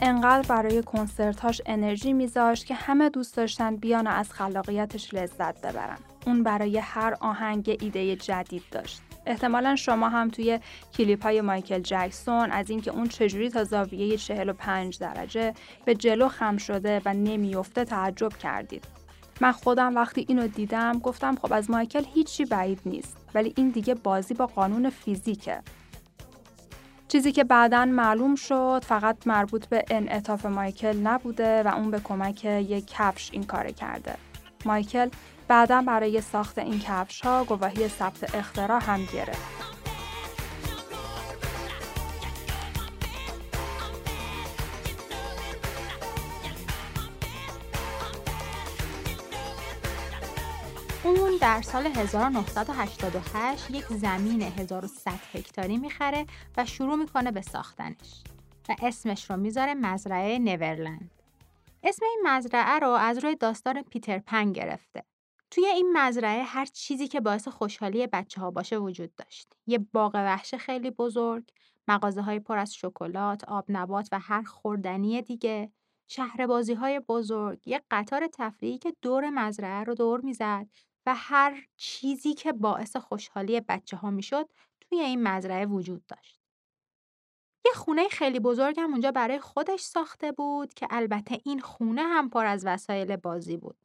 انقدر 0.03 0.49
برای 0.49 0.82
کنسرتاش 0.82 1.62
انرژی 1.66 2.12
میذاشت 2.12 2.66
که 2.66 2.74
همه 2.74 3.09
دوست 3.09 3.36
داشتن 3.36 3.76
بیان 3.76 4.07
و 4.07 4.11
از 4.11 4.32
خلاقیتش 4.32 5.14
لذت 5.14 5.61
ببرن. 5.61 5.99
اون 6.26 6.42
برای 6.42 6.78
هر 6.78 7.16
آهنگ 7.20 7.76
ایده 7.80 8.16
جدید 8.16 8.62
داشت. 8.70 9.03
احتمالا 9.26 9.76
شما 9.76 10.09
هم 10.09 10.28
توی 10.28 10.61
کلیپ 10.94 11.22
های 11.22 11.40
مایکل 11.40 11.78
جکسون 11.78 12.51
از 12.51 12.70
اینکه 12.70 12.90
اون 12.90 13.09
چجوری 13.09 13.51
تا 13.51 13.64
زاویه 13.64 14.16
45 14.16 14.99
درجه 14.99 15.55
به 15.84 15.94
جلو 15.94 16.28
خم 16.28 16.57
شده 16.57 17.03
و 17.05 17.14
نمیفته 17.14 17.84
تعجب 17.84 18.32
کردید. 18.32 18.84
من 19.40 19.53
خودم 19.53 19.94
وقتی 19.94 20.26
اینو 20.28 20.47
دیدم 20.47 20.99
گفتم 20.99 21.36
خب 21.36 21.53
از 21.53 21.70
مایکل 21.70 22.05
هیچی 22.14 22.44
بعید 22.44 22.80
نیست 22.86 23.16
ولی 23.34 23.55
این 23.57 23.68
دیگه 23.68 23.94
بازی 23.94 24.34
با 24.34 24.47
قانون 24.47 24.90
فیزیکه 24.90 25.62
چیزی 27.09 27.32
که 27.32 27.44
بعدا 27.44 27.84
معلوم 27.84 28.34
شد 28.34 28.82
فقط 28.86 29.16
مربوط 29.26 29.66
به 29.66 29.84
انعطاف 29.90 30.46
مایکل 30.46 30.96
نبوده 30.96 31.62
و 31.62 31.68
اون 31.68 31.90
به 31.90 32.00
کمک 32.00 32.44
یک 32.44 32.86
کفش 32.86 33.30
این 33.32 33.44
کار 33.44 33.70
کرده. 33.70 34.14
مایکل 34.64 35.09
بعدا 35.48 35.82
برای 35.82 36.20
ساخت 36.20 36.59
این 36.59 36.80
کفش 36.80 37.20
ها 37.20 37.44
گواهی 37.44 37.88
ثبت 37.88 38.34
اختراع 38.34 38.80
هم 38.82 39.00
گرفت. 39.12 39.75
اون 51.07 51.36
در 51.40 51.62
سال 51.62 51.86
1988 51.86 53.70
یک 53.70 53.84
زمین 53.84 54.42
1100 54.42 55.12
هکتاری 55.32 55.76
می‌خره 55.76 56.26
و 56.57 56.66
شروع 56.66 56.96
می‌کنه 56.96 57.30
به 57.30 57.42
ساختنش 57.42 58.22
و 58.68 58.76
اسمش 58.82 59.30
رو 59.30 59.36
می‌ذاره 59.36 59.74
مزرعه 59.74 60.38
نورلند. 60.38 61.11
اسم 61.82 62.07
این 62.07 62.20
مزرعه 62.24 62.78
رو 62.78 62.88
از 62.88 63.24
روی 63.24 63.36
داستان 63.36 63.82
پیتر 63.82 64.18
پن 64.18 64.52
گرفته. 64.52 65.02
توی 65.50 65.66
این 65.66 65.92
مزرعه 65.96 66.42
هر 66.42 66.66
چیزی 66.66 67.09
که 67.09 67.20
باعث 67.20 67.48
خوشحالی 67.48 68.07
بچه 68.07 68.40
ها 68.40 68.50
باشه 68.50 68.76
وجود 68.78 69.14
داشت. 69.14 69.54
یه 69.66 69.78
باغ 69.78 70.14
وحش 70.14 70.54
خیلی 70.54 70.90
بزرگ، 70.90 71.52
مغازه 71.88 72.22
های 72.22 72.40
پر 72.40 72.59
از 72.59 72.74
شکلات، 72.74 73.44
آب 73.44 73.64
نبات 73.68 74.09
و 74.12 74.18
هر 74.18 74.42
خوردنی 74.42 75.22
دیگه، 75.22 75.70
شهر 76.09 76.46
بازی 76.46 76.74
های 76.74 77.00
بزرگ، 77.00 77.68
یه 77.68 77.82
قطار 77.90 78.28
تفریحی 78.32 78.78
که 78.78 78.94
دور 79.02 79.30
مزرعه 79.30 79.84
رو 79.84 79.94
دور 79.94 80.20
می‌زد 80.20 80.66
و 81.07 81.14
هر 81.14 81.66
چیزی 81.76 82.34
که 82.34 82.52
باعث 82.52 82.96
خوشحالی 82.96 83.61
بچه 83.61 83.96
ها 83.96 84.11
می‌شد 84.11 84.48
توی 84.80 85.00
این 85.00 85.22
مزرعه 85.22 85.66
وجود 85.66 86.07
داشت. 86.07 86.40
یه 87.66 87.72
خونه 87.74 88.09
خیلی 88.09 88.40
بزرگ 88.40 88.80
هم 88.80 88.90
اونجا 88.92 89.12
برای 89.12 89.40
خودش 89.40 89.80
ساخته 89.80 90.32
بود 90.32 90.74
که 90.74 90.86
البته 90.90 91.38
این 91.44 91.61
خونه 91.61 92.02
هم 92.02 92.30
پر 92.30 92.46
از 92.46 92.66
وسایل 92.66 93.16
بازی 93.16 93.57
بود. 93.57 93.78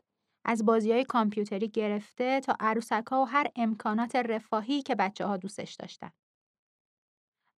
از 0.45 0.65
بازی 0.65 0.91
های 0.91 1.05
کامپیوتری 1.05 1.69
گرفته 1.69 2.39
تا 2.39 2.55
عروسک 2.59 3.03
ها 3.11 3.21
و 3.21 3.25
هر 3.25 3.47
امکانات 3.55 4.15
رفاهی 4.15 4.81
که 4.81 4.95
بچه 4.95 5.25
ها 5.25 5.37
دوستش 5.37 5.73
داشتن. 5.75 6.11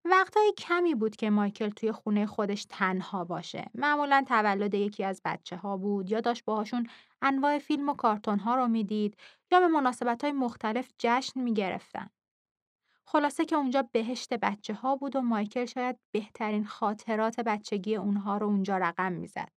وقتهای 0.06 0.54
کمی 0.58 0.95
بود 0.95 1.16
که 1.16 1.30
مایکل 1.30 1.70
توی 1.70 1.91
خونه 1.91 2.26
خودش 2.26 2.66
تنها 2.70 3.26
باشه. 3.26 3.66
معمولا 3.76 4.26
تولد 4.28 4.74
یکی 4.74 5.04
از 5.04 5.22
بچه 5.26 5.58
ها 5.58 5.78
بود 5.78 6.12
یا 6.12 6.22
داشت 6.22 6.45
باهاشون 6.45 6.88
انواع 7.22 7.60
فیلم 7.60 7.89
و 7.89 7.93
کارتون 7.93 8.39
ها 8.39 8.56
رو 8.56 8.68
می‌دید 8.68 9.18
یا 9.51 9.60
به 9.60 9.68
مناسبت 9.68 10.24
های 10.24 10.34
مختلف 10.34 10.91
جشن 10.99 11.39
می 11.41 11.54
گرفتن. 11.54 12.10
خلاصه 13.06 13.45
که 13.45 13.56
اونجا 13.56 13.82
بهشت 13.91 14.34
بچه 14.34 14.74
ها 14.74 14.95
بود 14.95 15.16
و 15.16 15.22
مایکل 15.22 15.66
شاید 15.66 15.99
بهترین 16.12 16.66
خاطرات 16.66 17.39
بچگی 17.39 17.95
اونها 17.95 18.38
رو 18.38 18.47
اونجا 18.47 18.78
رقم 18.78 19.12
می‌زد. 19.14 19.51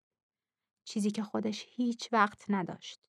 چیزی 0.87 1.11
که 1.11 1.23
خودش 1.23 1.65
هیچ 1.69 2.09
وقت 2.13 2.45
نداشت. 2.49 2.99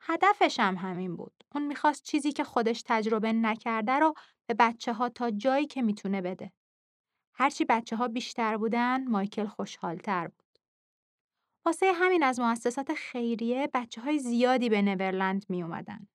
هدفش 0.00 0.60
هم 0.60 0.76
همین 0.76 1.16
بود. 1.16 1.44
اون 1.54 1.66
می‌خواست 1.66 2.02
چیزی 2.02 2.32
که 2.32 2.44
خودش 2.44 2.82
تجربه 2.86 3.32
نکرده 3.32 3.92
رو 3.92 4.14
به 4.46 4.54
بچه 4.54 4.92
ها 4.92 5.08
تا 5.08 5.30
جایی 5.30 5.66
که 5.66 5.82
می‌تونه 5.82 6.20
بده. 6.20 6.52
هرچی 7.34 7.64
بچه 7.64 7.96
ها 7.96 8.08
بیشتر 8.08 8.56
بودن، 8.56 9.08
مایکل 9.08 9.46
خوشحالتر 9.46 10.28
بود. 10.28 10.58
واسه 11.66 11.92
همین 11.92 12.22
از 12.22 12.40
مؤسسات 12.40 12.94
خیریه 12.94 13.68
بچه 13.74 14.00
های 14.00 14.18
زیادی 14.18 14.68
به 14.68 14.82
نورلند 14.82 15.46
می 15.48 15.62
اومدن. 15.62 16.08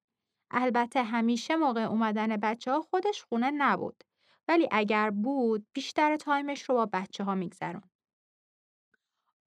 البته 0.52 1.04
همیشه 1.04 1.56
موقع 1.56 1.82
اومدن 1.82 2.38
بچه 2.38 2.72
ها 2.72 2.82
خودش 2.82 3.24
خونه 3.24 3.52
نبود. 3.52 4.04
ولی 4.48 4.68
اگر 4.72 5.10
بود 5.10 5.68
بیشتر 5.74 6.18
time 6.18 6.52
ش 6.52 6.70
رو 6.70 6.76
با 6.76 6.86
بچه 6.94 7.24
ها 7.24 7.36
میگذروند. 7.36 7.93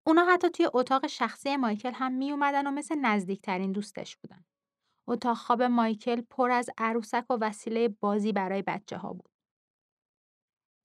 اونا 0.06 0.24
حتی 0.24 0.50
توی 0.50 0.68
اتاق 0.74 1.06
شخصی 1.06 1.56
مایکل 1.56 1.92
هم 1.92 2.12
می 2.12 2.32
اومدن 2.32 2.66
و 2.66 2.70
مثل 2.70 2.98
نزدیکترین 2.98 3.72
دوستش 3.72 4.16
بودن. 4.16 4.44
اتاق 5.08 5.36
خواب 5.36 5.62
مایکل 5.62 6.20
پر 6.20 6.50
از 6.50 6.70
عروسک 6.78 7.24
و 7.30 7.38
وسیله 7.40 7.88
بازی 7.88 8.32
برای 8.32 8.62
بچه 8.62 8.96
ها 8.96 9.12
بود. 9.12 9.28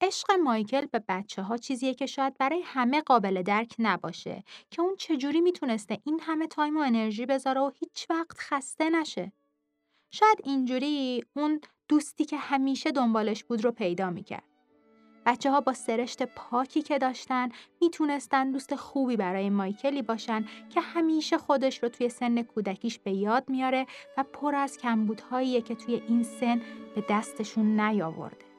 عشق 0.00 0.32
مایکل 0.32 0.86
به 0.86 1.04
بچه 1.08 1.42
ها 1.42 1.56
چیزیه 1.56 1.94
که 1.94 2.06
شاید 2.06 2.38
برای 2.38 2.62
همه 2.64 3.00
قابل 3.00 3.42
درک 3.42 3.76
نباشه 3.78 4.44
که 4.70 4.82
اون 4.82 4.96
چجوری 4.96 5.40
می‌تونسته 5.40 5.98
این 6.04 6.20
همه 6.22 6.46
تایم 6.46 6.76
و 6.76 6.80
انرژی 6.80 7.26
بذاره 7.26 7.60
و 7.60 7.70
هیچ 7.74 8.06
وقت 8.10 8.38
خسته 8.38 8.90
نشه. 8.90 9.32
شاید 10.14 10.38
اینجوری 10.44 11.24
اون 11.36 11.60
دوستی 11.88 12.24
که 12.24 12.36
همیشه 12.36 12.92
دنبالش 12.92 13.44
بود 13.44 13.64
رو 13.64 13.72
پیدا 13.72 14.10
می‌کرد. 14.10 14.51
بچه 15.26 15.50
ها 15.50 15.60
با 15.60 15.72
سرشت 15.72 16.22
پاکی 16.22 16.82
که 16.82 16.98
داشتن 16.98 17.48
می‌تونستن 17.80 18.52
دوست 18.52 18.74
خوبی 18.74 19.16
برای 19.16 19.50
مایکلی 19.50 20.02
باشن 20.02 20.44
که 20.70 20.80
همیشه 20.80 21.38
خودش 21.38 21.82
رو 21.82 21.88
توی 21.88 22.08
سن 22.08 22.42
کودکیش 22.42 22.98
به 22.98 23.12
یاد 23.12 23.44
میاره 23.48 23.86
و 24.18 24.24
پر 24.32 24.54
از 24.54 24.78
کمبودهاییه 24.78 25.60
که 25.60 25.74
توی 25.74 26.02
این 26.08 26.22
سن 26.22 26.60
به 26.94 27.04
دستشون 27.10 27.80
نیاورده. 27.80 28.51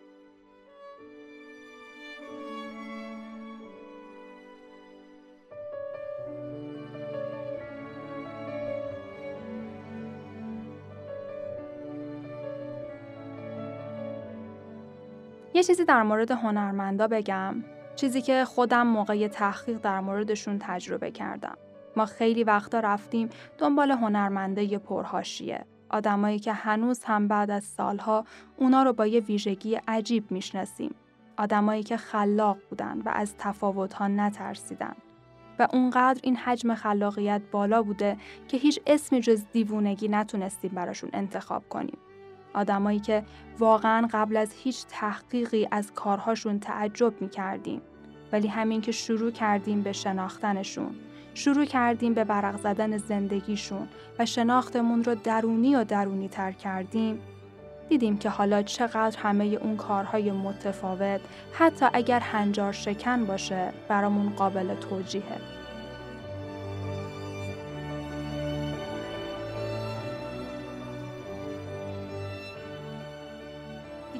یه 15.53 15.63
چیزی 15.63 15.85
در 15.85 16.03
مورد 16.03 16.31
هنرمندا 16.31 17.07
بگم. 17.07 17.55
چیزی 17.95 18.21
که 18.21 18.45
خودم 18.45 18.87
موقع 18.87 19.27
تحقیق 19.27 19.77
در 19.77 19.99
موردشون 19.99 20.59
تجربه 20.59 21.11
کردم. 21.11 21.57
ما 21.95 22.05
خیلی 22.05 22.43
وقتا 22.43 22.79
رفتیم 22.79 23.29
دنبال 23.57 23.91
هنرمنده 23.91 24.77
پرهاشیه. 24.77 25.65
آدمایی 25.89 26.39
که 26.39 26.53
هنوز 26.53 27.03
هم 27.03 27.27
بعد 27.27 27.51
از 27.51 27.63
سالها 27.63 28.25
اونا 28.57 28.83
رو 28.83 28.93
با 28.93 29.07
یه 29.07 29.19
ویژگی 29.19 29.79
عجیب 29.87 30.31
می‌شناسیم. 30.31 30.95
آدمایی 31.37 31.83
که 31.83 31.97
خلاق 31.97 32.57
بودن 32.69 33.01
و 33.05 33.09
از 33.09 33.35
تفاوتها 33.37 34.07
نترسیدن. 34.07 34.95
و 35.59 35.67
اونقدر 35.73 36.19
این 36.23 36.35
حجم 36.35 36.75
خلاقیت 36.75 37.41
بالا 37.51 37.83
بوده 37.83 38.17
که 38.47 38.57
هیچ 38.57 38.79
اسمی 38.87 39.21
جز 39.21 39.43
دیوونگی 39.53 40.07
نتونستیم 40.07 40.71
براشون 40.71 41.09
انتخاب 41.13 41.69
کنیم. 41.69 41.97
آدمایی 42.53 42.99
که 42.99 43.23
واقعا 43.59 44.07
قبل 44.13 44.37
از 44.37 44.53
هیچ 44.63 44.85
تحقیقی 44.89 45.67
از 45.71 45.91
کارهاشون 45.93 46.59
تعجب 46.59 47.21
می 47.21 47.29
کردیم. 47.29 47.81
ولی 48.31 48.47
همین 48.47 48.81
که 48.81 48.91
شروع 48.91 49.31
کردیم 49.31 49.81
به 49.81 49.91
شناختنشون 49.91 50.95
شروع 51.33 51.65
کردیم 51.65 52.13
به 52.13 52.23
برق 52.23 52.57
زدن 52.57 52.97
زندگیشون 52.97 53.87
و 54.19 54.25
شناختمون 54.25 55.03
رو 55.03 55.15
درونی 55.15 55.75
و 55.75 55.83
درونی 55.83 56.27
تر 56.27 56.51
کردیم 56.51 57.19
دیدیم 57.89 58.17
که 58.17 58.29
حالا 58.29 58.61
چقدر 58.61 59.19
همه 59.19 59.45
اون 59.45 59.77
کارهای 59.77 60.31
متفاوت 60.31 61.21
حتی 61.53 61.85
اگر 61.93 62.19
هنجار 62.19 62.71
شکن 62.71 63.25
باشه 63.25 63.73
برامون 63.87 64.29
قابل 64.29 64.75
توجیهه 64.75 65.62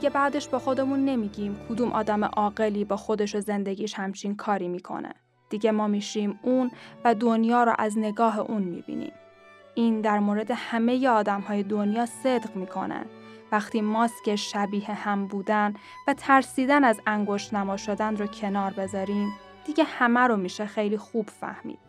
دیگه 0.03 0.13
بعدش 0.13 0.47
با 0.47 0.59
خودمون 0.59 1.05
نمیگیم 1.05 1.59
کدوم 1.69 1.91
آدم 1.91 2.23
عاقلی 2.23 2.85
با 2.85 2.97
خودش 2.97 3.35
و 3.35 3.39
زندگیش 3.39 3.93
همچین 3.93 4.35
کاری 4.35 4.67
می‌کنه. 4.67 5.13
دیگه 5.49 5.71
ما 5.71 5.87
میشیم 5.87 6.39
اون 6.41 6.71
و 7.05 7.15
دنیا 7.15 7.63
رو 7.63 7.73
از 7.77 7.97
نگاه 7.97 8.39
اون 8.39 8.61
می‌بینیم. 8.61 9.13
این 9.75 10.01
در 10.01 10.19
مورد 10.19 10.51
همه 10.51 11.07
آدم 11.07 11.41
های 11.41 11.63
دنیا 11.63 12.05
صدق 12.05 12.55
می‌کنه. 12.55 13.05
وقتی 13.51 13.81
ماسک 13.81 14.35
شبیه 14.35 14.91
هم 14.91 15.27
بودن 15.27 15.73
و 16.07 16.13
ترسیدن 16.13 16.83
از 16.83 17.01
انگشت 17.07 17.53
نما 17.53 17.77
شدن 17.77 18.17
رو 18.17 18.27
کنار 18.27 18.71
بذاریم 18.71 19.33
دیگه 19.65 19.83
همه 19.83 20.19
رو 20.19 20.37
میشه 20.37 20.65
خیلی 20.65 20.97
خوب 20.97 21.29
فهمید. 21.29 21.79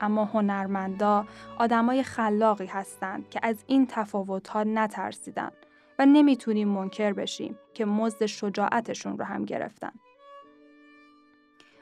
اما 0.00 0.24
هنرمندا 0.24 1.26
آدمای 1.58 2.02
خلاقی 2.02 2.66
هستند 2.66 3.28
که 3.28 3.40
از 3.42 3.64
این 3.66 3.86
تفاوت‌ها 3.86 4.64
نترسیدن 4.64 5.50
و 5.98 6.06
نمی‌تونیم 6.06 6.68
منکر 6.68 7.12
بشیم 7.12 7.58
که 7.74 7.84
مزد 7.84 8.26
شجاعتشون 8.26 9.18
رو 9.18 9.24
هم 9.24 9.44
گرفتن. 9.44 9.92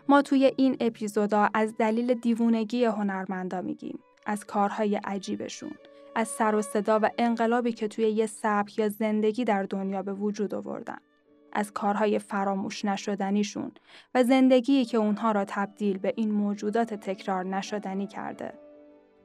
ما 0.08 0.22
توی 0.22 0.52
این 0.56 0.76
اپیزودا 0.80 1.48
از 1.54 1.76
دلیل 1.76 2.14
دیوونگی 2.14 2.84
هنرمندا 2.84 3.60
میگیم، 3.60 3.98
از 4.26 4.44
کارهای 4.44 4.96
عجیبشون، 4.96 5.74
از 6.14 6.28
سر 6.28 6.54
و 6.54 6.62
صدا 6.62 6.98
و 7.02 7.10
انقلابی 7.18 7.72
که 7.72 7.88
توی 7.88 8.04
یه 8.04 8.26
سبک 8.26 8.78
یا 8.78 8.88
زندگی 8.88 9.44
در 9.44 9.62
دنیا 9.62 10.02
به 10.02 10.12
وجود 10.12 10.54
آوردن. 10.54 10.98
از 11.52 11.72
کارهای 11.72 12.18
فراموش 12.18 12.84
نشدنیشون 12.84 13.72
و 14.14 14.24
زندگی 14.24 14.84
که 14.84 14.98
اونها 14.98 15.32
را 15.32 15.44
تبدیل 15.44 15.98
به 15.98 16.12
این 16.16 16.30
موجودات 16.30 16.94
تکرار 16.94 17.44
نشدنی 17.44 18.06
کرده. 18.06 18.52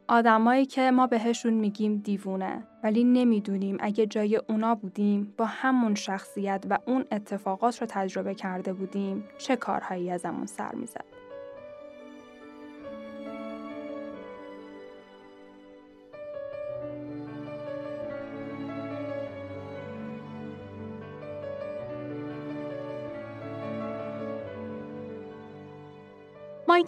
آدمایی 0.10 0.66
که 0.66 0.92
ما 0.92 1.08
بهشون 1.08 1.54
میگیم 1.54 1.98
دیوونه 1.98 2.64
ولی 2.84 3.04
نمی‌دونیم 3.04 3.78
اگه 3.80 4.06
جای 4.06 4.36
اونا 4.36 4.76
بودیم 4.76 5.34
با 5.38 5.46
همون 5.46 5.96
شخصیت 5.96 6.66
و 6.70 6.78
اون 6.86 7.06
اتفاقات 7.12 7.82
رو 7.82 7.88
تجربه 7.90 8.36
کرده 8.36 8.74
بودیم 8.74 9.24
چه 9.38 9.56
کارهایی 9.56 10.12
ازمون 10.12 10.46
سر 10.46 10.76
می‌زد. 10.76 11.17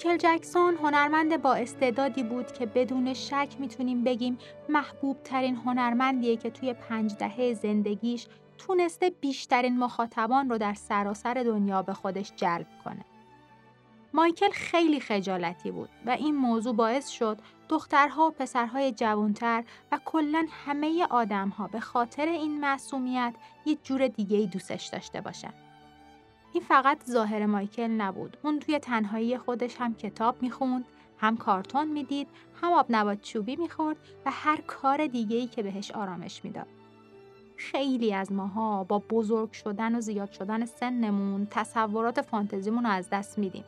مایکل 0.06 0.18
جکسون 0.18 0.76
هنرمند 0.76 1.42
با 1.42 1.54
استعدادی 1.54 2.24
بود 2.24 2.52
که 2.52 2.66
بدون 2.66 3.14
شک 3.14 3.56
می‌تونیم 3.60 4.04
بگیم 4.04 4.38
محبوب 4.70 5.24
ترین 5.24 5.56
هنرمندیه 5.56 6.38
که 6.38 6.50
توی 6.50 6.74
پنج 6.74 7.16
دهه 7.16 7.54
زندگیش 7.54 8.28
تونسته 8.58 9.10
بیشترین 9.10 9.80
مخاطبان 9.80 10.50
رو 10.50 10.58
در 10.58 10.74
سراسر 10.74 11.34
دنیا 11.34 11.82
به 11.82 11.94
خودش 11.94 12.32
جلب 12.36 12.68
کنه. 12.86 13.06
مایکل 14.14 14.50
خیلی 14.50 15.00
خجالتی 15.00 15.72
بود 15.72 15.90
و 16.06 16.10
این 16.10 16.36
موضوع 16.36 16.76
باعث 16.76 17.08
شد 17.10 17.38
دخترها 17.70 18.28
و 18.28 18.32
پسرهای 18.32 18.92
جوانتر 18.92 19.64
و 19.92 20.00
کلا 20.06 20.46
همه 20.66 21.08
آدمها 21.10 21.68
به 21.68 21.80
خاطر 21.80 22.26
این 22.26 22.60
معصومیت 22.60 23.34
یه 23.66 23.78
جور 23.84 24.08
دیگه 24.08 24.46
دوستش 24.46 24.86
داشته 24.86 25.22
باشن. 25.22 25.54
این 26.54 26.64
فقط 26.64 27.06
ظاهر 27.06 27.46
مایکل 27.46 27.88
نبود. 27.88 28.38
اون 28.44 28.60
توی 28.60 28.80
تنهایی 28.80 29.38
خودش 29.38 29.76
هم 29.78 29.96
کتاب 29.96 30.42
می‌خوند، 30.42 30.86
هم 31.18 31.38
کارتون 31.38 31.88
می‌دید، 31.88 32.28
هم 32.62 32.74
آب 32.74 32.86
نبات 32.90 33.22
چوبی 33.22 33.56
می‌خورد 33.56 33.98
و 34.26 34.32
هر 34.34 34.62
کار 34.62 35.08
دیگه‌ای 35.08 35.48
که 35.48 35.64
بهش 35.64 35.92
آرامش 35.92 36.46
می‌داد. 36.46 36.68
خیلی 37.58 38.14
از 38.14 38.32
ماها 38.32 38.84
با 38.84 39.00
بزرگ 39.00 39.52
شدن 39.52 39.96
و 39.96 40.02
زیاد 40.02 40.32
شدن 40.32 40.66
سنمون 40.66 41.48
تصورات 41.52 42.22
فانتزیمون 42.22 42.84
رو 42.84 42.90
از 42.90 43.10
دست 43.10 43.40
میدیم. 43.40 43.64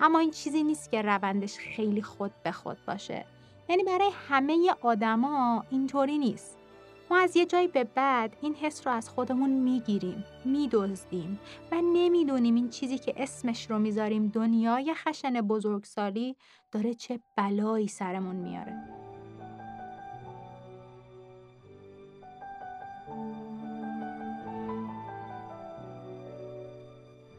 اما 0.00 0.18
این 0.18 0.30
چیزی 0.30 0.62
نیست 0.62 0.90
که 0.90 1.02
روندش 1.02 1.58
خیلی 1.58 2.02
خود 2.02 2.32
به 2.42 2.52
خود 2.52 2.76
باشه. 2.86 3.24
یعنی 3.68 3.84
برای 3.84 4.10
همه 4.28 4.74
آدما 4.82 5.64
اینطوری 5.70 6.18
نیست. 6.18 6.58
ما 7.10 7.18
از 7.18 7.36
یه 7.36 7.46
جایی 7.46 7.68
به 7.68 7.84
بعد 7.84 8.36
این 8.40 8.54
حس 8.54 8.86
رو 8.86 8.92
از 8.92 9.08
خودمون 9.08 9.50
می‌گیریم، 9.50 10.24
میدزدیم 10.44 11.40
و 11.72 11.74
نمی‌دونیم 11.74 12.54
این 12.54 12.68
چیزی 12.70 12.98
که 12.98 13.14
اسمش 13.16 13.70
رو 13.70 13.78
می‌ذاریم 13.78 14.28
دنیای 14.28 14.94
خشن 14.94 15.40
بزرگسالی 15.40 16.36
داره 16.72 16.94
چه 16.94 17.20
بلایی 17.36 17.88
سرمون 17.88 18.36
میاره. 18.36 18.74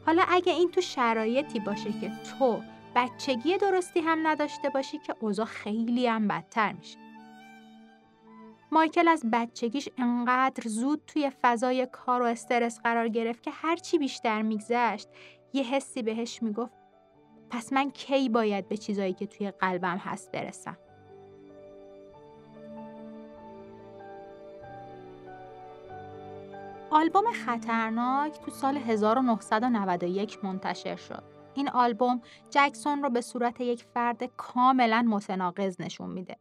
حالا 0.06 0.22
اگه 0.28 0.52
این 0.52 0.70
تو 0.70 0.80
شرایطی 0.80 1.60
باشه 1.60 1.92
که 2.00 2.10
تو 2.38 2.60
بچگی 2.96 3.56
درستی 3.56 4.00
هم 4.00 4.26
نداشته 4.26 4.68
باشی 4.70 4.98
که 4.98 5.14
اوضاع 5.20 5.46
خیلی 5.46 6.06
هم 6.06 6.28
بدتر 6.28 6.72
میشه. 6.72 7.05
مایکل 8.72 9.08
از 9.08 9.24
بچگیش 9.32 9.88
انقدر 9.98 10.68
زود 10.68 11.02
توی 11.06 11.30
فضای 11.42 11.88
کار 11.92 12.22
و 12.22 12.24
استرس 12.24 12.80
قرار 12.80 13.08
گرفت 13.08 13.42
که 13.42 13.50
هرچی 13.50 13.98
بیشتر 13.98 14.42
میگذشت 14.42 15.08
یه 15.52 15.62
حسی 15.62 16.02
بهش 16.02 16.42
می‌گفت 16.42 16.72
پس 17.50 17.72
من 17.72 17.90
کی 17.90 18.28
باید 18.28 18.68
به 18.68 18.76
چیزایی 18.76 19.12
که 19.12 19.26
توی 19.26 19.50
قلبم 19.50 19.96
هست 19.96 20.32
برسم 20.32 20.76
آلبوم 26.90 27.24
خطرناک 27.32 28.40
تو 28.40 28.50
سال 28.50 28.76
1991 28.76 30.44
منتشر 30.44 30.96
شد. 30.96 31.22
این 31.54 31.68
آلبوم 31.68 32.20
جکسون 32.50 33.02
رو 33.02 33.10
به 33.10 33.20
صورت 33.20 33.60
یک 33.60 33.84
فرد 33.94 34.24
کاملا 34.36 35.02
متناقض 35.08 35.80
نشون 35.80 36.10
میده. 36.10 36.36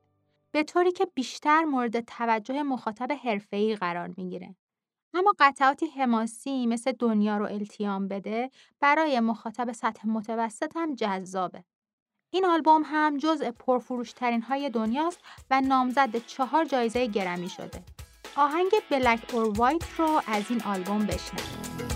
به 0.55 0.63
طوری 0.63 0.91
که 0.91 1.07
بیشتر 1.13 1.63
مورد 1.63 1.99
توجه 1.99 2.63
مخاطب 2.63 3.11
حرفه‌ای 3.23 3.75
قرار 3.75 4.13
می‌گیره. 4.17 4.55
اما 5.13 5.33
قطعاتی 5.39 5.85
حماسی 5.85 6.67
مثل 6.67 6.91
دنیا 6.91 7.37
رو 7.37 7.45
التیام 7.45 8.07
بده 8.07 8.49
برای 8.79 9.19
مخاطب 9.19 9.71
سطح 9.71 10.07
متوسط 10.07 10.71
هم 10.75 10.95
جذابه. 10.95 11.63
این 12.33 12.45
آلبوم 12.45 12.81
هم 12.85 13.17
جزء 13.17 13.51
پرفروشترین 13.51 14.41
های 14.41 14.69
دنیاست 14.69 15.19
و 15.49 15.61
نامزد 15.61 16.25
چهار 16.25 16.65
جایزه 16.65 17.07
گرمی 17.07 17.49
شده. 17.49 17.83
آهنگ 18.35 18.71
بلک 18.91 19.33
اور 19.33 19.59
وایت 19.59 19.91
رو 19.97 20.21
از 20.27 20.43
این 20.49 20.61
آلبوم 20.61 21.05
بشنوید. 21.05 21.94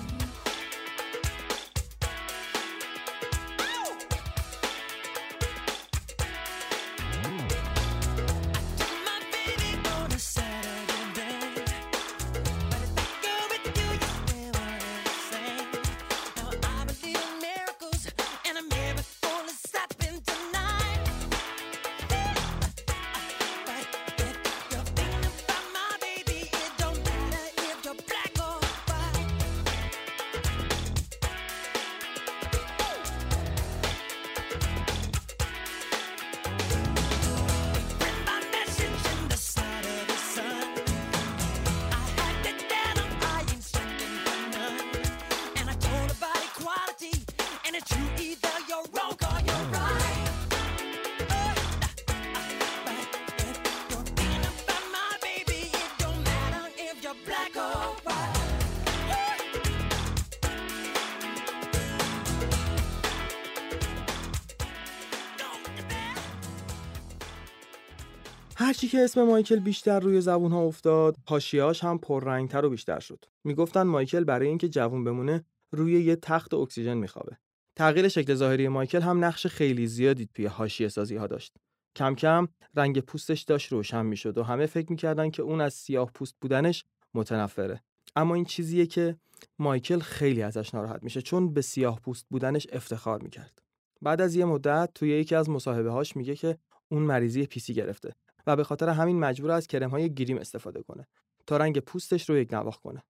که 68.99 69.03
اسم 69.03 69.23
مایکل 69.23 69.59
بیشتر 69.59 69.99
روی 69.99 70.21
زبون 70.21 70.51
ها 70.51 70.61
افتاد. 70.61 71.17
هاشیاش 71.27 71.83
هم 71.83 71.97
پررنگتر 71.97 72.65
و 72.65 72.69
بیشتر 72.69 72.99
شد. 72.99 73.25
می‌گفتن 73.43 73.81
مایکل 73.81 74.23
برای 74.23 74.47
اینکه 74.47 74.69
جوون 74.69 75.03
بمونه 75.03 75.45
روی 75.71 76.01
یه 76.03 76.15
تخت 76.15 76.53
اکسیژن 76.53 76.93
میخوابه. 76.93 77.37
تغییر 77.75 78.07
شکل 78.07 78.33
ظاهری 78.33 78.67
مایکل 78.67 79.01
هم 79.01 79.25
نقش 79.25 79.47
خیلی 79.47 79.87
زیادی 79.87 80.29
توی 80.33 80.45
حاشیه 80.45 80.87
سازی 80.87 81.15
ها 81.15 81.27
داشت. 81.27 81.53
کم 81.95 82.15
کم 82.15 82.47
رنگ 82.75 82.99
پوستش 82.99 83.41
داشت 83.41 83.71
روشن 83.71 84.05
می‌شد 84.05 84.37
و 84.37 84.43
همه 84.43 84.65
فکر 84.65 84.89
می‌کردن 84.89 85.29
که 85.29 85.41
اون 85.41 85.61
از 85.61 85.73
سیاه 85.73 86.11
پوست 86.11 86.35
بودنش 86.41 86.85
متنفره. 87.13 87.83
اما 88.15 88.35
این 88.35 88.45
چیزیه 88.45 88.85
که 88.85 89.17
مایکل 89.59 89.99
خیلی 89.99 90.41
ازش 90.41 90.73
ناراحت 90.73 91.03
میشه 91.03 91.21
چون 91.21 91.53
به 91.53 91.61
سیاه 91.61 91.99
پوست 91.99 92.25
بودنش 92.29 92.67
افتخار 92.71 93.21
می‌کرد. 93.21 93.61
بعد 94.01 94.21
از 94.21 94.35
یه 94.35 94.45
مدت 94.45 94.89
توی 94.95 95.09
یکی 95.09 95.35
از 95.35 95.49
مصاحبه 95.49 95.91
هاش 95.91 96.15
میگه 96.15 96.35
که 96.35 96.57
اون 96.89 97.03
مریضی 97.03 97.45
پیسی 97.45 97.73
گرفته. 97.73 98.13
و 98.49 98.55
به 98.55 98.63
خاطر 98.63 98.89
همین 98.89 99.19
مجبور 99.19 99.51
از 99.51 99.67
کرم 99.67 99.89
های 99.89 100.13
گریم 100.13 100.37
استفاده 100.37 100.83
کنه 100.83 101.07
تا 101.47 101.57
رنگ 101.57 101.79
پوستش 101.79 102.29
رو 102.29 102.37
یک 102.37 102.53
نواخ 102.53 102.77
کنه. 102.77 103.03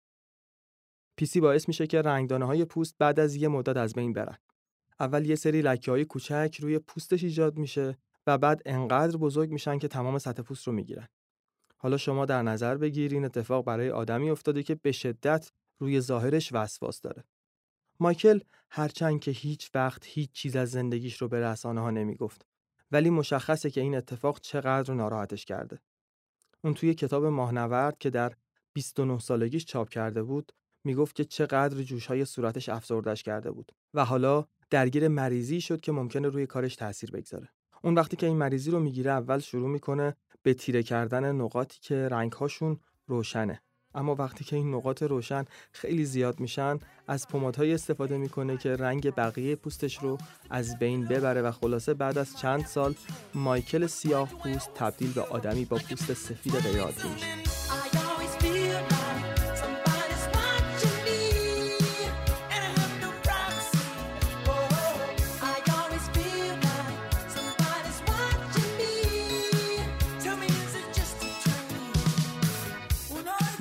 پیسی 1.17 1.41
باعث 1.41 1.69
میشه 1.69 1.87
که 1.87 2.03
رنگدانه 2.03 2.45
های 2.45 2.65
پوست 2.65 2.95
بعد 2.99 3.21
از 3.21 3.37
یه 3.37 3.49
مدت 3.49 3.77
از 3.77 3.95
بین 3.95 4.13
برن. 4.13 4.39
اول 5.01 5.27
یه 5.27 5.35
سری 5.35 5.63
لکه 5.63 5.91
های 5.91 6.05
کوچک 6.05 6.59
روی 6.61 6.79
پوستش 6.79 7.25
ایجاد 7.25 7.59
میشه 7.59 7.99
و 8.27 8.39
بعد 8.39 8.63
انقدر 8.67 9.17
بزرگ 9.17 9.51
میشن 9.51 9.79
که 9.79 9.89
تمام 9.89 10.19
سطح 10.19 10.43
پوست 10.43 10.67
رو 10.67 10.73
می‌گیرن. 10.73 11.09
حالا 11.77 11.97
شما 11.97 12.27
در 12.27 12.43
نظر 12.43 12.77
بگیر 12.77 13.13
این 13.13 13.25
اتفاق 13.25 13.65
برای 13.65 13.91
آدمی 13.91 14.31
افتاده 14.31 14.63
که 14.63 14.75
به 14.75 14.93
شدت 14.93 15.51
روی 15.79 16.01
ظاهرش 16.01 16.53
وسواس 16.53 17.01
داره. 17.01 17.25
مایکل 18.01 18.41
هرچند 18.71 19.21
که 19.21 19.31
هیچ 19.31 19.71
وقت 19.75 20.07
هیچ 20.07 20.33
چیز 20.33 20.57
از 20.57 20.71
زندگیش 20.71 21.23
رو 21.23 21.29
به 21.29 21.41
رسانه 21.41 21.81
ها 21.81 21.91
نمی‌گفت 21.91 22.47
ولی 22.93 23.11
مشخصه 23.11 23.71
که 23.71 23.81
این 23.81 23.97
اتفاق 23.97 24.41
چقدر 24.41 24.95
ناراحتش 24.95 25.45
کرده. 25.45 25.79
اون 26.65 26.75
توی 26.75 26.95
کتاب 26.95 27.27
ماهنورد 27.27 27.99
که 27.99 28.11
در 28.11 28.33
29 28.73 29.19
سالگیش 29.19 29.65
چاپ 29.65 29.89
کرده 29.89 30.23
بود 30.23 30.53
می‌گفت 30.85 31.15
که 31.15 31.25
چقدر 31.25 31.83
جوشهای 31.83 32.25
صورتش 32.25 32.69
افسردش 32.69 33.23
کرده 33.23 33.51
بود 33.51 33.73
و 33.95 34.05
حالا 34.05 34.47
درگیر 34.71 35.09
مریضی 35.09 35.61
شد 35.61 35.81
که 35.81 35.93
ممکنه 35.93 36.29
روی 36.29 36.47
کارش 36.47 36.77
تاثیر 36.77 37.11
بگذاره. 37.11 37.49
اون 37.83 37.95
وقتی 37.95 38.17
که 38.17 38.27
این 38.27 38.37
مریضی 38.37 38.71
رو 38.71 38.81
می‌گیره 38.81 39.11
اول 39.11 39.39
شروع 39.39 39.69
می‌کنه 39.69 40.17
به 40.43 40.55
تیره 40.55 40.83
کردن 40.83 41.33
نقاطی 41.33 41.79
که 41.81 42.09
رنگهاشون 42.09 42.81
روشنه. 43.07 43.63
اما 43.95 44.15
وقتی 44.15 44.45
که 44.45 44.57
این 44.57 44.75
نقاط 44.75 45.03
روشن 45.03 45.45
خیلی 45.73 46.05
زیاد 46.05 46.41
میشن 46.41 46.79
از 47.07 47.29
پمادهایی 47.29 47.75
استفاده 47.75 48.19
می‌کنه 48.19 48.57
که 48.57 48.77
رنگ 48.77 49.15
بقیه 49.15 49.57
پوستش 49.57 49.99
رو 49.99 50.19
از 50.51 50.79
بین 50.79 51.05
ببره 51.05 51.43
و 51.43 51.53
خلاصه 51.53 51.95
بعد 51.95 52.19
از 52.19 52.39
چند 52.39 52.67
سال 52.67 52.95
مایکل 53.35 53.87
سیاه 53.87 54.29
پوست 54.29 54.75
تبدیل 54.75 55.13
به 55.13 55.23
آدمی 55.23 55.65
با 55.65 55.77
پوست 55.77 56.13
سفید 56.13 56.57
غیرعادی 56.57 57.09
میشه. 57.15 57.58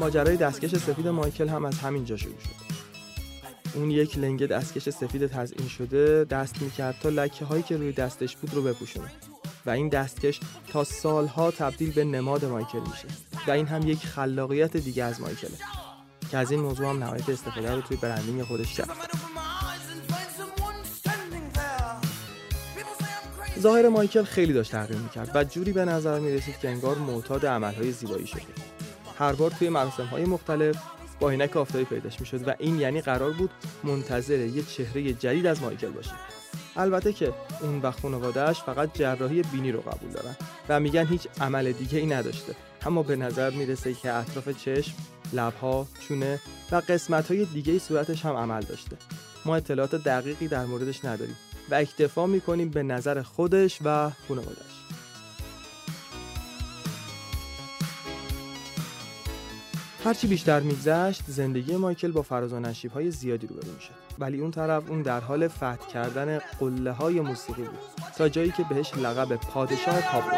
ماجرای 0.07 0.37
دستکش 0.37 0.75
سفید 0.75 1.07
مایکل 1.07 1.47
هم 1.47 1.65
از 1.65 1.79
همین 1.79 2.05
جا 2.05 2.17
شروع 2.17 2.39
شد. 2.39 2.77
اون 3.73 3.91
یک 3.91 4.17
لنگ 4.17 4.45
دستکش 4.45 4.89
سفید 4.89 5.27
تزئین 5.27 5.67
شده 5.67 6.23
دست 6.23 6.61
می‌کرد 6.61 6.95
تا 7.01 7.09
لکه 7.09 7.45
هایی 7.45 7.63
که 7.63 7.77
روی 7.77 7.91
دستش 7.91 8.35
بود 8.35 8.53
رو 8.53 8.61
بپوشونه. 8.61 9.11
و 9.65 9.69
این 9.69 9.89
دستکش 9.89 10.39
تا 10.67 10.83
سالها 10.83 11.51
تبدیل 11.51 11.91
به 11.91 12.03
نماد 12.03 12.45
مایکل 12.45 12.79
میشه. 12.79 13.07
و 13.47 13.51
این 13.51 13.67
هم 13.67 13.87
یک 13.87 14.05
خلاقیت 14.05 14.77
دیگه 14.77 15.03
از 15.03 15.21
مایکله 15.21 15.57
که 16.31 16.37
از 16.37 16.51
این 16.51 16.59
موضوع 16.59 16.89
هم 16.89 17.03
نهایت 17.03 17.29
استفاده 17.29 17.75
رو 17.75 17.81
توی 17.81 17.97
برندینگ 17.97 18.43
خودش 18.43 18.73
کرد. 18.73 18.89
ظاهر 23.59 23.89
مایکل 23.89 24.23
خیلی 24.23 24.53
داشت 24.53 24.71
تغییر 24.71 24.99
می‌کرد 24.99 25.31
و 25.35 25.43
جوری 25.43 25.71
به 25.71 25.85
نظر 25.85 26.19
می‌رسید 26.19 26.59
که 26.59 26.69
انگار 26.69 26.97
معتاد 26.97 27.45
عملهای 27.45 27.91
زیبایی 27.91 28.27
شده. 28.27 28.76
هر 29.19 29.33
بار 29.33 29.51
توی 29.51 29.69
مراسم 29.69 30.05
های 30.05 30.25
مختلف 30.25 30.75
با 31.19 31.29
عینک 31.29 31.57
آفتابی 31.57 31.85
پیداش 31.85 32.19
می‌شد 32.19 32.47
و 32.47 32.53
این 32.59 32.79
یعنی 32.79 33.01
قرار 33.01 33.31
بود 33.31 33.49
منتظر 33.83 34.39
یه 34.39 34.63
چهره 34.63 35.13
جدید 35.13 35.45
از 35.45 35.61
مایکل 35.61 35.89
باشه 35.89 36.11
البته 36.75 37.13
که 37.13 37.33
اون 37.61 37.81
و 37.81 37.91
خانوادهش 37.91 38.61
فقط 38.61 38.97
جراحی 38.97 39.41
بینی 39.41 39.71
رو 39.71 39.81
قبول 39.81 40.09
دارن 40.11 40.35
و 40.69 40.79
میگن 40.79 41.05
هیچ 41.05 41.27
عمل 41.41 41.71
دیگه 41.71 41.99
ای 41.99 42.05
نداشته. 42.05 42.55
اما 42.85 43.03
به 43.03 43.15
نظر 43.15 43.49
می‌رسه 43.49 43.93
که 43.93 44.13
اطراف 44.13 44.49
چشم، 44.49 44.93
لبها، 45.33 45.87
چونه 46.07 46.39
و 46.71 46.75
قسمت 46.75 47.31
های 47.31 47.45
دیگه 47.45 47.79
صورتش 47.79 48.25
هم 48.25 48.35
عمل 48.35 48.61
داشته. 48.61 48.97
ما 49.45 49.55
اطلاعات 49.55 49.95
دقیقی 49.95 50.47
در 50.47 50.65
موردش 50.65 51.05
نداریم 51.05 51.37
و 51.71 51.75
اکتفا 51.75 52.25
می‌کنیم 52.25 52.69
به 52.69 52.83
نظر 52.83 53.21
خودش 53.21 53.79
و 53.85 54.11
خانوادهش 54.27 54.76
هرچی 60.07 60.27
بیشتر 60.27 60.59
میگذشت 60.59 61.23
زندگی 61.27 61.75
مایکل 61.75 62.11
با 62.11 62.21
فراز 62.21 62.53
و 62.53 62.73
های 62.93 63.11
زیادی 63.11 63.47
روبرو 63.47 63.73
میشه 63.75 63.89
ولی 64.19 64.39
اون 64.39 64.51
طرف 64.51 64.89
اون 64.89 65.01
در 65.01 65.19
حال 65.19 65.47
فتح 65.47 65.87
کردن 65.93 66.39
قله 66.59 66.91
های 66.91 67.21
موسیقی 67.21 67.61
بود 67.61 67.79
تا 68.17 68.29
جایی 68.29 68.51
که 68.51 68.63
بهش 68.69 68.93
لقب 68.93 69.35
پادشاه 69.35 70.01
پاپ 70.01 70.23
رو 70.23 70.37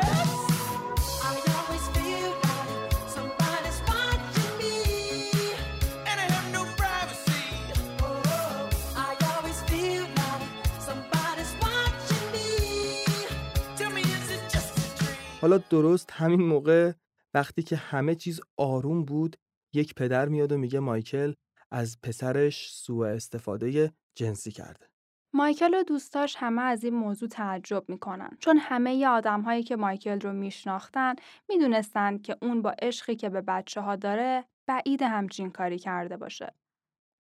حالا 15.42 15.58
درست 15.58 16.12
همین 16.12 16.42
موقع 16.42 16.92
وقتی 17.34 17.64
که 17.64 17.76
همه 17.76 18.16
چیز 18.16 18.42
آروم 18.58 19.06
بود 19.06 19.38
یک 19.74 19.96
پدر 19.96 20.30
میاد 20.30 20.52
و 20.52 20.58
میگه 20.58 20.80
مایکل 20.80 21.34
از 21.72 21.98
پسرش 22.04 22.72
سوء 22.74 23.08
استفاده 23.08 23.94
جنسی 24.16 24.52
کرده. 24.52 24.90
مایکل 25.34 25.74
و 25.74 25.84
دوستاش 25.84 26.36
همه 26.40 26.62
از 26.62 26.84
این 26.84 26.94
موضوع 26.96 27.30
تعجب 27.30 27.90
می‌کنن 27.90 28.38
چون 28.40 28.58
همه 28.58 28.96
ی 28.96 29.06
آدم 29.06 29.42
هایی 29.42 29.64
که 29.64 29.76
مایکل 29.76 30.20
رو 30.20 30.34
میشناختن 30.34 31.16
می‌دونستند 31.50 32.22
که 32.22 32.38
اون 32.42 32.62
با 32.62 32.76
عشقی 32.82 33.16
که 33.16 33.30
به 33.30 33.42
بچه 33.42 33.82
ها 33.82 33.96
داره 33.96 34.46
بعید 34.68 35.02
همچین 35.02 35.52
کاری 35.52 35.80
کرده 35.80 36.18
باشه. 36.18 36.56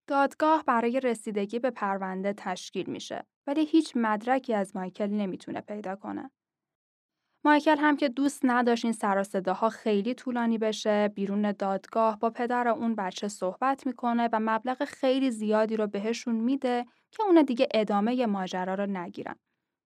دادگاه 0.07 0.63
برای 0.63 0.99
رسیدگی 0.99 1.59
به 1.59 1.71
پرونده 1.71 2.33
تشکیل 2.33 2.89
میشه 2.89 3.25
ولی 3.47 3.65
هیچ 3.65 3.93
مدرکی 3.95 4.53
از 4.53 4.75
مایکل 4.75 5.07
نمی‌تونه 5.07 5.61
پیدا 5.61 5.95
کنه. 5.95 6.31
مایکل 7.45 7.77
هم 7.77 7.97
که 7.97 8.09
دوست 8.09 8.41
نداشت 8.43 8.85
این 8.85 8.93
سر 8.93 9.23
صداها 9.23 9.69
خیلی 9.69 10.13
طولانی 10.13 10.57
بشه 10.57 11.07
بیرون 11.07 11.51
دادگاه 11.51 12.19
با 12.19 12.29
پدر 12.29 12.67
اون 12.67 12.95
بچه 12.95 13.27
صحبت 13.27 13.85
می‌کنه 13.85 14.29
و 14.33 14.39
مبلغ 14.41 14.83
خیلی 14.83 15.31
زیادی 15.31 15.77
رو 15.77 15.87
بهشون 15.87 16.35
میده 16.35 16.85
که 17.11 17.23
اون 17.23 17.41
دیگه 17.41 17.67
ادامه 17.73 18.25
ماجرا 18.25 18.73
رو 18.73 18.85
نگیرن. 18.85 19.35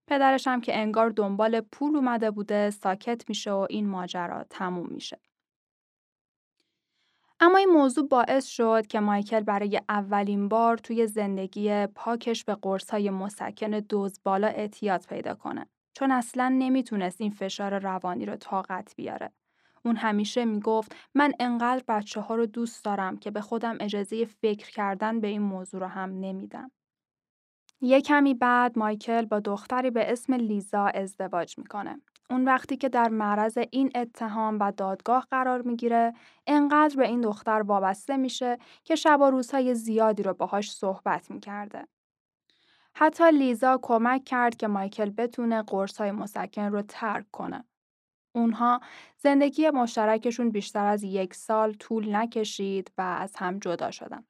پدرش 0.08 0.48
هم 0.48 0.62
که 0.62 0.78
انگار 0.78 1.10
دنبال 1.10 1.62
پول 1.62 1.96
اومده 1.96 2.32
بوده 2.32 2.70
ساکت 2.70 3.30
میشه 3.30 3.52
و 3.52 3.68
این 3.70 3.88
ماجرا 3.88 4.44
تموم 4.50 4.88
میشه. 4.90 5.20
اما 7.40 7.58
این 7.58 7.70
موضوع 7.70 8.08
باعث 8.08 8.46
شد 8.46 8.88
که 8.88 9.00
مایکل 9.00 9.40
برای 9.40 9.82
اولین 9.90 10.50
بار 10.50 10.78
توی 10.78 11.08
زندگی 11.08 11.88
پاکش 11.88 12.44
به 12.44 12.56
قرصهای 12.56 13.10
مسکن 13.10 13.70
دوز 13.70 14.20
بالا 14.24 14.48
اعتیاد 14.48 15.06
پیدا 15.10 15.36
کنه. 15.36 15.68
چون 15.94 16.12
اصلا 16.12 16.50
نمی‌تونست 16.50 17.22
این 17.22 17.32
فشار 17.32 17.80
روانی 17.80 18.26
رو 18.26 18.36
طاقت 18.36 18.94
بیاره. 18.96 19.32
اون 19.86 19.96
همیشه 19.96 20.46
می‌گفت 20.46 20.96
من 21.16 21.34
انقدر 21.40 21.84
بچه 21.88 22.22
ها 22.22 22.36
رو 22.36 22.46
دوست 22.46 22.86
دارم 22.86 23.18
که 23.18 23.32
به 23.32 23.42
خودم 23.42 23.78
اجازه 23.80 24.26
فکر 24.26 24.72
کردن 24.72 25.20
به 25.20 25.28
این 25.28 25.42
موضوع 25.42 25.82
رو 25.82 25.88
هم 25.88 26.20
نمیدم. 26.20 26.72
یه 27.82 28.02
کمی 28.02 28.34
بعد 28.34 28.80
مایکل 28.80 29.26
با 29.26 29.40
دختری 29.40 29.92
به 29.92 30.12
اسم 30.12 30.34
لیزا 30.34 30.86
ازدواج 30.86 31.58
می‌کنه. 31.58 32.02
اون 32.30 32.46
وقتی 32.46 32.78
که 32.78 32.90
در 32.90 33.10
معرض 33.10 33.58
این 33.72 33.92
اتهام 33.96 34.58
و 34.60 34.72
دادگاه 34.72 35.28
قرار 35.32 35.62
می‌گیره 35.62 36.14
انقدر 36.48 36.96
به 36.96 37.08
این 37.08 37.22
دختر 37.22 37.62
وابسته 37.62 38.18
میشه 38.18 38.58
که 38.84 38.96
شب 38.96 39.22
و 39.22 39.24
روزهای 39.24 39.76
زیادی 39.76 40.24
رو 40.24 40.34
باهاش 40.34 40.72
صحبت 40.72 41.32
می‌کرده. 41.32 41.88
حتی 42.96 43.32
لیزا 43.32 43.80
کمک 43.82 44.24
کرد 44.26 44.58
که 44.58 44.68
مایکل 44.68 45.10
بتونه 45.10 45.62
قرصای 45.62 46.12
مسکن 46.12 46.66
رو 46.66 46.82
ترک 46.82 47.32
کنه. 47.32 47.64
اونها 48.36 48.82
زندگی 49.18 49.70
مشترکشون 49.70 50.50
بیشتر 50.50 50.86
از 50.86 51.04
یک 51.04 51.34
سال 51.34 51.74
طول 51.74 52.16
نکشید 52.16 52.92
و 52.98 53.02
از 53.02 53.36
هم 53.36 53.60
جدا 53.60 53.92
شدن. 53.92 54.24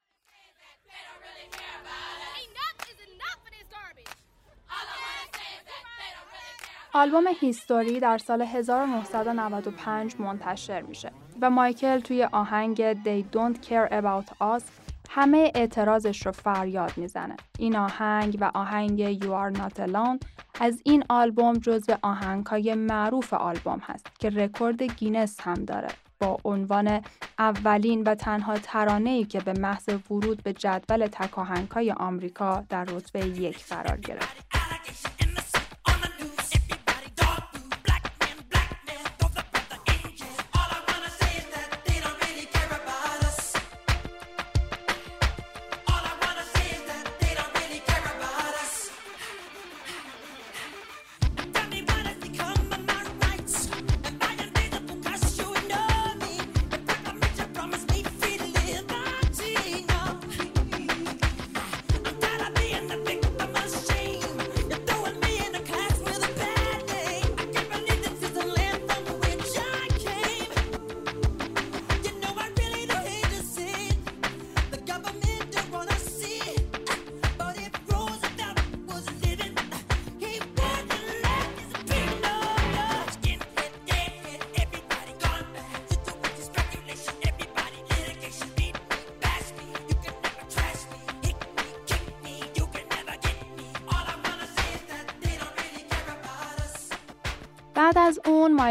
آلبوم 6.95 7.23
هیستوری 7.39 7.99
در 7.99 8.17
سال 8.17 8.41
1995 8.41 10.15
منتشر 10.19 10.81
میشه 10.81 11.11
و 11.41 11.49
مایکل 11.49 11.99
توی 11.99 12.23
آهنگ 12.23 12.93
They 12.93 13.23
Don't 13.35 13.67
Care 13.67 13.89
About 13.89 14.29
Us 14.41 14.82
همه 15.15 15.51
اعتراضش 15.55 16.25
رو 16.25 16.31
فریاد 16.31 16.91
می‌زنه. 16.97 17.35
این 17.59 17.75
آهنگ 17.75 18.37
و 18.41 18.51
آهنگ 18.53 19.19
You 19.19 19.25
Are 19.25 19.57
Not 19.57 19.87
Alone 19.87 20.27
از 20.61 20.81
این 20.85 21.03
آلبوم 21.09 21.53
جزو 21.53 21.95
آهنگهای 22.01 22.75
معروف 22.75 23.33
آلبوم 23.33 23.79
هست 23.83 24.07
که 24.19 24.29
رکورد 24.29 24.83
گینس 24.83 25.41
هم 25.41 25.53
داره 25.53 25.87
با 26.19 26.37
عنوان 26.45 27.01
اولین 27.39 28.03
و 28.03 28.15
تنها 28.15 28.57
ترانه‌ای 28.57 29.23
که 29.23 29.39
به 29.39 29.53
محض 29.53 29.89
ورود 30.09 30.43
به 30.43 30.53
جدول 30.53 31.07
تکاهنگ‌های 31.07 31.91
آمریکا 31.91 32.63
در 32.69 32.83
رتبه 32.83 33.27
یک 33.27 33.65
قرار 33.65 33.97
گرفت. 33.97 34.62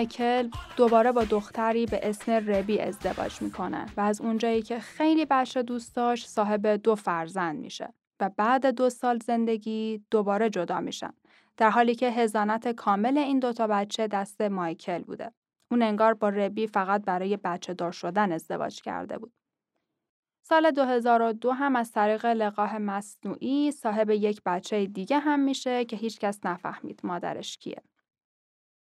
مایکل 0.03 0.51
دوباره 0.77 1.13
با 1.13 1.25
دختری 1.25 1.87
به 1.87 2.01
اسم 2.03 2.33
ربی 2.33 2.81
ازدواج 2.81 3.43
می‌کنه 3.43 3.87
و 3.97 4.01
از 4.01 4.21
اونجایی 4.21 4.63
که 4.63 4.79
خیلی 4.79 5.25
بچه 5.25 5.63
دوست 5.63 5.97
داشت 5.97 6.29
صاحب 6.29 6.67
دو 6.67 6.95
فرزند 6.95 7.61
میشه 7.61 7.95
و 8.21 8.31
بعد 8.37 8.67
دو 8.67 8.91
سال 8.91 9.19
زندگی 9.19 10.05
دوباره 10.11 10.51
جدا 10.51 10.81
میشن 10.81 11.13
در 11.57 11.71
حالی 11.71 11.95
که 11.95 12.11
هزانت 12.11 12.69
کامل 12.69 13.19
این 13.19 13.39
دوتا 13.39 13.67
بچه 13.67 14.07
دست 14.07 14.41
مایکل 14.41 15.03
بوده. 15.03 15.33
اون 15.71 15.83
انگار 15.83 16.15
با 16.15 16.29
ربی 16.29 16.67
فقط 16.67 17.05
برای 17.05 17.37
بچه 17.37 17.75
دار 17.75 17.93
شدن 17.93 18.33
ازدواج 18.33 18.83
کرده 18.83 19.19
بود. 19.19 19.33
سال 20.43 20.71
2002 20.71 21.53
هم 21.53 21.77
از 21.77 21.93
طریق 21.93 22.27
لقاه 22.27 22.79
مصنوعی 22.79 23.71
صاحب 23.71 24.11
یک 24.11 24.43
بچه 24.47 24.87
دیگه 24.87 25.19
هم 25.19 25.41
میشه 25.41 25.85
که 25.85 25.97
هیچکس 25.97 26.41
نفهمید 26.45 27.01
مادرش 27.05 27.59
کیه. 27.59 27.83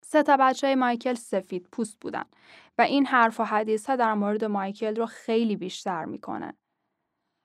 سه 0.05 0.22
تا 0.22 0.36
بچه 0.40 0.74
مایکل 0.74 1.14
سفید 1.14 1.68
پوست 1.72 1.98
بودن 2.01 2.24
و 2.78 2.82
این 2.82 3.06
حرف 3.06 3.40
و 3.40 3.44
حدیث 3.44 3.86
ها 3.90 3.97
در 3.97 4.14
مورد 4.14 4.44
مایکل 4.44 4.97
رو 4.97 5.06
خیلی 5.06 5.56
بیشتر 5.56 6.05
می‌کنه. 6.05 6.55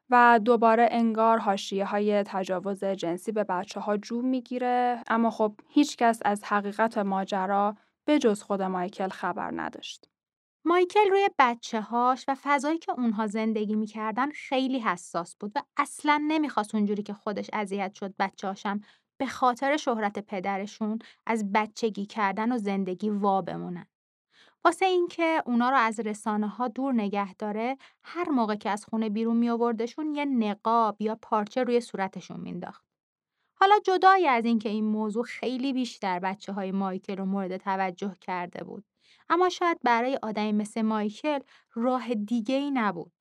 و 0.10 0.40
دوباره 0.45 0.88
انگار 0.91 1.38
حاشیه 1.38 1.86
های 1.86 2.23
تجاوز 2.23 2.84
جنسی 2.84 3.31
به 3.31 3.44
بچه 3.44 3.80
ها 3.80 3.98
جو 3.98 4.22
می‌گیره 4.22 5.03
اما 5.07 5.30
خب 5.30 5.53
هیچکس 5.69 6.19
از 6.26 6.44
حقیقت 6.44 6.98
ماجرا 6.98 7.77
به 8.06 8.19
جز 8.19 8.41
خود 8.41 8.61
مایکل 8.61 9.10
خبر 9.10 9.52
نداشت. 9.56 10.10
مایکل 10.65 11.10
روی 11.10 11.30
بچه 11.40 11.81
هاش 11.81 12.26
و 12.27 12.36
فضایی 12.44 12.77
که 12.77 12.91
اونها 12.91 13.27
زندگی 13.27 13.76
می‌کردن 13.76 14.31
خیلی 14.31 14.80
حساس 14.80 15.36
بود 15.36 15.52
و 15.56 15.64
اصلا 15.77 16.23
نمی‌خواست 16.27 16.76
اونجوری 16.76 17.03
که 17.03 17.14
خودش 17.14 17.49
اذیت 17.53 17.94
شد 17.94 18.14
بچه 18.19 18.48
هاشم 18.48 18.81
به 19.19 19.25
خاطر 19.25 19.77
شهرت 19.77 20.19
پدرشون 20.19 20.99
از 21.25 21.51
بچگی 21.51 22.05
کردن 22.05 22.51
و 22.51 22.57
زندگی 22.57 23.09
وا 23.09 23.41
بمونن. 23.41 23.85
واسه 24.65 24.85
اینکه 24.85 25.43
اونا 25.45 25.69
رو 25.69 25.77
از 25.77 25.99
رسانه 25.99 26.47
ها 26.47 26.67
دور 26.67 26.93
نگه 26.93 27.33
داره 27.33 27.77
هر 28.03 28.29
موقع 28.29 28.55
که 28.55 28.69
از 28.69 28.85
خونه 28.85 29.09
بیرون 29.09 29.37
می 29.37 29.49
آوردشون 29.49 30.15
یه 30.15 30.25
نقاب 30.25 31.01
یا 31.01 31.19
پارچه 31.21 31.63
روی 31.63 31.81
صورتشون 31.81 32.39
مینداخت. 32.39 32.85
حالا 33.55 33.75
جدای 33.85 34.27
از 34.27 34.45
اینکه 34.45 34.69
این 34.69 34.85
موضوع 34.85 35.23
خیلی 35.23 35.73
بیشتر 35.73 36.19
بچه 36.19 36.53
های 36.53 36.71
مایکل 36.71 37.17
رو 37.17 37.25
مورد 37.25 37.57
توجه 37.57 38.15
کرده 38.21 38.63
بود. 38.63 38.85
اما 39.29 39.49
شاید 39.49 39.79
برای 39.83 40.19
آدمی 40.21 40.51
مثل 40.51 40.81
مایکل 40.81 41.39
راه 41.73 42.13
دیگه 42.13 42.55
ای 42.55 42.71
نبود. 42.71 43.18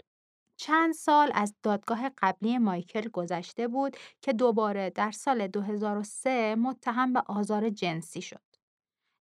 چند 0.58 0.94
سال 0.94 1.30
از 1.34 1.54
دادگاه 1.62 2.08
قبلی 2.08 2.58
مایکل 2.58 3.08
گذشته 3.08 3.68
بود 3.68 3.96
که 4.22 4.32
دوباره 4.32 4.90
در 4.90 5.10
سال 5.10 5.46
2003 5.46 6.54
متهم 6.54 7.12
به 7.12 7.22
آزار 7.26 7.70
جنسی 7.70 8.22
شد. 8.22 8.40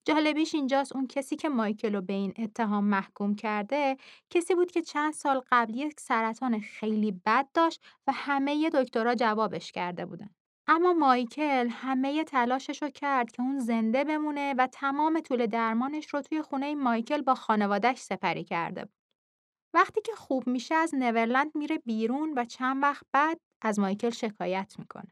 جالبیش 0.06 0.56
اینجاست 0.56 0.96
اون 0.96 1.08
کسی 1.08 1.36
که 1.36 1.50
مایکل 1.50 1.96
رو 1.96 2.02
به 2.02 2.14
این 2.14 2.34
اتهام 2.38 2.84
محکوم 2.84 3.36
کرده 3.36 3.98
کسی 4.30 4.56
بود 4.56 4.72
که 4.72 4.82
چند 4.82 5.14
سال 5.14 5.42
قبل 5.52 5.76
یک 5.76 6.00
سرطان 6.00 6.60
خیلی 6.60 7.12
بد 7.26 7.48
داشت 7.54 7.82
و 8.08 8.12
همه 8.16 8.70
دکترها 8.70 9.16
جوابش 9.16 9.72
کرده 9.72 10.06
بودن. 10.06 10.30
اما 10.68 10.94
مایکل 10.94 11.68
همه 11.72 12.24
تلاشش 12.24 12.82
رو 12.84 12.90
کرد 12.90 13.32
که 13.32 13.42
اون 13.42 13.60
زنده 13.60 14.04
بمونه 14.04 14.54
و 14.58 14.68
تمام 14.68 15.20
طول 15.20 15.46
درمانش 15.46 16.08
رو 16.14 16.22
توی 16.22 16.42
خونه 16.42 16.76
مایکل 16.76 17.22
با 17.22 17.36
خانوادهش 17.36 18.00
سپری 18.00 18.44
کرده 18.44 18.86
بود. 18.86 18.97
وقتی 19.78 20.02
که 20.02 20.16
خوب 20.16 20.48
میشه 20.48 20.76
از 20.76 20.96
نورلند 20.96 21.56
میره 21.56 21.78
بیرون 21.78 22.34
و 22.38 22.46
چند 22.46 22.84
وقت 22.84 23.06
بعد 23.12 23.40
از 23.62 23.80
مایکل 23.80 24.10
شکایت 24.10 24.76
می‌کنه. 24.80 25.12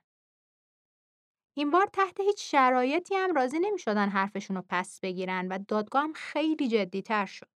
این 1.58 1.72
بار 1.72 1.86
تحت 1.94 2.20
هیچ 2.20 2.52
شرایطی 2.52 3.16
هم 3.16 3.36
راضی 3.36 3.60
نمی 3.60 3.80
شدن 3.80 4.10
حرفشون 4.10 4.56
رو 4.56 4.64
پس 4.70 5.00
بگیرن 5.00 5.48
و 5.48 5.60
دادگاه 5.68 6.04
هم 6.04 6.14
خیلی 6.14 6.68
جدیتر 6.68 7.26
شد. 7.26 7.50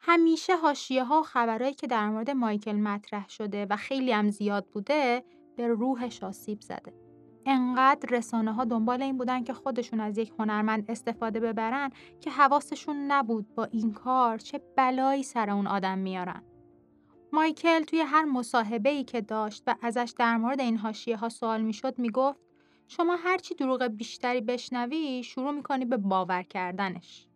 همیشه 0.00 0.56
هاشیه 0.56 1.04
ها 1.04 1.20
و 1.20 1.22
خبرهایی 1.22 1.74
که 1.74 1.86
در 1.86 2.08
مورد 2.08 2.30
مایکل 2.30 2.76
مطرح 2.76 3.28
شده 3.28 3.66
و 3.70 3.76
خیلی 3.76 4.12
هم 4.12 4.30
زیاد 4.30 4.66
بوده 4.66 5.24
به 5.56 5.66
روحش 5.68 6.22
آسیب 6.22 6.60
زده. 6.60 7.11
انقدر 7.46 8.08
رسانه 8.16 8.52
ها 8.52 8.64
دنبال 8.64 9.02
این 9.02 9.18
بودن 9.18 9.44
که 9.44 9.52
خودشون 9.52 10.00
از 10.00 10.18
یک 10.18 10.32
هنرمند 10.38 10.90
استفاده 10.90 11.40
ببرن 11.40 11.90
که 12.20 12.30
حواسشون 12.30 12.96
نبود 12.96 13.54
با 13.54 13.64
این 13.64 13.92
کار 13.92 14.38
چه 14.38 14.60
بلایی 14.76 15.22
سر 15.22 15.50
اون 15.50 15.66
آدم 15.66 15.98
میارن. 15.98 16.42
مایکل 17.32 17.82
توی 17.82 18.00
هر 18.00 18.24
مصاحبه 18.24 18.90
ای 18.90 19.04
که 19.04 19.20
داشت 19.20 19.62
و 19.66 19.74
ازش 19.82 20.14
در 20.18 20.36
مورد 20.36 20.60
این 20.60 20.76
حاشیه 20.76 21.16
ها 21.16 21.28
سوال 21.28 21.62
می‌شد 21.62 21.98
می‌گفت 21.98 22.40
شما 22.88 23.16
هرچی 23.16 23.54
دروغ 23.54 23.82
بیشتری 23.86 24.40
بشنوی 24.40 25.22
شروع 25.22 25.50
می‌کنی 25.50 25.84
به 25.84 25.96
باور 25.96 26.42
کردنش. 26.42 27.28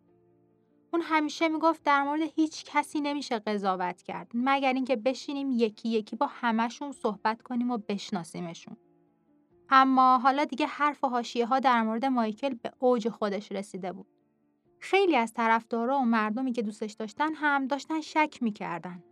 اون 0.93 1.01
همیشه 1.01 1.47
می‌گفت 1.47 1.83
در 1.83 2.03
مورد 2.03 2.21
هیچ 2.35 2.63
کسی 2.65 3.01
نمیشه 3.01 3.39
قضاوت 3.39 4.01
کرد 4.01 4.31
مگر 4.33 4.73
اینکه 4.73 4.95
بشینیم 4.95 5.51
یکی 5.51 5.89
یکی 5.89 6.15
با 6.15 6.25
همشون 6.29 6.91
صحبت 6.91 7.41
کنیم 7.41 7.71
و 7.71 7.77
بشناسیمشون. 7.77 8.77
اما 9.69 10.17
حالا 10.17 10.45
دیگه 10.45 10.65
حرف 10.65 11.03
و 11.03 11.07
حاشیه 11.07 11.45
ها 11.45 11.59
در 11.59 11.81
مورد 11.81 12.05
مایکل 12.05 12.53
به 12.53 12.71
اوج 12.79 13.09
خودش 13.09 13.51
رسیده 13.51 13.91
بود. 13.91 14.07
خیلی 14.79 15.15
از 15.15 15.33
طرفدارا 15.33 15.97
و 15.97 16.05
مردمی 16.05 16.51
که 16.51 16.61
دوستش 16.61 16.93
داشتن 16.93 17.33
هم 17.33 17.67
داشتن 17.67 18.01
شک 18.01 18.37
می‌کردن. 18.41 19.03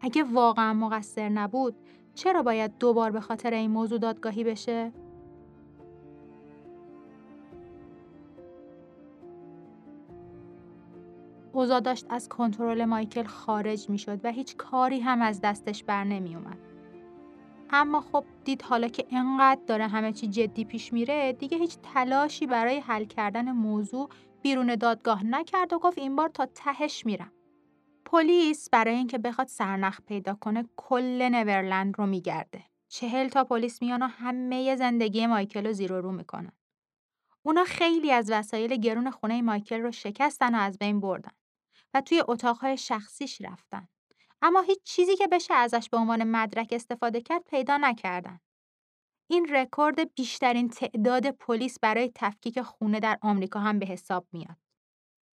اگه 0.00 0.22
واقعا 0.22 0.74
مقصر 0.74 1.28
نبود 1.28 1.76
چرا 2.14 2.42
باید 2.42 2.78
دوبار 2.78 3.10
به 3.10 3.20
خاطر 3.20 3.54
این 3.54 3.70
موضوع 3.70 3.98
دادگاهی 3.98 4.44
بشه؟ 4.44 4.92
اوضاع 11.52 11.80
داشت 11.80 12.06
از 12.08 12.28
کنترل 12.28 12.84
مایکل 12.84 13.24
خارج 13.24 13.90
می 13.90 13.98
شد 13.98 14.20
و 14.24 14.32
هیچ 14.32 14.56
کاری 14.56 15.00
هم 15.00 15.22
از 15.22 15.40
دستش 15.40 15.84
بر 15.84 16.04
نمی 16.04 16.34
اومد. 16.36 16.67
اما 17.70 18.00
خب 18.00 18.24
دید 18.44 18.62
حالا 18.62 18.88
که 18.88 19.06
انقدر 19.10 19.60
داره 19.66 19.88
همه 19.88 20.12
چی 20.12 20.26
جدی 20.26 20.64
پیش 20.64 20.92
میره 20.92 21.32
دیگه 21.32 21.58
هیچ 21.58 21.76
تلاشی 21.82 22.46
برای 22.46 22.78
حل 22.78 23.04
کردن 23.04 23.52
موضوع 23.52 24.08
بیرون 24.42 24.74
دادگاه 24.74 25.24
نکرد 25.26 25.72
و 25.72 25.78
گفت 25.78 25.98
این 25.98 26.16
بار 26.16 26.28
تا 26.28 26.46
تهش 26.46 27.06
میرم. 27.06 27.32
پلیس 28.04 28.70
برای 28.70 28.94
اینکه 28.94 29.18
بخواد 29.18 29.46
سرنخ 29.46 30.00
پیدا 30.00 30.34
کنه 30.34 30.64
کل 30.76 31.28
نورلند 31.28 31.98
رو 31.98 32.06
میگرده. 32.06 32.64
چهل 32.88 33.28
تا 33.28 33.44
پلیس 33.44 33.82
میان 33.82 34.02
و 34.02 34.06
همه 34.06 34.76
زندگی 34.76 35.26
مایکل 35.26 35.66
رو 35.66 35.72
زیر 35.72 35.92
رو 35.92 36.12
می‌کنن. 36.12 36.52
اونا 37.42 37.64
خیلی 37.64 38.12
از 38.12 38.30
وسایل 38.30 38.76
گرون 38.76 39.10
خونه 39.10 39.42
مایکل 39.42 39.80
رو 39.80 39.92
شکستن 39.92 40.54
و 40.54 40.58
از 40.58 40.78
بین 40.78 41.00
بردن 41.00 41.32
و 41.94 42.00
توی 42.00 42.22
اتاقهای 42.28 42.76
شخصیش 42.76 43.40
رفتن. 43.40 43.88
اما 44.42 44.60
هیچ 44.60 44.82
چیزی 44.84 45.16
که 45.16 45.26
بشه 45.26 45.54
ازش 45.54 45.88
به 45.88 45.96
عنوان 45.96 46.24
مدرک 46.24 46.68
استفاده 46.72 47.20
کرد 47.20 47.42
پیدا 47.44 47.76
نکردن. 47.76 48.40
این 49.30 49.48
رکورد 49.50 50.14
بیشترین 50.14 50.68
تعداد 50.68 51.30
پلیس 51.30 51.78
برای 51.78 52.12
تفکیک 52.14 52.62
خونه 52.62 53.00
در 53.00 53.18
آمریکا 53.22 53.60
هم 53.60 53.78
به 53.78 53.86
حساب 53.86 54.26
میاد. 54.32 54.56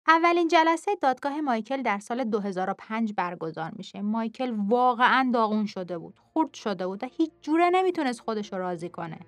اولین 0.08 0.48
جلسه 0.48 0.94
دادگاه 0.94 1.40
مایکل 1.40 1.82
در 1.82 1.98
سال 1.98 2.24
2005 2.24 3.12
برگزار 3.12 3.70
میشه. 3.76 4.02
مایکل 4.02 4.54
واقعا 4.68 5.30
داغون 5.34 5.66
شده 5.66 5.98
بود، 5.98 6.18
خورد 6.18 6.54
شده 6.54 6.86
بود 6.86 7.04
و 7.04 7.06
هیچ 7.06 7.30
جوره 7.40 7.70
نمی‌تونست 7.70 8.20
خودش 8.20 8.52
رو 8.52 8.58
راضی 8.58 8.88
کنه. 8.88 9.18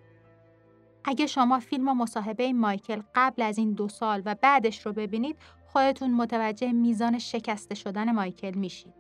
اگه 1.05 1.27
شما 1.27 1.59
فیلم 1.59 1.89
و 1.89 1.95
مصاحبه 1.95 2.53
مایکل 2.53 3.03
قبل 3.15 3.43
از 3.43 3.59
این 3.59 3.73
دو 3.73 3.89
سال 3.89 4.23
و 4.25 4.35
بعدش 4.35 4.87
رو 4.87 4.93
ببینید 4.93 5.37
خودتون 5.67 6.11
متوجه 6.11 6.73
میزان 6.73 7.19
شکسته 7.19 7.75
شدن 7.75 8.13
مایکل 8.13 8.55
میشید. 8.55 9.00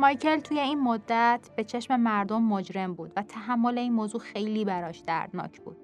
مایکل 0.00 0.40
توی 0.40 0.60
این 0.60 0.80
مدت 0.80 1.50
به 1.56 1.64
چشم 1.64 2.00
مردم 2.00 2.42
مجرم 2.42 2.94
بود 2.94 3.12
و 3.16 3.22
تحمل 3.22 3.78
این 3.78 3.92
موضوع 3.92 4.20
خیلی 4.20 4.64
براش 4.64 4.98
دردناک 4.98 5.60
بود. 5.60 5.76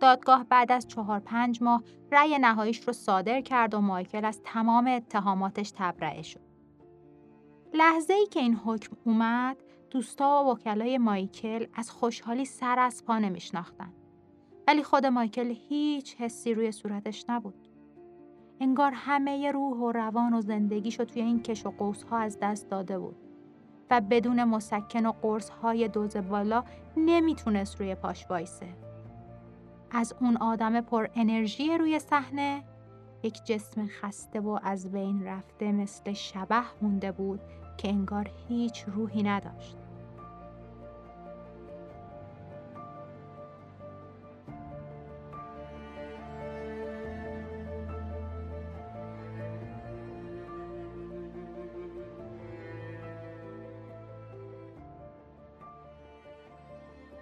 دادگاه 0.00 0.44
بعد 0.44 0.72
از 0.72 0.88
چهار 0.88 1.20
پنج 1.20 1.62
ماه 1.62 1.82
رأی 2.12 2.38
نهاییش 2.38 2.80
رو 2.80 2.92
صادر 2.92 3.40
کرد 3.40 3.74
و 3.74 3.80
مایکل 3.80 4.24
از 4.24 4.40
تمام 4.44 4.86
اتهاماتش 4.86 5.72
تبرئه 5.76 6.22
شد. 6.22 6.40
لحظه 7.74 8.14
ای 8.14 8.26
که 8.26 8.40
این 8.40 8.54
حکم 8.54 8.96
اومد، 9.04 9.56
دوستا 9.90 10.44
و 10.44 10.50
وکلای 10.50 10.98
مایکل 10.98 11.66
از 11.74 11.90
خوشحالی 11.90 12.44
سر 12.44 12.78
از 12.78 13.04
پا 13.04 13.18
نمیشناختن. 13.18 13.92
ولی 14.68 14.82
خود 14.82 15.06
مایکل 15.06 15.54
هیچ 15.68 16.16
حسی 16.16 16.54
روی 16.54 16.72
صورتش 16.72 17.24
نبود. 17.28 17.68
انگار 18.60 18.92
همه 18.94 19.52
روح 19.52 19.76
و 19.76 19.92
روان 19.92 20.34
و 20.34 20.40
زندگیشو 20.40 21.04
توی 21.04 21.22
این 21.22 21.42
کش 21.42 21.66
و 21.66 21.70
قوس 21.70 22.02
ها 22.02 22.18
از 22.18 22.38
دست 22.40 22.70
داده 22.70 22.98
بود 22.98 23.29
و 23.90 24.00
بدون 24.00 24.44
مسکن 24.44 25.06
و 25.06 25.12
قرص 25.22 25.50
های 25.50 25.88
دوز 25.88 26.16
بالا 26.16 26.64
نمی‌تونست 26.96 27.80
روی 27.80 27.94
پاش 27.94 28.26
وایسه. 28.30 28.66
از 29.90 30.14
اون 30.20 30.36
آدم 30.36 30.80
پر 30.80 31.08
انرژی 31.14 31.78
روی 31.78 31.98
صحنه 31.98 32.62
یک 33.22 33.44
جسم 33.44 33.86
خسته 33.86 34.40
و 34.40 34.58
از 34.62 34.92
بین 34.92 35.24
رفته 35.24 35.72
مثل 35.72 36.12
شبه 36.12 36.62
مونده 36.82 37.12
بود 37.12 37.40
که 37.76 37.88
انگار 37.88 38.30
هیچ 38.48 38.84
روحی 38.86 39.22
نداشت. 39.22 39.76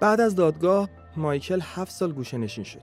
بعد 0.00 0.20
از 0.20 0.34
دادگاه 0.34 0.88
مایکل 1.16 1.60
هفت 1.62 1.90
سال 1.90 2.12
گوشه 2.12 2.38
نشین 2.38 2.64
شد. 2.64 2.80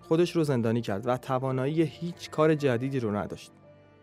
خودش 0.00 0.36
رو 0.36 0.44
زندانی 0.44 0.80
کرد 0.80 1.06
و 1.06 1.16
توانایی 1.16 1.82
هیچ 1.82 2.30
کار 2.30 2.54
جدیدی 2.54 3.00
رو 3.00 3.16
نداشت. 3.16 3.52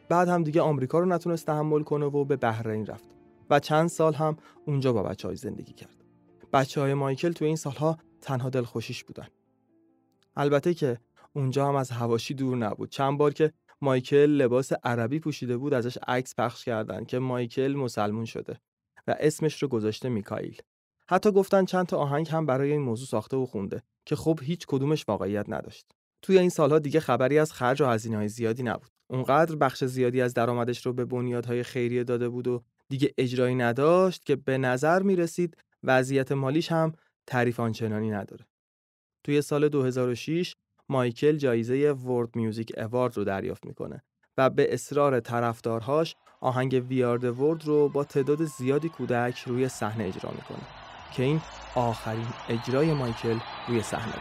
بعد 0.10 0.30
هم 0.30 0.44
دیگه 0.44 0.61
آمریکا 0.61 0.99
رو 0.99 1.06
نتونست 1.06 1.45
تحمل 1.45 1.84
کنه 1.84 2.06
و 2.06 2.26
به 2.26 2.36
بحرین 2.36 2.86
رفت 2.86 3.10
و 3.49 3.60
چند 3.60 3.90
سال 3.90 4.14
هم 4.14 4.38
اونجا 4.65 4.94
با 4.94 5.03
بچه 5.03 5.28
های 5.28 5.38
زندگی 5.38 5.74
کرد. 5.74 6.03
بچه 6.53 6.82
های 6.82 6.94
مایکل 6.94 7.32
تو 7.32 7.45
این 7.45 7.56
سالها 7.56 7.98
تنها 8.22 8.49
دلخوشیش 8.49 9.03
بودن. 9.03 9.28
البته 10.36 10.74
که 10.74 10.98
اونجا 11.34 11.68
هم 11.68 11.76
از 11.76 11.91
هواشی 11.91 12.34
دور 12.34 12.57
نبود. 12.57 12.90
چند 12.90 13.18
بار 13.18 13.34
که 13.34 13.53
مایکل 13.82 14.26
لباس 14.26 14.72
عربی 14.84 15.20
پوشیده 15.20 15.57
بود 15.57 15.74
ازش 15.74 15.98
عکس 16.07 16.36
پخش 16.36 16.65
کردن 16.65 17.06
که 17.06 17.20
مایکل 17.20 17.74
مسلمون 17.74 18.26
شده 18.26 18.60
و 19.07 19.15
اسمش 19.20 19.64
رو 19.64 19.70
گذاشته 19.70 20.10
میکائیل. 20.10 20.61
حتی 21.09 21.31
گفتن 21.31 21.65
چند 21.65 21.85
تا 21.85 21.97
آهنگ 21.97 22.30
هم 22.30 22.45
برای 22.45 22.71
این 22.71 22.81
موضوع 22.81 23.07
ساخته 23.07 23.38
و 23.38 23.45
خونده 23.45 23.84
که 24.05 24.15
خب 24.15 24.39
هیچ 24.43 24.65
کدومش 24.67 25.05
واقعیت 25.07 25.45
نداشت. 25.49 25.85
توی 26.21 26.39
این 26.39 26.49
سالها 26.49 26.80
دیگه 26.80 26.99
خبری 26.99 27.39
از 27.39 27.53
خرج 27.53 27.81
و 27.81 27.85
های 27.85 28.27
زیادی 28.27 28.63
نبود. 28.63 28.89
اونقدر 29.07 29.55
بخش 29.55 29.84
زیادی 29.84 30.21
از 30.21 30.34
درآمدش 30.34 30.85
رو 30.85 30.93
به 30.93 31.05
بنیادهای 31.05 31.63
خیریه 31.63 32.03
داده 32.03 32.30
بود 32.30 32.47
و 32.47 32.63
دیگه 32.89 33.13
اجرایی 33.17 33.55
نداشت 33.55 34.25
که 34.25 34.35
به 34.35 34.57
نظر 34.57 35.01
می 35.01 35.15
رسید 35.15 35.57
وضعیت 35.84 36.31
مالیش 36.31 36.71
هم 36.71 36.93
تعریف 37.27 37.59
آنچنانی 37.59 38.11
نداره. 38.11 38.45
توی 39.23 39.41
سال 39.41 39.69
2006 39.69 40.55
مایکل 40.89 41.38
جایزه 41.38 41.91
ورد 41.91 42.35
میوزیک 42.35 42.71
اوارد 42.77 43.17
رو 43.17 43.23
دریافت 43.23 43.65
می‌کنه 43.65 44.03
و 44.38 44.49
به 44.49 44.73
اصرار 44.73 45.19
طرفدارهاش 45.19 46.15
آهنگ 46.41 46.85
ویارد 46.89 47.39
ورد 47.39 47.65
رو 47.65 47.89
با 47.89 48.03
تعداد 48.03 48.45
زیادی 48.45 48.89
کودک 48.89 49.39
روی 49.39 49.69
صحنه 49.69 50.03
اجرا 50.03 50.31
می‌کنه. 50.31 50.82
که 51.14 51.23
این 51.23 51.41
آخرین 51.76 52.27
اجرای 52.49 52.94
مایکل 52.94 53.40
روی 53.68 53.81
صحنه 53.81 54.14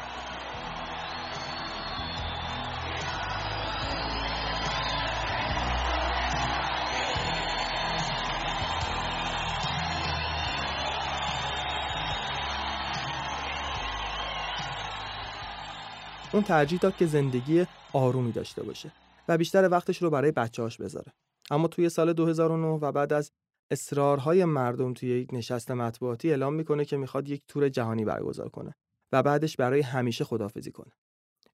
اون 16.32 16.42
ترجیح 16.42 16.78
داد 16.78 16.96
که 16.96 17.06
زندگی 17.06 17.66
آرومی 17.92 18.32
داشته 18.32 18.62
باشه 18.62 18.92
و 19.28 19.38
بیشتر 19.38 19.68
وقتش 19.68 20.02
رو 20.02 20.10
برای 20.10 20.32
بچه‌هاش 20.32 20.76
بذاره. 20.76 21.12
اما 21.50 21.68
توی 21.68 21.88
سال 21.88 22.12
2009 22.12 22.66
و 22.66 22.92
بعد 22.92 23.12
از 23.12 23.32
اصرارهای 23.72 24.44
مردم 24.44 24.94
توی 24.94 25.08
یک 25.08 25.28
نشست 25.32 25.70
مطبوعاتی 25.70 26.30
اعلام 26.30 26.54
می‌کنه 26.54 26.84
که 26.84 26.96
می‌خواد 26.96 27.28
یک 27.28 27.42
تور 27.48 27.68
جهانی 27.68 28.04
برگزار 28.04 28.48
کنه 28.48 28.74
و 29.12 29.22
بعدش 29.22 29.56
برای 29.56 29.80
همیشه 29.80 30.24
خدافزی 30.24 30.72
کنه. 30.72 30.92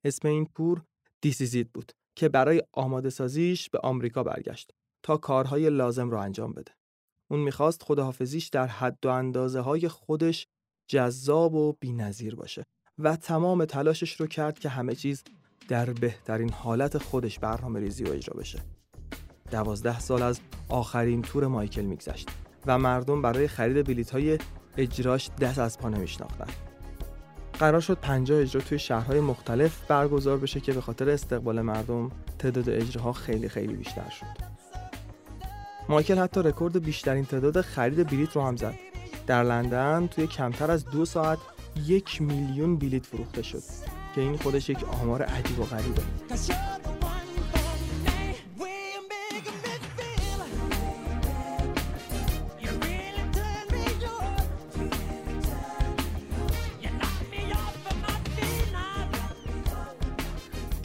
اسم 0.04 0.28
این 0.28 0.48
تور 0.54 0.82
دیسیزید 1.20 1.72
بود 1.72 1.92
که 2.16 2.28
برای 2.28 2.62
آماده 2.72 3.10
سازیش 3.10 3.70
به 3.70 3.78
آمریکا 3.78 4.22
برگشت 4.22 4.70
تا 5.02 5.16
کارهای 5.16 5.70
لازم 5.70 6.10
رو 6.10 6.18
انجام 6.18 6.52
بده. 6.52 6.72
اون 7.30 7.40
می‌خواست 7.40 7.82
خداحافظیش 7.82 8.48
در 8.48 8.66
حد 8.66 9.06
و 9.06 9.08
اندازه 9.08 9.60
های 9.60 9.88
خودش 9.88 10.46
جذاب 10.90 11.54
و 11.54 11.72
بینظیر 11.80 12.34
باشه 12.34 12.64
و 12.98 13.16
تمام 13.16 13.64
تلاشش 13.64 14.20
رو 14.20 14.26
کرد 14.26 14.58
که 14.58 14.68
همه 14.68 14.94
چیز 14.94 15.24
در 15.68 15.92
بهترین 15.92 16.50
حالت 16.50 16.98
خودش 16.98 17.38
برنامه 17.38 17.80
ریزی 17.80 18.04
و 18.04 18.12
اجرا 18.12 18.40
بشه. 18.40 18.77
دوازده 19.50 20.00
سال 20.00 20.22
از 20.22 20.40
آخرین 20.68 21.22
تور 21.22 21.46
مایکل 21.46 21.82
میگذشت 21.82 22.28
و 22.66 22.78
مردم 22.78 23.22
برای 23.22 23.48
خرید 23.48 23.86
بلیت 23.86 24.10
های 24.10 24.38
اجراش 24.76 25.30
دست 25.40 25.58
از 25.58 25.78
پا 25.78 25.88
نمیشناختن 25.88 26.46
قرار 27.58 27.80
شد 27.80 27.98
50 28.00 28.40
اجرا 28.40 28.60
توی 28.60 28.78
شهرهای 28.78 29.20
مختلف 29.20 29.86
برگزار 29.88 30.38
بشه 30.38 30.60
که 30.60 30.72
به 30.72 30.80
خاطر 30.80 31.10
استقبال 31.10 31.60
مردم 31.60 32.10
تعداد 32.38 32.70
اجراها 32.70 33.12
خیلی 33.12 33.48
خیلی 33.48 33.74
بیشتر 33.74 34.10
شد. 34.10 34.26
مایکل 35.88 36.18
حتی 36.18 36.42
رکورد 36.42 36.84
بیشترین 36.84 37.24
تعداد 37.24 37.60
خرید 37.60 38.06
بلیت 38.06 38.36
رو 38.36 38.42
هم 38.42 38.56
زد. 38.56 38.74
در 39.26 39.42
لندن 39.42 40.06
توی 40.06 40.26
کمتر 40.26 40.70
از 40.70 40.84
دو 40.84 41.04
ساعت 41.04 41.38
یک 41.86 42.22
میلیون 42.22 42.76
بلیت 42.76 43.06
فروخته 43.06 43.42
شد 43.42 43.62
که 44.14 44.20
این 44.20 44.36
خودش 44.36 44.70
یک 44.70 44.84
آمار 45.02 45.22
عجیب 45.22 45.60
و 45.60 45.64
غریبه. 45.64 46.02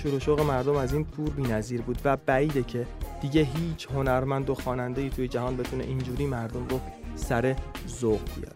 شور 0.04 0.14
و 0.14 0.20
شوق 0.20 0.42
مردم 0.42 0.76
از 0.76 0.94
این 0.94 1.06
تور 1.06 1.30
بی‌نظیر 1.30 1.82
بود 1.82 2.02
و 2.06 2.18
بعیده 2.18 2.64
که 2.64 2.88
دیگه 3.22 3.42
هیچ 3.42 3.88
هنرمند 3.88 4.50
و 4.50 4.56
خواننده 4.56 5.02
ای 5.02 5.10
توی 5.10 5.28
جهان 5.28 5.58
بتونه 5.58 5.84
اینجوری 5.84 6.26
مردم 6.26 6.68
رو 6.68 6.80
سر 7.16 7.56
ذوق 7.88 8.22
بیاره 8.36 8.56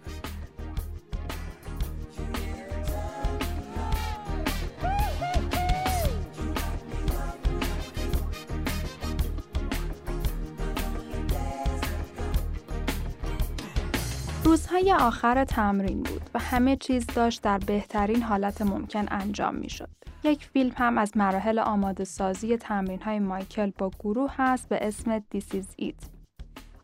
روزهای 14.44 14.94
آخر 14.94 15.45
تمرین 15.45 16.03
بود 16.03 16.30
و 16.34 16.40
همه 16.40 16.76
چیز 16.76 17.06
داشت 17.15 17.41
در 17.41 17.57
بهترین 17.57 18.24
حالت 18.24 18.61
ممکن 18.61 19.06
انجام 19.07 19.56
می 19.56 19.69
شد. 19.69 19.97
یک 20.23 20.45
فیلم 20.45 20.72
هم 20.77 20.98
از 20.98 21.18
مراحل 21.18 21.60
آماده 21.60 22.03
سازی 22.03 22.57
تمرین 22.57 23.02
های 23.02 23.19
مایکل 23.19 23.72
با 23.77 23.91
گروه 23.99 24.34
هست 24.38 24.69
به 24.69 24.88
اسم 24.88 25.19
This 25.19 25.53
is 25.53 25.84
It. 25.84 26.06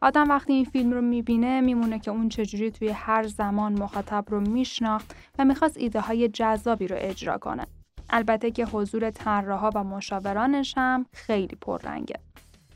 آدم 0.01 0.29
وقتی 0.29 0.53
این 0.53 0.65
فیلم 0.65 0.91
رو 0.91 1.01
می‌بینه 1.01 1.61
میمونه 1.61 1.99
که 1.99 2.11
اون 2.11 2.29
چجوری 2.29 2.71
توی 2.71 2.89
هر 2.89 3.23
زمان 3.27 3.79
مخاطب 3.79 4.25
رو 4.29 4.39
میشناخت 4.39 5.15
و 5.39 5.45
می‌خواست 5.45 5.77
ایده 5.77 6.01
های 6.01 6.29
جذابی 6.29 6.87
رو 6.87 6.95
اجرا 6.99 7.37
کنه. 7.37 7.65
البته 8.09 8.51
که 8.51 8.65
حضور 8.65 9.11
طراحها 9.11 9.69
و 9.75 9.83
مشاورانش 9.83 10.73
هم 10.77 11.05
خیلی 11.13 11.55
پررنگه. 11.61 12.19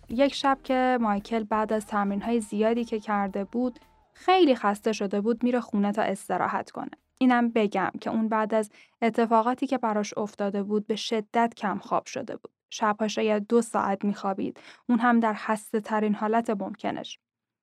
یک 0.09 0.33
شب 0.33 0.57
که 0.63 0.97
مایکل 1.01 1.43
بعد 1.43 1.73
از 1.73 1.85
تمرین 1.85 2.21
های 2.21 2.39
زیادی 2.39 2.85
که 2.85 2.99
کرده 2.99 3.43
بود 3.43 3.79
خیلی 4.13 4.55
خسته 4.55 4.93
شده 4.93 5.21
بود 5.21 5.43
میره 5.43 5.59
خونه 5.59 5.91
تا 5.91 6.01
استراحت 6.01 6.71
کنه. 6.71 6.91
اینم 7.17 7.49
بگم 7.49 7.91
که 8.01 8.09
اون 8.09 8.29
بعد 8.29 8.53
از 8.53 8.69
اتفاقاتی 9.01 9.67
که 9.67 9.77
براش 9.77 10.13
افتاده 10.17 10.63
بود 10.63 10.87
به 10.87 10.95
شدت 10.95 11.53
کم 11.57 11.77
خواب 11.77 12.05
شده 12.05 12.35
بود. 12.35 12.51
شبها 12.69 13.07
شاید 13.07 13.47
دو 13.47 13.61
ساعت 13.61 14.05
میخوابید. 14.05 14.59
اون 14.89 14.99
هم 14.99 15.19
در 15.19 15.33
خسته 15.33 15.79
ترین 15.79 16.15
حالت 16.15 16.49
ممکنش. 16.49 17.19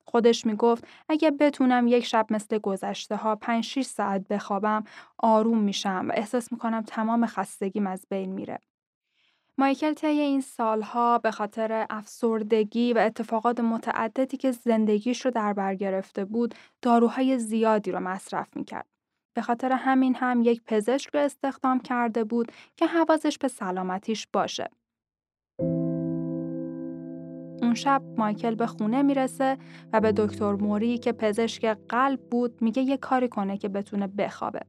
خودش 0.07 0.47
می‌گفت 0.47 0.85
اگه 1.09 1.31
بتونم 1.31 1.87
یک 1.89 2.05
شب 2.05 2.27
مثل 2.31 2.59
گذشته 2.59 3.17
ها 3.17 3.37
5 3.37 3.65
6 3.65 3.83
ساعت 3.83 4.29
بخوابم 4.29 4.85
آروم 5.19 5.59
میشم 5.59 6.07
و 6.09 6.13
احساس 6.15 6.53
می‌کنم 6.53 6.83
تمام 6.83 7.27
خستگیم 7.27 7.87
از 7.87 8.07
بین 8.11 8.33
میره. 8.33 8.59
مایکل 9.59 9.95
طی 9.95 10.07
این 10.07 10.41
سالها 10.41 11.19
به 11.19 11.31
خاطر 11.31 11.87
افسردگی 11.91 12.93
و 12.93 12.99
اتفاقات 12.99 13.61
متعددی 13.61 14.37
که 14.37 14.53
زندگیش 14.53 15.25
رو 15.25 15.31
در 15.31 15.53
بر 15.53 15.75
گرفته 15.75 16.25
بود 16.25 16.55
داروهای 16.83 17.39
زیادی 17.39 17.93
رو 17.93 18.01
مصرف 18.01 18.57
می‌کرد. 18.57 18.94
به 19.35 19.43
خاطر 19.43 19.73
همین 19.73 20.15
هم 20.15 20.43
یک 20.43 20.63
پزشک 20.67 21.15
رو 21.15 21.21
استخدام 21.21 21.81
کرده 21.81 22.25
بود 22.25 22.53
که 22.77 22.87
حواسش 22.87 23.39
به 23.39 23.49
سلامتیش 23.49 24.27
باشه. 24.33 24.69
اون 27.63 27.75
شب 27.75 28.03
مایکل 28.19 28.55
به 28.55 28.67
خونه 28.67 29.03
می‌رسه 29.03 29.59
و 29.93 30.01
به 30.01 30.13
دکتر 30.13 30.53
موری 30.53 30.99
که 30.99 31.13
پزشک 31.13 31.65
قلب 31.89 32.21
بود 32.31 32.63
میگه 32.63 32.83
یه 32.83 32.97
کاری 32.97 33.29
کنه 33.29 33.59
که 33.59 33.69
بتونه 33.69 34.07
بخوابه. 34.07 34.61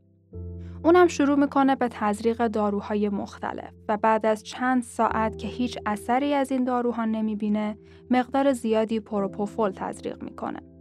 اونم 0.83 1.07
شروع 1.07 1.39
می‌کنه 1.39 1.75
به 1.75 1.87
تزریق 1.91 2.47
داروهای 2.47 3.09
مختلف 3.09 3.73
و 3.87 3.97
بعد 3.97 4.25
از 4.25 4.43
چند 4.43 4.83
ساعت 4.83 5.37
که 5.37 5.47
هیچ 5.47 5.79
اثری 5.85 6.33
از 6.33 6.51
این 6.51 6.63
داروها 6.63 7.05
نمی‌بینه 7.05 7.77
مقدار 8.09 8.53
زیادی 8.53 8.99
پروپوفول 8.99 9.71
تزریق 9.71 10.23
می‌کنه. 10.23 10.74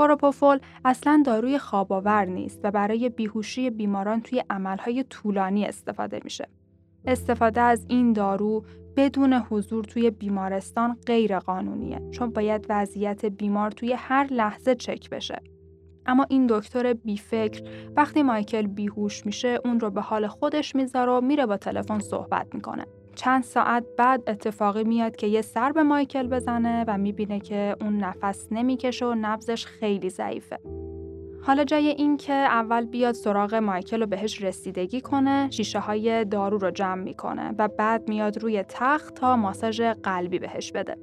پروپوفول 0.00 0.58
اصلا 0.84 1.22
داروی 1.26 1.58
خواباور 1.58 2.24
نیست 2.24 2.60
و 2.64 2.70
برای 2.70 3.08
بیهوشی 3.08 3.70
بیماران 3.70 4.20
توی 4.20 4.44
عملهای 4.50 5.04
طولانی 5.04 5.66
استفاده 5.66 6.20
میشه. 6.24 6.48
استفاده 7.06 7.60
از 7.60 7.86
این 7.88 8.12
دارو 8.12 8.64
بدون 8.96 9.32
حضور 9.32 9.84
توی 9.84 10.10
بیمارستان 10.10 10.96
غیر 11.06 11.38
قانونیه 11.38 12.10
چون 12.10 12.30
باید 12.30 12.66
وضعیت 12.68 13.24
بیمار 13.24 13.70
توی 13.70 13.92
هر 13.92 14.26
لحظه 14.30 14.74
چک 14.74 15.10
بشه. 15.10 15.42
اما 16.06 16.26
این 16.28 16.46
دکتر 16.46 16.92
بیفکر 16.92 17.62
وقتی 17.96 18.22
مایکل 18.22 18.66
بیهوش 18.66 19.26
میشه 19.26 19.58
اون 19.64 19.80
رو 19.80 19.90
به 19.90 20.00
حال 20.00 20.26
خودش 20.26 20.76
می‌ذاره 20.76 21.12
و 21.12 21.20
میره 21.20 21.46
با 21.46 21.56
تلفن 21.56 21.98
صحبت 21.98 22.54
می‌کنه. 22.54 22.86
چند 23.20 23.42
ساعت 23.42 23.84
بعد 23.96 24.22
اتفاقی 24.26 24.84
میاد 24.84 25.16
که 25.16 25.26
یه 25.26 25.42
سر 25.42 25.72
به 25.72 25.82
مایکل 25.82 26.26
بزنه 26.28 26.84
و 26.88 26.98
می‌بینه 26.98 27.40
که 27.40 27.76
اون 27.80 27.96
نفس 27.96 28.48
نمی‌کشه 28.50 29.06
و 29.06 29.14
نبزش 29.14 29.66
خیلی 29.66 30.10
ضعیفه. 30.10 30.58
حالا 31.42 31.64
جای 31.64 31.88
این 31.88 32.16
که 32.16 32.32
اول 32.32 32.84
بیاد 32.84 33.14
سراغ 33.14 33.54
مایکل 33.54 34.02
و 34.02 34.06
بهش 34.06 34.42
رسیدگی 34.42 35.00
کنه 35.00 35.50
شیشه 35.50 35.78
های 35.78 36.24
دارو 36.24 36.58
رو 36.58 36.70
جمع 36.70 37.02
می‌کنه 37.02 37.54
و 37.58 37.68
بعد 37.68 38.08
میاد 38.08 38.38
روی 38.38 38.62
تخت 38.62 39.14
تا 39.14 39.36
ماساژ 39.36 39.80
قلبی 39.80 40.38
بهش 40.38 40.72
بده. 40.72 40.96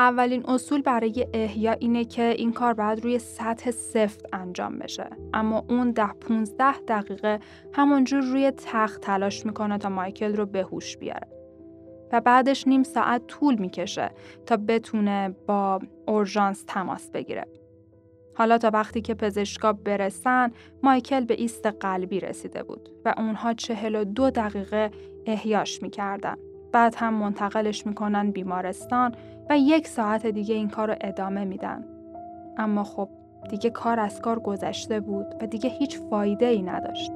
اولین 0.00 0.46
اصول 0.46 0.82
برای 0.82 1.26
احیا 1.34 1.72
اینه 1.72 2.04
که 2.04 2.22
این 2.22 2.52
کار 2.52 2.74
باید 2.74 3.04
روی 3.04 3.18
سطح 3.18 3.70
سفت 3.70 4.26
انجام 4.32 4.78
بشه. 4.78 5.10
اما 5.34 5.64
اون 5.68 5.90
ده 5.90 6.06
15 6.06 6.72
دقیقه 6.88 7.40
همونجور 7.72 8.20
روی 8.20 8.50
تخت 8.50 9.00
تلاش 9.00 9.46
می‌کنه 9.46 9.78
تا 9.78 9.88
مایکل 9.88 10.36
رو 10.36 10.46
به 10.46 10.62
هوش 10.62 10.96
بیاره. 10.96 11.28
و 12.12 12.20
بعدش 12.20 12.68
نیم 12.68 12.82
ساعت 12.82 13.26
طول 13.26 13.54
می‌کشه 13.54 14.10
تا 14.46 14.56
بتونه 14.56 15.34
با 15.46 15.80
اورژانس 16.06 16.64
تماس 16.66 17.10
بگیره. 17.10 17.46
حالا 18.34 18.58
تا 18.58 18.70
وقتی 18.72 19.00
که 19.00 19.14
پزشکا 19.14 19.72
برسن 19.72 20.52
مایکل 20.82 21.24
به 21.24 21.34
ایست 21.34 21.66
قلبی 21.66 22.20
رسیده 22.20 22.62
بود 22.62 22.88
و 23.04 23.14
اونها 23.16 23.52
چهل 23.52 23.94
و 23.94 24.04
دو 24.04 24.30
دقیقه 24.30 24.90
احیاش 25.26 25.82
می‌کردن. 25.82 26.36
بعد 26.72 26.94
هم 26.98 27.14
منتقلش 27.14 27.86
می‌کنن 27.86 28.30
بیمارستان 28.30 29.14
و 29.50 29.58
یک 29.58 29.88
ساعت 29.88 30.26
دیگه 30.26 30.54
این 30.54 30.68
کار 30.68 30.88
رو 30.88 30.96
ادامه 31.00 31.44
میدن. 31.44 31.84
اما 32.56 32.84
خب 32.84 33.08
دیگه 33.48 33.70
کار 33.70 34.00
از 34.00 34.20
کار 34.20 34.40
گذشته 34.40 35.00
بود 35.00 35.26
و 35.40 35.46
دیگه 35.46 35.70
هیچ 35.70 35.98
فایده 35.98 36.46
ای 36.46 36.62
نداشت. 36.62 37.12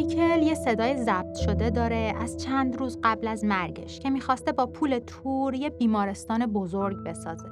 مایکل 0.00 0.42
یه 0.42 0.54
صدای 0.54 0.96
ضبط 0.96 1.36
شده 1.36 1.70
داره 1.70 2.14
از 2.20 2.36
چند 2.36 2.76
روز 2.76 2.98
قبل 3.04 3.28
از 3.28 3.44
مرگش 3.44 4.00
که 4.00 4.10
می‌خواسته 4.10 4.52
با 4.52 4.66
پول 4.66 4.98
تور 4.98 5.54
یه 5.54 5.70
بیمارستان 5.70 6.46
بزرگ 6.46 6.96
بسازه. 7.04 7.48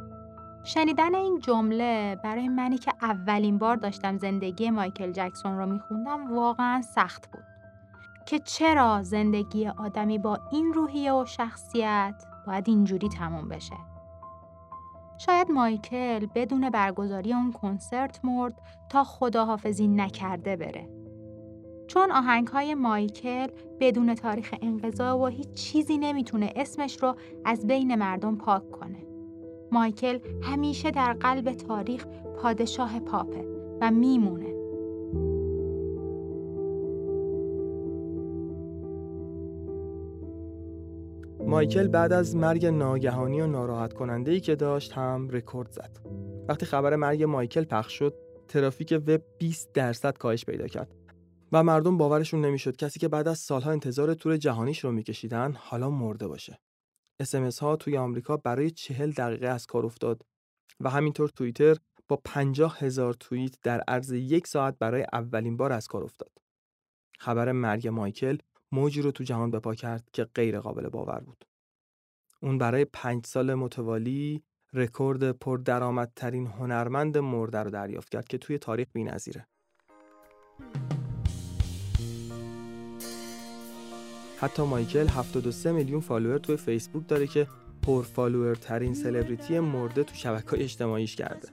شنیدن 0.65 1.15
این 1.15 1.39
جمله 1.39 2.17
برای 2.25 2.49
منی 2.49 2.79
که 2.79 2.93
اولین 3.03 3.59
بار 3.59 3.77
داشتم 3.77 4.19
زندگی 4.19 4.71
مایکل 4.71 5.13
جکسون 5.13 5.59
رو 5.59 5.67
میخوندم 5.67 6.37
واقعا 6.37 6.83
سخت 6.83 7.31
بود. 7.31 7.45
که 8.27 8.39
چرا 8.39 9.03
زندگی 9.03 9.69
آدمی 9.69 10.19
با 10.19 10.39
این 10.53 10.73
روحیه 10.73 11.13
و 11.13 11.25
شخصیت 11.25 12.25
باید 12.47 12.69
اینجوری 12.69 13.09
تموم 13.09 13.49
بشه. 13.49 13.77
شاید 15.19 15.51
مایکل 15.51 16.27
بدون 16.35 16.71
برگزاری 16.71 17.35
اون 17.35 17.53
کنسرت 17.53 18.21
مرد 18.25 18.55
تا 18.89 19.05
خداحافظی 19.05 19.89
نکرده 19.89 20.57
بره. 20.57 20.98
چون 21.89 22.13
آهنگ 22.13 22.49
های 22.49 22.75
مایکل 22.75 23.47
بدون 23.81 24.15
تاریخ 24.15 24.55
انقضا 24.63 25.19
و 25.19 25.27
هیچ 25.27 25.53
چیزی 25.53 25.99
نمی‌تونه 25.99 26.53
اسمش 26.57 27.03
رو 27.03 27.15
از 27.45 27.67
بین 27.67 27.95
مردم 27.95 28.37
پاک 28.37 28.71
کنه. 28.71 29.07
مایکل 29.73 30.19
همیشه 30.43 30.91
در 30.91 31.13
قلب 31.13 31.53
تاریخ 31.53 32.07
پادشاه 32.43 33.01
پاپه 33.01 33.45
و 33.81 33.91
میمونه. 33.91 34.55
مایکل 41.47 41.89
بعد 41.89 42.13
از 42.13 42.37
مرگ 42.37 42.67
ناگهانی 42.67 43.41
و 43.41 43.47
ناراحت 43.47 43.93
کننده 43.93 44.33
ای 44.33 44.41
که 44.41 44.55
داشت 44.55 44.93
هم 44.93 45.29
رکورد 45.31 45.71
زد. 45.71 45.91
وقتی 46.49 46.67
خبر 46.67 46.97
مرگ 46.97 47.25
مایکل 47.25 47.65
پخش 47.65 47.99
شد، 47.99 48.15
ترافیک 48.49 49.03
وب 49.07 49.21
20 49.39 49.73
درصد 49.73 50.19
کاهش 50.19 50.45
پیدا 50.45 50.67
کرد 50.67 50.98
و 51.53 51.63
مردم 51.63 51.99
باورشون 51.99 52.45
نمی‌شد 52.45 52.77
کسی 52.77 53.01
که 53.01 53.09
بعد 53.09 53.29
از 53.29 53.39
سالها 53.39 53.71
انتظار 53.71 54.15
تور 54.15 54.37
جهانیش 54.37 54.85
رو 54.85 54.93
میکشیدن 54.93 55.53
حالا 55.53 55.91
مرده 55.91 56.29
باشه. 56.29 56.59
اسمس 57.21 57.59
ها 57.59 57.77
توی 57.77 57.97
آمریکا 57.97 58.37
برای 58.37 58.71
چهل 58.71 59.11
دقیقه 59.11 59.47
از 59.47 59.67
کار 59.67 59.87
افتاد 59.87 60.23
و 60.81 60.91
همینطور 60.91 61.29
توییتر 61.29 61.77
با 62.09 62.21
پنجاه 62.25 62.79
هزار 62.79 63.15
توییت 63.15 63.57
در 63.63 63.81
عرض 63.81 64.13
یک 64.13 64.47
ساعت 64.47 64.79
برای 64.79 65.07
اولین 65.13 65.57
بار 65.57 65.73
از 65.73 65.87
کار 65.87 66.05
افتاد. 66.05 66.33
خبر 67.19 67.53
مرگ 67.53 67.89
مایکل 67.89 68.39
موجی 68.73 69.03
رو 69.03 69.11
تو 69.11 69.25
جهان 69.25 69.51
بپا 69.51 69.75
کرد 69.75 70.09
که 70.13 70.25
غیر 70.25 70.61
قابل 70.61 70.89
باور 70.89 71.21
بود. 71.21 71.45
اون 72.43 72.59
برای 72.59 72.85
پنج 72.85 73.27
سال 73.27 73.55
متوالی 73.55 74.43
رکورد 74.73 75.33
پردرآمدترین 75.33 76.47
هنرمند 76.47 77.19
مرده 77.19 77.59
رو 77.59 77.71
دریافت 77.71 78.09
کرد 78.09 78.29
که 78.29 78.39
توی 78.39 78.59
تاریخ 78.59 78.89
بی‌نظیره. 78.93 79.47
حتی 84.41 84.63
مایکل 84.63 85.09
73 85.09 85.73
میلیون 85.73 86.01
follower 86.01 86.39
توی 86.39 86.57
فیسبوک 86.57 87.09
داره 87.09 87.27
که 87.27 87.47
پر 87.83 88.03
follower 88.03 88.55
ترین 88.55 88.95
سلبریتی 88.95 89.61
مرده 89.61 90.05
تو 90.05 90.15
شبکه 90.15 90.63
اجتماعیش 90.65 91.17
کرده. 91.17 91.49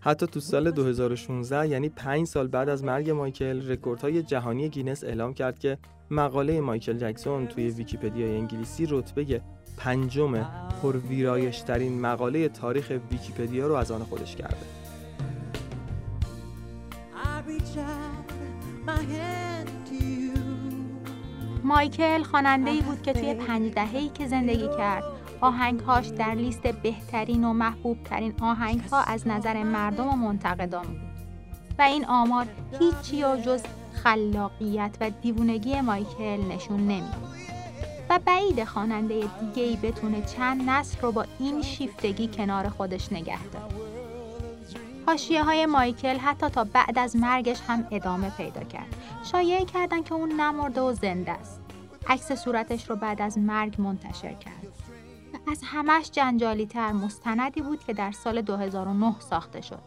حتی 0.00 0.26
تو 0.26 0.40
سال 0.40 0.70
2016 0.70 1.68
یعنی 1.68 1.88
5 1.88 2.26
سال 2.26 2.48
بعد 2.48 2.68
از 2.68 2.84
مرگ 2.84 3.10
مایکل 3.10 3.70
رکوردهای 3.70 4.22
جهانی 4.22 4.68
گینس 4.68 5.04
اعلام 5.04 5.34
کرد 5.34 5.58
که 5.58 5.78
مقاله 6.10 6.60
مایکل 6.60 6.98
جکسون 6.98 7.46
توی 7.46 7.70
ویکیپدیای 7.70 8.36
انگلیسی 8.36 8.86
رتبه 8.90 9.40
پنجم 9.76 10.46
پر 10.82 10.96
ویرایش 10.96 11.60
ترین 11.60 12.00
مقاله 12.00 12.48
تاریخ 12.48 12.92
ویکیپدیا 13.10 13.66
رو 13.66 13.74
از 13.74 13.90
آن 13.90 14.02
خودش 14.02 14.36
کرده. 14.36 14.66
مایکل 21.72 22.22
خواننده 22.22 22.70
ای 22.70 22.80
بود 22.80 23.02
که 23.02 23.12
توی 23.12 23.34
پنج 23.34 23.72
دهه‌ای 23.72 24.08
که 24.08 24.26
زندگی 24.26 24.68
کرد. 24.76 25.04
آهنگهاش 25.40 26.06
در 26.06 26.34
لیست 26.34 26.66
بهترین 26.66 27.44
و 27.44 27.52
محبوب 27.52 28.02
ترین 28.04 28.34
آهنگها 28.40 29.02
از 29.02 29.28
نظر 29.28 29.62
مردم 29.62 30.08
و 30.08 30.16
منتقدان 30.16 30.86
بود. 30.86 31.00
و 31.78 31.82
این 31.82 32.04
آمار 32.06 32.46
هیچی 32.78 33.24
و 33.24 33.36
جز 33.36 33.62
خلاقیت 34.04 34.96
و 35.00 35.10
دیوونگی 35.10 35.80
مایکل 35.80 36.40
نشون 36.50 36.80
نمیده 36.80 37.16
و 38.10 38.18
بعید 38.24 38.64
خواننده 38.64 39.14
دیگه 39.40 39.62
ای 39.62 39.76
بتونه 39.76 40.22
چند 40.22 40.70
نسل 40.70 41.00
رو 41.00 41.12
با 41.12 41.24
این 41.38 41.62
شیفتگی 41.62 42.28
کنار 42.28 42.68
خودش 42.68 43.12
نگه 43.12 43.44
داره. 43.44 43.74
حاشیه 45.06 45.44
های 45.44 45.66
مایکل 45.66 46.16
حتی 46.16 46.48
تا 46.48 46.64
بعد 46.64 46.98
از 46.98 47.16
مرگش 47.16 47.60
هم 47.68 47.86
ادامه 47.90 48.30
پیدا 48.30 48.64
کرد. 48.64 48.96
شایعه 49.32 49.64
کردن 49.64 50.02
که 50.02 50.14
اون 50.14 50.32
نمرده 50.32 50.80
و 50.80 50.92
زنده 50.92 51.32
است. 51.32 51.61
عکس 52.08 52.32
صورتش 52.32 52.90
رو 52.90 52.96
بعد 52.96 53.22
از 53.22 53.38
مرگ 53.38 53.80
منتشر 53.80 54.32
کرد. 54.32 54.66
و 55.34 55.50
از 55.50 55.60
همش 55.64 56.10
جنجالی 56.10 56.66
تر 56.66 56.92
مستندی 56.92 57.60
بود 57.60 57.84
که 57.84 57.92
در 57.92 58.12
سال 58.12 58.42
2009 58.42 59.20
ساخته 59.20 59.60
شد. 59.60 59.82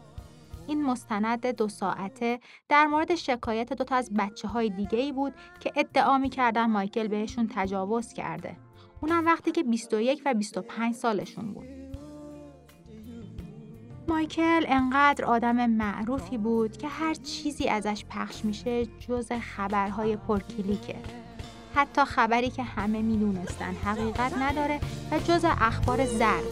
این 0.66 0.84
مستند 0.84 1.46
دو 1.46 1.68
ساعته 1.68 2.40
در 2.68 2.86
مورد 2.86 3.14
شکایت 3.14 3.72
دو 3.72 3.84
تا 3.84 3.94
از 3.94 4.10
بچه 4.18 4.48
های 4.48 4.70
دیگه 4.70 4.98
ای 4.98 5.12
بود 5.12 5.34
که 5.60 5.72
ادعا 5.76 6.18
می‌کردن 6.18 6.70
مایکل 6.70 7.08
بهشون 7.08 7.50
تجاوز 7.54 8.12
کرده. 8.12 8.56
اونم 9.00 9.26
وقتی 9.26 9.52
که 9.52 9.62
21 9.62 10.22
و 10.26 10.34
25 10.34 10.94
سالشون 10.94 11.52
بود. 11.52 11.68
مایکل 14.08 14.64
انقدر 14.68 15.24
آدم 15.24 15.70
معروفی 15.70 16.38
بود 16.38 16.76
که 16.76 16.88
هر 16.88 17.14
چیزی 17.14 17.68
ازش 17.68 18.04
پخش 18.10 18.44
میشه 18.44 18.86
جز 18.86 19.32
خبرهای 19.32 20.16
پرکلیکه. 20.16 20.96
حتی 21.76 22.04
خبری 22.04 22.50
که 22.50 22.62
همه 22.62 23.02
می‌دونستن 23.02 23.74
حقیقت 23.84 24.32
نداره 24.38 24.80
و 25.12 25.18
جز 25.18 25.44
اخبار 25.44 26.06
زرد. 26.06 26.44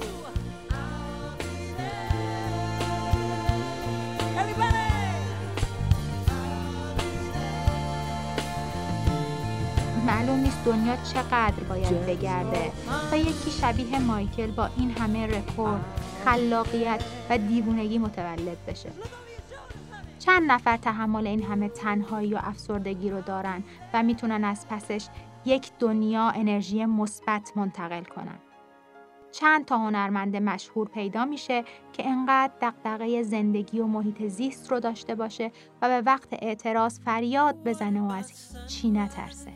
معلوم 10.06 10.38
نیست 10.38 10.64
دنیا 10.64 10.96
چقدر 10.96 11.64
باید 11.68 12.06
بگرده 12.06 12.72
تا 13.10 13.16
یکی 13.16 13.50
شبیه 13.60 13.98
مایکل 13.98 14.50
با 14.50 14.68
این 14.76 14.90
همه 14.90 15.26
رکورد 15.26 15.84
خلاقیت 16.24 17.04
و 17.30 17.38
دیوونگی 17.38 17.98
متولد 17.98 18.66
بشه 18.66 18.90
چند 20.26 20.52
نفر 20.52 20.76
تحمل 20.76 21.26
این 21.26 21.42
همه 21.42 21.68
تنهایی 21.68 22.34
و 22.34 22.38
افسردگی 22.42 23.10
رو 23.10 23.20
دارن 23.20 23.64
و 23.94 24.02
می‌تونن 24.02 24.44
از 24.44 24.66
پسش 24.68 25.06
یک 25.44 25.72
دنیا 25.78 26.30
انرژی 26.30 26.84
مثبت 26.84 27.52
منتقل 27.56 28.04
کنن. 28.04 28.38
چند 29.32 29.64
تا 29.64 29.78
هنرمند 29.78 30.36
مشهور 30.36 30.88
پیدا 30.88 31.24
میشه 31.24 31.64
که 31.92 32.08
انقدر 32.08 32.52
دقدقه 32.60 33.22
زندگی 33.22 33.80
و 33.80 33.86
محیط 33.86 34.26
زیست 34.26 34.70
رو 34.70 34.80
داشته 34.80 35.14
باشه 35.14 35.52
و 35.82 35.88
به 35.88 36.00
وقت 36.00 36.28
اعتراض 36.32 37.00
فریاد 37.00 37.64
بزنه 37.64 38.00
و 38.00 38.10
از 38.12 38.56
چی 38.68 38.90
نترسه. 38.90 39.52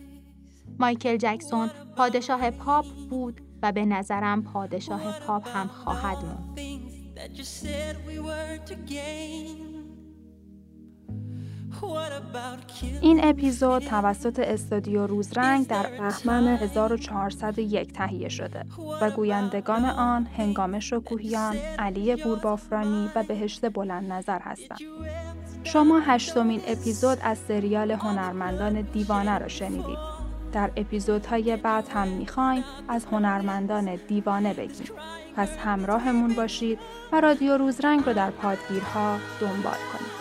مایکل 0.78 1.16
جکسون 1.16 1.70
پادشاه 1.96 2.50
پاپ 2.50 2.86
بود 3.10 3.40
و 3.62 3.72
به 3.72 3.84
نظرم 3.84 4.42
پادشاه 4.42 5.20
پاپ 5.26 5.48
هم 5.48 5.66
خواهد 5.66 6.16
موند. 6.16 6.58
این 13.00 13.20
اپیزود 13.24 13.82
توسط 13.82 14.38
استودیو 14.38 15.06
روزرنگ 15.06 15.66
در 15.66 15.86
بهمن 15.86 16.48
1401 16.48 17.92
تهیه 17.92 18.28
شده 18.28 18.64
و 19.00 19.10
گویندگان 19.10 19.84
آن 19.84 20.26
هنگام 20.36 20.80
شکوهیان، 20.80 21.56
علی 21.78 22.16
بوربافرانی 22.16 23.10
و 23.14 23.22
بهشت 23.22 23.72
بلند 23.72 24.12
نظر 24.12 24.38
هستند. 24.38 24.78
شما 25.64 26.00
هشتمین 26.00 26.60
اپیزود 26.66 27.18
از 27.22 27.38
سریال 27.38 27.90
هنرمندان 27.90 28.80
دیوانه 28.80 29.38
را 29.38 29.48
شنیدید. 29.48 29.98
در 30.52 30.70
اپیزودهای 30.76 31.56
بعد 31.56 31.88
هم 31.88 32.08
می‌خوایم 32.08 32.64
از 32.88 33.04
هنرمندان 33.04 33.94
دیوانه 34.08 34.54
بگیم. 34.54 34.86
پس 35.36 35.56
همراهمون 35.56 36.34
باشید 36.34 36.78
و 37.12 37.20
رادیو 37.20 37.56
روزرنگ 37.56 38.06
رو 38.06 38.12
در 38.12 38.30
پادگیرها 38.30 39.16
دنبال 39.40 39.78
کنید. 39.92 40.17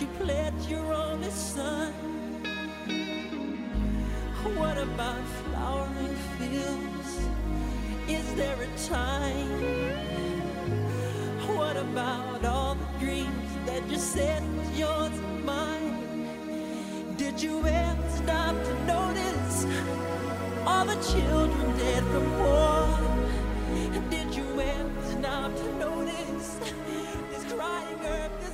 you 0.00 0.06
pledge 0.18 0.66
your 0.66 0.94
only 0.94 1.30
son? 1.30 1.92
What 4.56 4.78
about 4.78 5.22
flowering 5.44 6.16
fields? 6.38 7.28
Is 8.08 8.34
there 8.34 8.56
a 8.62 8.68
time? 8.88 9.50
What 11.54 11.76
about 11.76 12.44
all 12.46 12.76
the 12.76 12.98
dreams 12.98 13.50
that 13.66 13.86
you 13.90 13.98
said 13.98 14.42
was 14.56 14.70
yours 14.78 15.12
and 15.18 15.44
mine? 15.44 17.14
Did 17.18 17.42
you 17.42 17.66
ever 17.66 18.10
stop 18.16 18.54
to 18.54 18.74
notice 18.86 19.66
all 20.66 20.86
the 20.86 20.98
children 21.12 21.76
dead 21.76 22.04
from 22.04 22.38
war? 22.38 22.98
Did 24.08 24.34
you 24.34 24.60
ever 24.60 25.02
stop 25.18 25.54
to 25.54 25.78
notice 25.78 26.58
this 27.30 27.52
crying 27.52 28.00
earth? 28.06 28.49